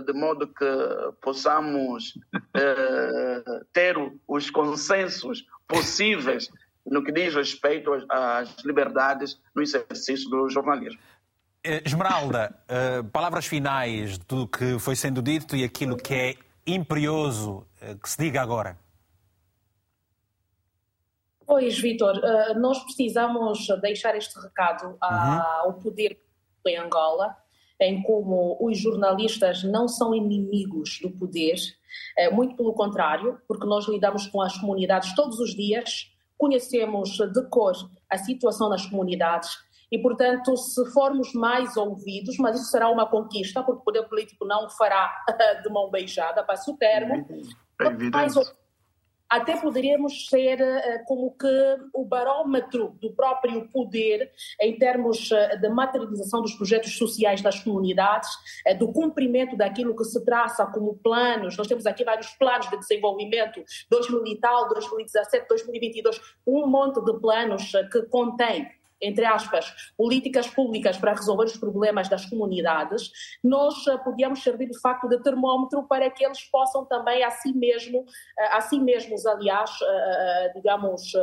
de 0.06 0.14
modo 0.14 0.48
que 0.48 0.66
possamos 1.22 2.18
eh, 2.53 3.44
ter 3.72 3.95
os 4.28 4.49
consensos 4.49 5.45
possíveis 5.68 6.49
no 6.86 7.03
que 7.03 7.12
diz 7.12 7.36
respeito 7.36 7.91
às 8.10 8.56
liberdades 8.64 9.40
no 9.56 9.62
exercício 9.62 10.30
do 10.30 10.49
jornalismo. 10.49 10.99
Eh, 11.64 11.84
Esmeralda, 11.86 12.56
palavras 13.12 13.45
finais 13.45 14.18
do 14.18 14.48
que 14.48 14.80
foi 14.80 14.95
sendo 14.95 15.22
dito 15.22 15.56
e 15.56 15.64
aquilo 15.64 15.95
que 15.95 16.14
é 16.14 16.36
imperioso 16.66 17.66
que 18.02 18.10
se 18.10 18.18
diga 18.18 18.41
agora. 18.41 18.78
Pois, 21.45 21.78
Vitor, 21.80 22.20
nós 22.56 22.80
precisamos 22.84 23.68
deixar 23.82 24.16
este 24.16 24.40
recado 24.40 24.98
ao 25.02 25.70
uhum. 25.70 25.82
poder 25.82 26.18
em 26.68 26.78
Angola, 26.78 27.36
em 27.82 28.02
como 28.03 28.58
os 28.62 28.78
jornalistas 28.78 29.64
não 29.64 29.88
são 29.88 30.14
inimigos 30.14 30.99
do 31.02 31.10
poder, 31.10 31.56
é, 32.18 32.30
muito 32.30 32.56
pelo 32.56 32.74
contrário, 32.74 33.40
porque 33.48 33.66
nós 33.66 33.88
lidamos 33.88 34.28
com 34.28 34.41
as 34.41 34.56
comunidades 34.58 35.14
todos 35.16 35.40
os 35.40 35.56
dias, 35.56 36.12
conhecemos 36.38 37.10
de 37.18 37.49
cor 37.49 37.74
a 38.10 38.18
situação 38.18 38.70
nas 38.70 38.86
comunidades 38.86 39.49
e, 39.91 39.98
portanto, 39.98 40.56
se 40.56 40.86
formos 40.91 41.34
mais 41.34 41.76
ouvidos, 41.76 42.38
mas 42.38 42.56
isso 42.56 42.72
será 42.72 42.90
uma 42.90 43.06
conquista, 43.06 43.62
porque 43.62 43.82
o 43.82 43.84
poder 43.84 44.03
político 44.08 44.45
não 44.45 44.70
fará 44.70 45.12
de 45.64 45.70
mão 45.70 45.90
beijada, 45.90 46.44
passa 46.44 46.72
o 46.72 46.78
termo, 46.78 47.26
é 47.82 48.10
mais 48.10 48.38
ouvidos 48.38 48.61
até 49.32 49.56
poderíamos 49.56 50.28
ser 50.28 50.60
uh, 50.62 51.06
como 51.06 51.32
que 51.32 51.78
o 51.94 52.03
barómetro 52.03 52.98
do 53.02 53.14
próprio 53.14 53.66
poder 53.70 54.30
em 54.60 54.78
termos 54.78 55.32
uh, 55.32 55.58
de 55.58 55.70
materialização 55.70 56.41
dos 56.41 56.53
projetos 56.53 56.98
sociais 56.98 57.41
das 57.41 57.58
comunidades, 57.62 58.30
uh, 58.68 58.78
do 58.78 58.91
cumprimento 58.91 59.56
daquilo 59.56 59.95
que 59.95 60.03
se 60.03 60.24
traça 60.26 60.66
como 60.66 60.98
planos. 60.98 61.56
Nós 61.56 61.68
temos 61.68 61.86
aqui 61.86 62.03
vários 62.03 62.32
planos 62.32 62.70
de 62.70 62.78
desenvolvimento, 62.78 63.64
2000 63.90 64.28
e 64.28 64.38
tal, 64.38 64.68
2017, 64.68 65.48
2022, 65.48 66.22
um 66.45 66.68
monte 66.68 67.02
de 67.02 67.18
planos 67.18 67.72
que 67.90 68.02
contém 68.03 68.68
entre 69.02 69.26
aspas, 69.26 69.73
políticas 69.98 70.48
públicas 70.48 70.98
para 70.98 71.14
resolver 71.14 71.45
os 71.45 71.57
problemas 71.57 72.07
das 72.07 72.26
comunidades, 72.26 73.11
nós 73.44 73.86
uh, 73.88 73.98
podíamos 74.03 74.44
servir 74.44 74.69
de 74.69 74.80
facto 74.80 75.07
de 75.07 75.22
termómetro 75.23 75.84
para 75.84 76.10
que 76.10 76.23
eles 76.23 76.44
possam 76.44 76.86
também 76.86 77.23
a 77.23 77.32
si 77.32 77.53
mesmo, 77.53 78.02
uh, 78.02 78.06
a 78.52 78.61
si 78.61 78.80
mesmos, 78.80 79.26
aliás, 79.26 79.72
uh, 79.82 80.53
digamos, 80.53 81.14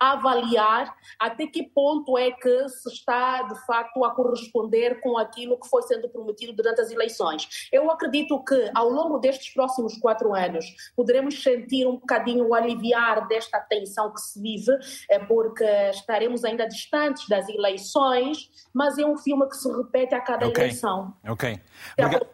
avaliar 0.00 0.94
até 1.18 1.46
que 1.46 1.62
ponto 1.62 2.16
é 2.16 2.30
que 2.30 2.68
se 2.68 2.88
está, 2.88 3.42
de 3.42 3.66
facto, 3.66 4.02
a 4.04 4.14
corresponder 4.14 5.00
com 5.00 5.18
aquilo 5.18 5.60
que 5.60 5.68
foi 5.68 5.82
sendo 5.82 6.08
prometido 6.08 6.54
durante 6.54 6.80
as 6.80 6.90
eleições. 6.90 7.68
Eu 7.70 7.90
acredito 7.90 8.42
que, 8.42 8.70
ao 8.74 8.88
longo 8.88 9.18
destes 9.18 9.52
próximos 9.52 9.96
quatro 9.98 10.34
anos, 10.34 10.64
poderemos 10.96 11.42
sentir 11.42 11.86
um 11.86 11.96
bocadinho 11.96 12.48
o 12.48 12.54
aliviar 12.54 13.28
desta 13.28 13.60
tensão 13.60 14.12
que 14.12 14.20
se 14.20 14.40
vive, 14.40 14.72
é 15.10 15.18
porque 15.18 15.64
estaremos 15.90 16.44
ainda 16.44 16.66
distantes 16.66 17.28
das 17.28 17.48
eleições, 17.48 18.50
mas 18.72 18.96
é 18.96 19.04
um 19.04 19.18
filme 19.18 19.46
que 19.48 19.56
se 19.56 19.70
repete 19.70 20.14
a 20.14 20.20
cada 20.20 20.46
okay. 20.48 20.64
eleição. 20.64 21.14
Ok. 21.28 21.60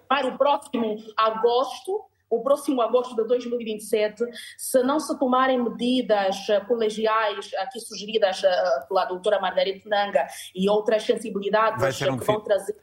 Para 0.09 0.29
o 0.29 0.39
próximo 0.39 0.97
agosto, 1.17 2.05
o 2.29 2.43
próximo 2.43 2.83
agosto 2.83 3.15
de 3.15 3.27
2027, 3.27 4.25
se 4.57 4.83
não 4.83 4.99
se 4.99 5.17
tomarem 5.19 5.63
medidas 5.63 6.49
eh, 6.49 6.61
colegiais 6.61 7.51
aqui 7.59 7.81
sugeridas 7.81 8.43
eh, 8.43 8.85
pela 8.89 9.05
doutora 9.05 9.41
Margarida 9.41 9.89
Nanga 9.89 10.27
e 10.55 10.69
outras 10.69 11.03
sensibilidades 11.05 11.83
um 12.03 12.19
que 12.19 12.25
vão 12.25 12.41
trazer 12.41 12.77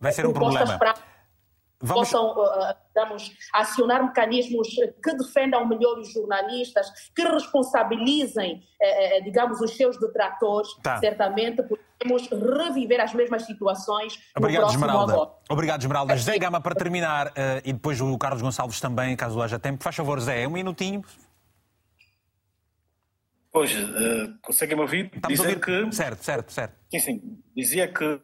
vai 0.00 0.12
ser 0.12 0.26
um 0.26 0.32
problema. 0.32 0.78
Para 0.78 0.94
Vamos... 1.80 2.10
possam, 2.10 2.34
digamos, 2.88 3.30
acionar 3.52 4.04
mecanismos 4.04 4.68
que 5.02 5.16
defendam 5.16 5.66
melhor 5.66 5.98
os 5.98 6.12
jornalistas, 6.12 6.90
que 7.14 7.22
responsabilizem, 7.22 8.62
digamos, 9.24 9.60
os 9.60 9.76
seus 9.76 9.98
detratores, 10.00 10.68
tá. 10.82 10.98
certamente, 10.98 11.62
podemos 11.62 12.28
reviver 12.30 13.00
as 13.00 13.12
mesmas 13.12 13.42
situações 13.42 14.18
Obrigado, 14.36 14.62
no 14.62 14.68
próximo 14.68 14.84
Esmeralda. 14.84 15.12
agosto. 15.12 15.34
Obrigado, 15.50 15.80
Esmeralda. 15.82 16.12
É, 16.14 16.16
José 16.16 16.38
Gama, 16.38 16.60
para 16.60 16.74
terminar, 16.74 17.32
e 17.64 17.72
depois 17.72 18.00
o 18.00 18.16
Carlos 18.16 18.40
Gonçalves 18.40 18.80
também, 18.80 19.14
caso 19.14 19.40
haja 19.42 19.58
tempo. 19.58 19.84
Faz 19.84 19.96
favor, 19.96 20.18
Zé, 20.20 20.48
um 20.48 20.52
minutinho. 20.52 21.04
Pois, 23.52 23.74
uh, 23.74 24.34
conseguem-me 24.42 24.82
ouvir? 24.82 25.10
Estamos 25.14 25.28
Dizer 25.28 25.46
a 25.46 25.48
ouvir. 25.48 25.88
Que... 25.88 25.96
Certo, 25.96 26.22
certo, 26.22 26.52
certo. 26.52 26.74
Sim, 26.90 27.00
sim. 27.00 27.42
Dizia 27.56 27.88
que. 27.88 28.20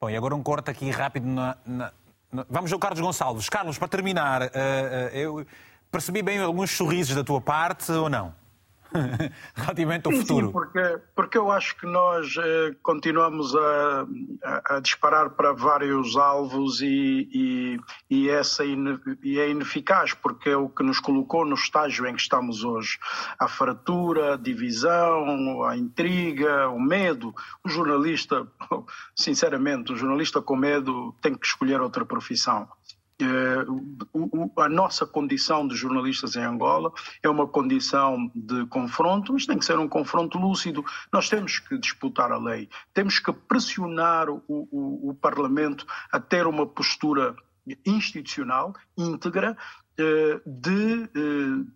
Bom, 0.00 0.10
e 0.10 0.16
agora 0.16 0.34
um 0.34 0.42
corte 0.42 0.70
aqui 0.70 0.90
rápido 0.90 1.26
na, 1.26 1.56
na... 1.64 1.92
Vamos 2.48 2.72
ao 2.72 2.78
Carlos 2.78 3.00
Gonçalves. 3.00 3.48
Carlos, 3.48 3.78
para 3.78 3.88
terminar, 3.88 4.42
uh, 4.42 4.46
uh, 4.46 4.48
eu 5.12 5.46
percebi 5.90 6.22
bem 6.22 6.40
alguns 6.40 6.70
sorrisos 6.72 7.14
da 7.14 7.22
tua 7.22 7.40
parte 7.40 7.92
ou 7.92 8.08
não? 8.08 8.34
relativamente 9.54 10.06
ao 10.06 10.12
sim, 10.12 10.20
futuro? 10.20 10.46
Sim, 10.46 10.52
porque, 10.52 10.98
porque 11.14 11.38
eu 11.38 11.50
acho 11.50 11.76
que 11.76 11.86
nós 11.86 12.36
eh, 12.36 12.74
continuamos 12.82 13.54
a, 13.54 14.06
a, 14.42 14.76
a, 14.76 14.80
disparar 14.80 15.30
para 15.30 15.52
vários 15.52 16.16
alvos 16.16 16.80
e, 16.80 17.28
e, 17.32 17.80
e, 18.08 18.30
essa 18.30 18.64
ine, 18.64 18.98
e 19.22 19.38
é 19.38 19.50
ineficaz, 19.50 20.14
porque 20.14 20.50
é 20.50 20.56
o 20.56 20.68
que 20.68 20.82
nos 20.82 21.00
colocou 21.00 21.44
no 21.44 21.54
estágio 21.54 22.06
em 22.06 22.14
que 22.14 22.22
estamos 22.22 22.62
hoje. 22.62 22.98
A 23.38 23.48
fratura, 23.48 24.34
a 24.34 24.36
divisão, 24.36 25.64
a 25.64 25.76
intriga, 25.76 26.68
o 26.68 26.80
medo. 26.80 27.34
O 27.64 27.68
jornalista, 27.68 28.46
sinceramente, 29.16 29.92
o 29.92 29.96
jornalista 29.96 30.40
com 30.40 30.56
medo 30.56 31.14
tem 31.20 31.34
que 31.34 31.46
escolher 31.46 31.80
outra 31.80 32.04
profissão. 32.04 32.68
Uh, 33.22 34.60
a 34.60 34.68
nossa 34.68 35.06
condição 35.06 35.68
de 35.68 35.76
jornalistas 35.76 36.34
em 36.34 36.42
Angola 36.42 36.92
é 37.22 37.28
uma 37.28 37.46
condição 37.46 38.28
de 38.34 38.66
confronto, 38.66 39.32
mas 39.32 39.46
tem 39.46 39.56
que 39.56 39.64
ser 39.64 39.78
um 39.78 39.88
confronto 39.88 40.36
lúcido. 40.36 40.84
Nós 41.12 41.28
temos 41.28 41.60
que 41.60 41.78
disputar 41.78 42.32
a 42.32 42.38
lei, 42.38 42.68
temos 42.92 43.20
que 43.20 43.32
pressionar 43.32 44.28
o, 44.28 44.42
o, 44.48 45.10
o 45.10 45.14
Parlamento 45.14 45.86
a 46.10 46.18
ter 46.18 46.46
uma 46.46 46.66
postura 46.66 47.36
institucional, 47.86 48.74
íntegra, 48.98 49.56
uh, 50.00 50.40
de 50.44 51.04
uh, 51.16 51.66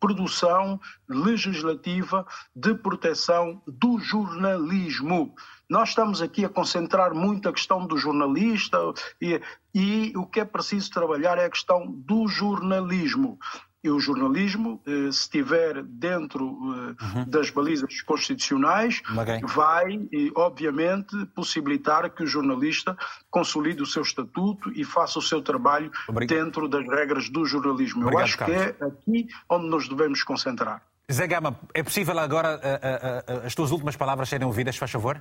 produção 0.00 0.80
legislativa 1.08 2.26
de 2.54 2.74
proteção 2.74 3.62
do 3.66 3.98
jornalismo. 3.98 5.34
Nós 5.68 5.90
estamos 5.90 6.20
aqui 6.20 6.44
a 6.44 6.48
concentrar 6.48 7.14
muito 7.14 7.48
a 7.48 7.52
questão 7.52 7.86
do 7.86 7.96
jornalista 7.96 8.78
e, 9.20 9.40
e 9.74 10.12
o 10.16 10.26
que 10.26 10.40
é 10.40 10.44
preciso 10.44 10.90
trabalhar 10.90 11.38
é 11.38 11.46
a 11.46 11.50
questão 11.50 11.86
do 11.86 12.28
jornalismo. 12.28 13.38
E 13.84 13.90
o 13.90 14.00
jornalismo, 14.00 14.80
eh, 14.86 15.12
se 15.12 15.20
estiver 15.20 15.82
dentro 15.82 16.44
eh, 16.44 17.04
uhum. 17.04 17.24
das 17.28 17.50
balizas 17.50 18.00
constitucionais, 18.00 19.02
okay. 19.16 19.40
vai, 19.44 20.08
obviamente, 20.34 21.26
possibilitar 21.34 22.08
que 22.10 22.22
o 22.22 22.26
jornalista 22.26 22.96
consolide 23.30 23.82
o 23.82 23.86
seu 23.86 24.02
estatuto 24.02 24.72
e 24.74 24.84
faça 24.84 25.18
o 25.18 25.22
seu 25.22 25.42
trabalho 25.42 25.92
Obrigado. 26.08 26.38
dentro 26.38 26.66
das 26.66 26.88
regras 26.88 27.28
do 27.28 27.44
jornalismo. 27.44 28.02
Obrigado, 28.02 28.20
Eu 28.20 28.24
acho 28.24 28.38
Carlos. 28.38 28.56
que 28.56 28.62
é 28.62 28.86
aqui 28.86 29.28
onde 29.48 29.68
nos 29.68 29.86
devemos 29.86 30.22
concentrar. 30.22 30.82
Zé 31.12 31.26
Gama, 31.26 31.58
é 31.74 31.82
possível 31.82 32.18
agora 32.18 32.56
uh, 32.56 33.46
as 33.46 33.54
tuas 33.54 33.70
últimas 33.70 33.94
palavras 33.94 34.28
serem 34.30 34.46
ouvidas, 34.46 34.76
faz 34.76 34.90
favor? 34.90 35.20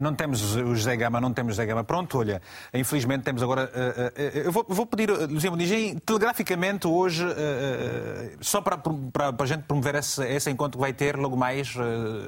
Não 0.00 0.14
temos 0.14 0.56
o 0.56 0.74
José 0.74 0.96
Gama, 0.96 1.20
não 1.20 1.30
temos 1.30 1.52
o 1.52 1.54
José 1.56 1.66
Gama. 1.66 1.84
Pronto, 1.84 2.18
olha, 2.18 2.40
infelizmente 2.72 3.22
temos 3.22 3.42
agora. 3.42 3.70
Uh, 3.70 4.38
uh, 4.38 4.38
eu 4.46 4.50
vou, 4.50 4.64
vou 4.66 4.86
pedir, 4.86 5.10
Luciano 5.10 5.58
Digem, 5.58 5.98
telegraficamente 5.98 6.88
hoje, 6.88 7.22
uh, 7.22 8.38
só 8.40 8.62
para, 8.62 8.78
para, 8.78 9.32
para 9.34 9.44
a 9.44 9.46
gente 9.46 9.64
promover 9.64 9.96
esse, 9.96 10.26
esse 10.26 10.50
encontro 10.50 10.78
que 10.78 10.80
vai 10.80 10.94
ter 10.94 11.18
logo 11.18 11.36
mais 11.36 11.74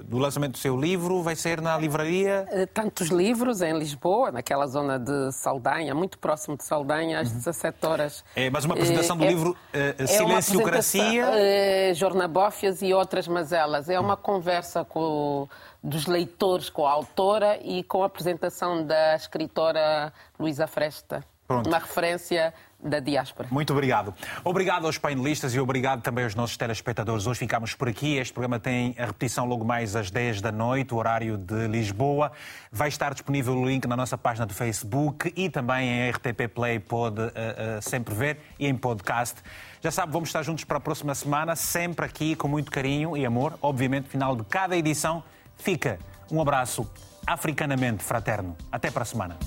do 0.04 0.18
lançamento 0.18 0.52
do 0.52 0.58
seu 0.58 0.78
livro, 0.78 1.22
vai 1.22 1.34
ser 1.34 1.62
na 1.62 1.78
livraria? 1.78 2.46
Tantos 2.74 3.08
livros 3.08 3.62
em 3.62 3.78
Lisboa, 3.78 4.30
naquela 4.30 4.66
zona 4.66 4.98
de 4.98 5.32
Saldanha, 5.32 5.94
muito 5.94 6.18
próximo 6.18 6.58
de 6.58 6.64
Saldanha, 6.64 7.20
às 7.20 7.32
17 7.32 7.86
horas. 7.86 8.24
É, 8.36 8.50
mas 8.50 8.66
uma 8.66 8.74
apresentação 8.74 9.16
do 9.16 9.24
é, 9.24 9.28
livro 9.28 9.56
é 9.72 10.06
Silenciocracia. 10.06 11.24
É 11.32 11.94
Jornabófias 11.94 12.82
e 12.82 12.92
outras 12.92 13.26
mazelas. 13.26 13.88
É 13.88 13.98
uma 13.98 14.16
conversa 14.16 14.84
com 14.84 15.48
dos 15.82 16.06
leitores 16.06 16.70
com 16.70 16.86
a 16.86 16.90
autora 16.90 17.58
e 17.62 17.82
com 17.82 18.02
a 18.02 18.06
apresentação 18.06 18.86
da 18.86 19.16
escritora 19.16 20.12
Luísa 20.38 20.66
Fresta. 20.66 21.24
Pronto. 21.46 21.66
Uma 21.66 21.78
referência 21.78 22.54
da 22.82 22.98
diáspora. 22.98 23.48
Muito 23.50 23.72
obrigado. 23.72 24.14
Obrigado 24.42 24.86
aos 24.86 24.98
painelistas 24.98 25.54
e 25.54 25.60
obrigado 25.60 26.02
também 26.02 26.24
aos 26.24 26.34
nossos 26.34 26.56
telespectadores. 26.56 27.26
Hoje 27.26 27.40
ficamos 27.40 27.74
por 27.74 27.88
aqui. 27.88 28.16
Este 28.16 28.32
programa 28.32 28.58
tem 28.58 28.94
a 28.98 29.06
repetição 29.06 29.44
logo 29.44 29.64
mais 29.64 29.94
às 29.94 30.10
10 30.10 30.40
da 30.40 30.50
noite, 30.50 30.92
o 30.92 30.96
horário 30.96 31.36
de 31.36 31.68
Lisboa. 31.68 32.32
Vai 32.70 32.88
estar 32.88 33.12
disponível 33.12 33.54
o 33.54 33.64
link 33.64 33.86
na 33.86 33.96
nossa 33.96 34.18
página 34.18 34.46
do 34.46 34.54
Facebook 34.54 35.32
e 35.36 35.48
também 35.48 35.88
em 35.88 36.10
RTP 36.10 36.48
Play 36.52 36.80
pode 36.80 37.20
uh, 37.20 37.26
uh, 37.26 37.82
sempre 37.82 38.14
ver 38.14 38.38
e 38.58 38.66
em 38.66 38.74
podcast. 38.74 39.40
Já 39.80 39.90
sabe, 39.90 40.12
vamos 40.12 40.28
estar 40.28 40.42
juntos 40.42 40.64
para 40.64 40.78
a 40.78 40.80
próxima 40.80 41.14
semana, 41.14 41.54
sempre 41.54 42.06
aqui 42.06 42.34
com 42.34 42.48
muito 42.48 42.70
carinho 42.70 43.16
e 43.16 43.24
amor. 43.26 43.58
Obviamente, 43.60 44.08
final 44.08 44.34
de 44.34 44.44
cada 44.44 44.76
edição 44.76 45.22
Fica 45.62 45.96
um 46.28 46.40
abraço 46.40 46.90
africanamente 47.24 48.02
fraterno. 48.02 48.56
Até 48.72 48.90
para 48.90 49.02
a 49.02 49.06
semana. 49.06 49.38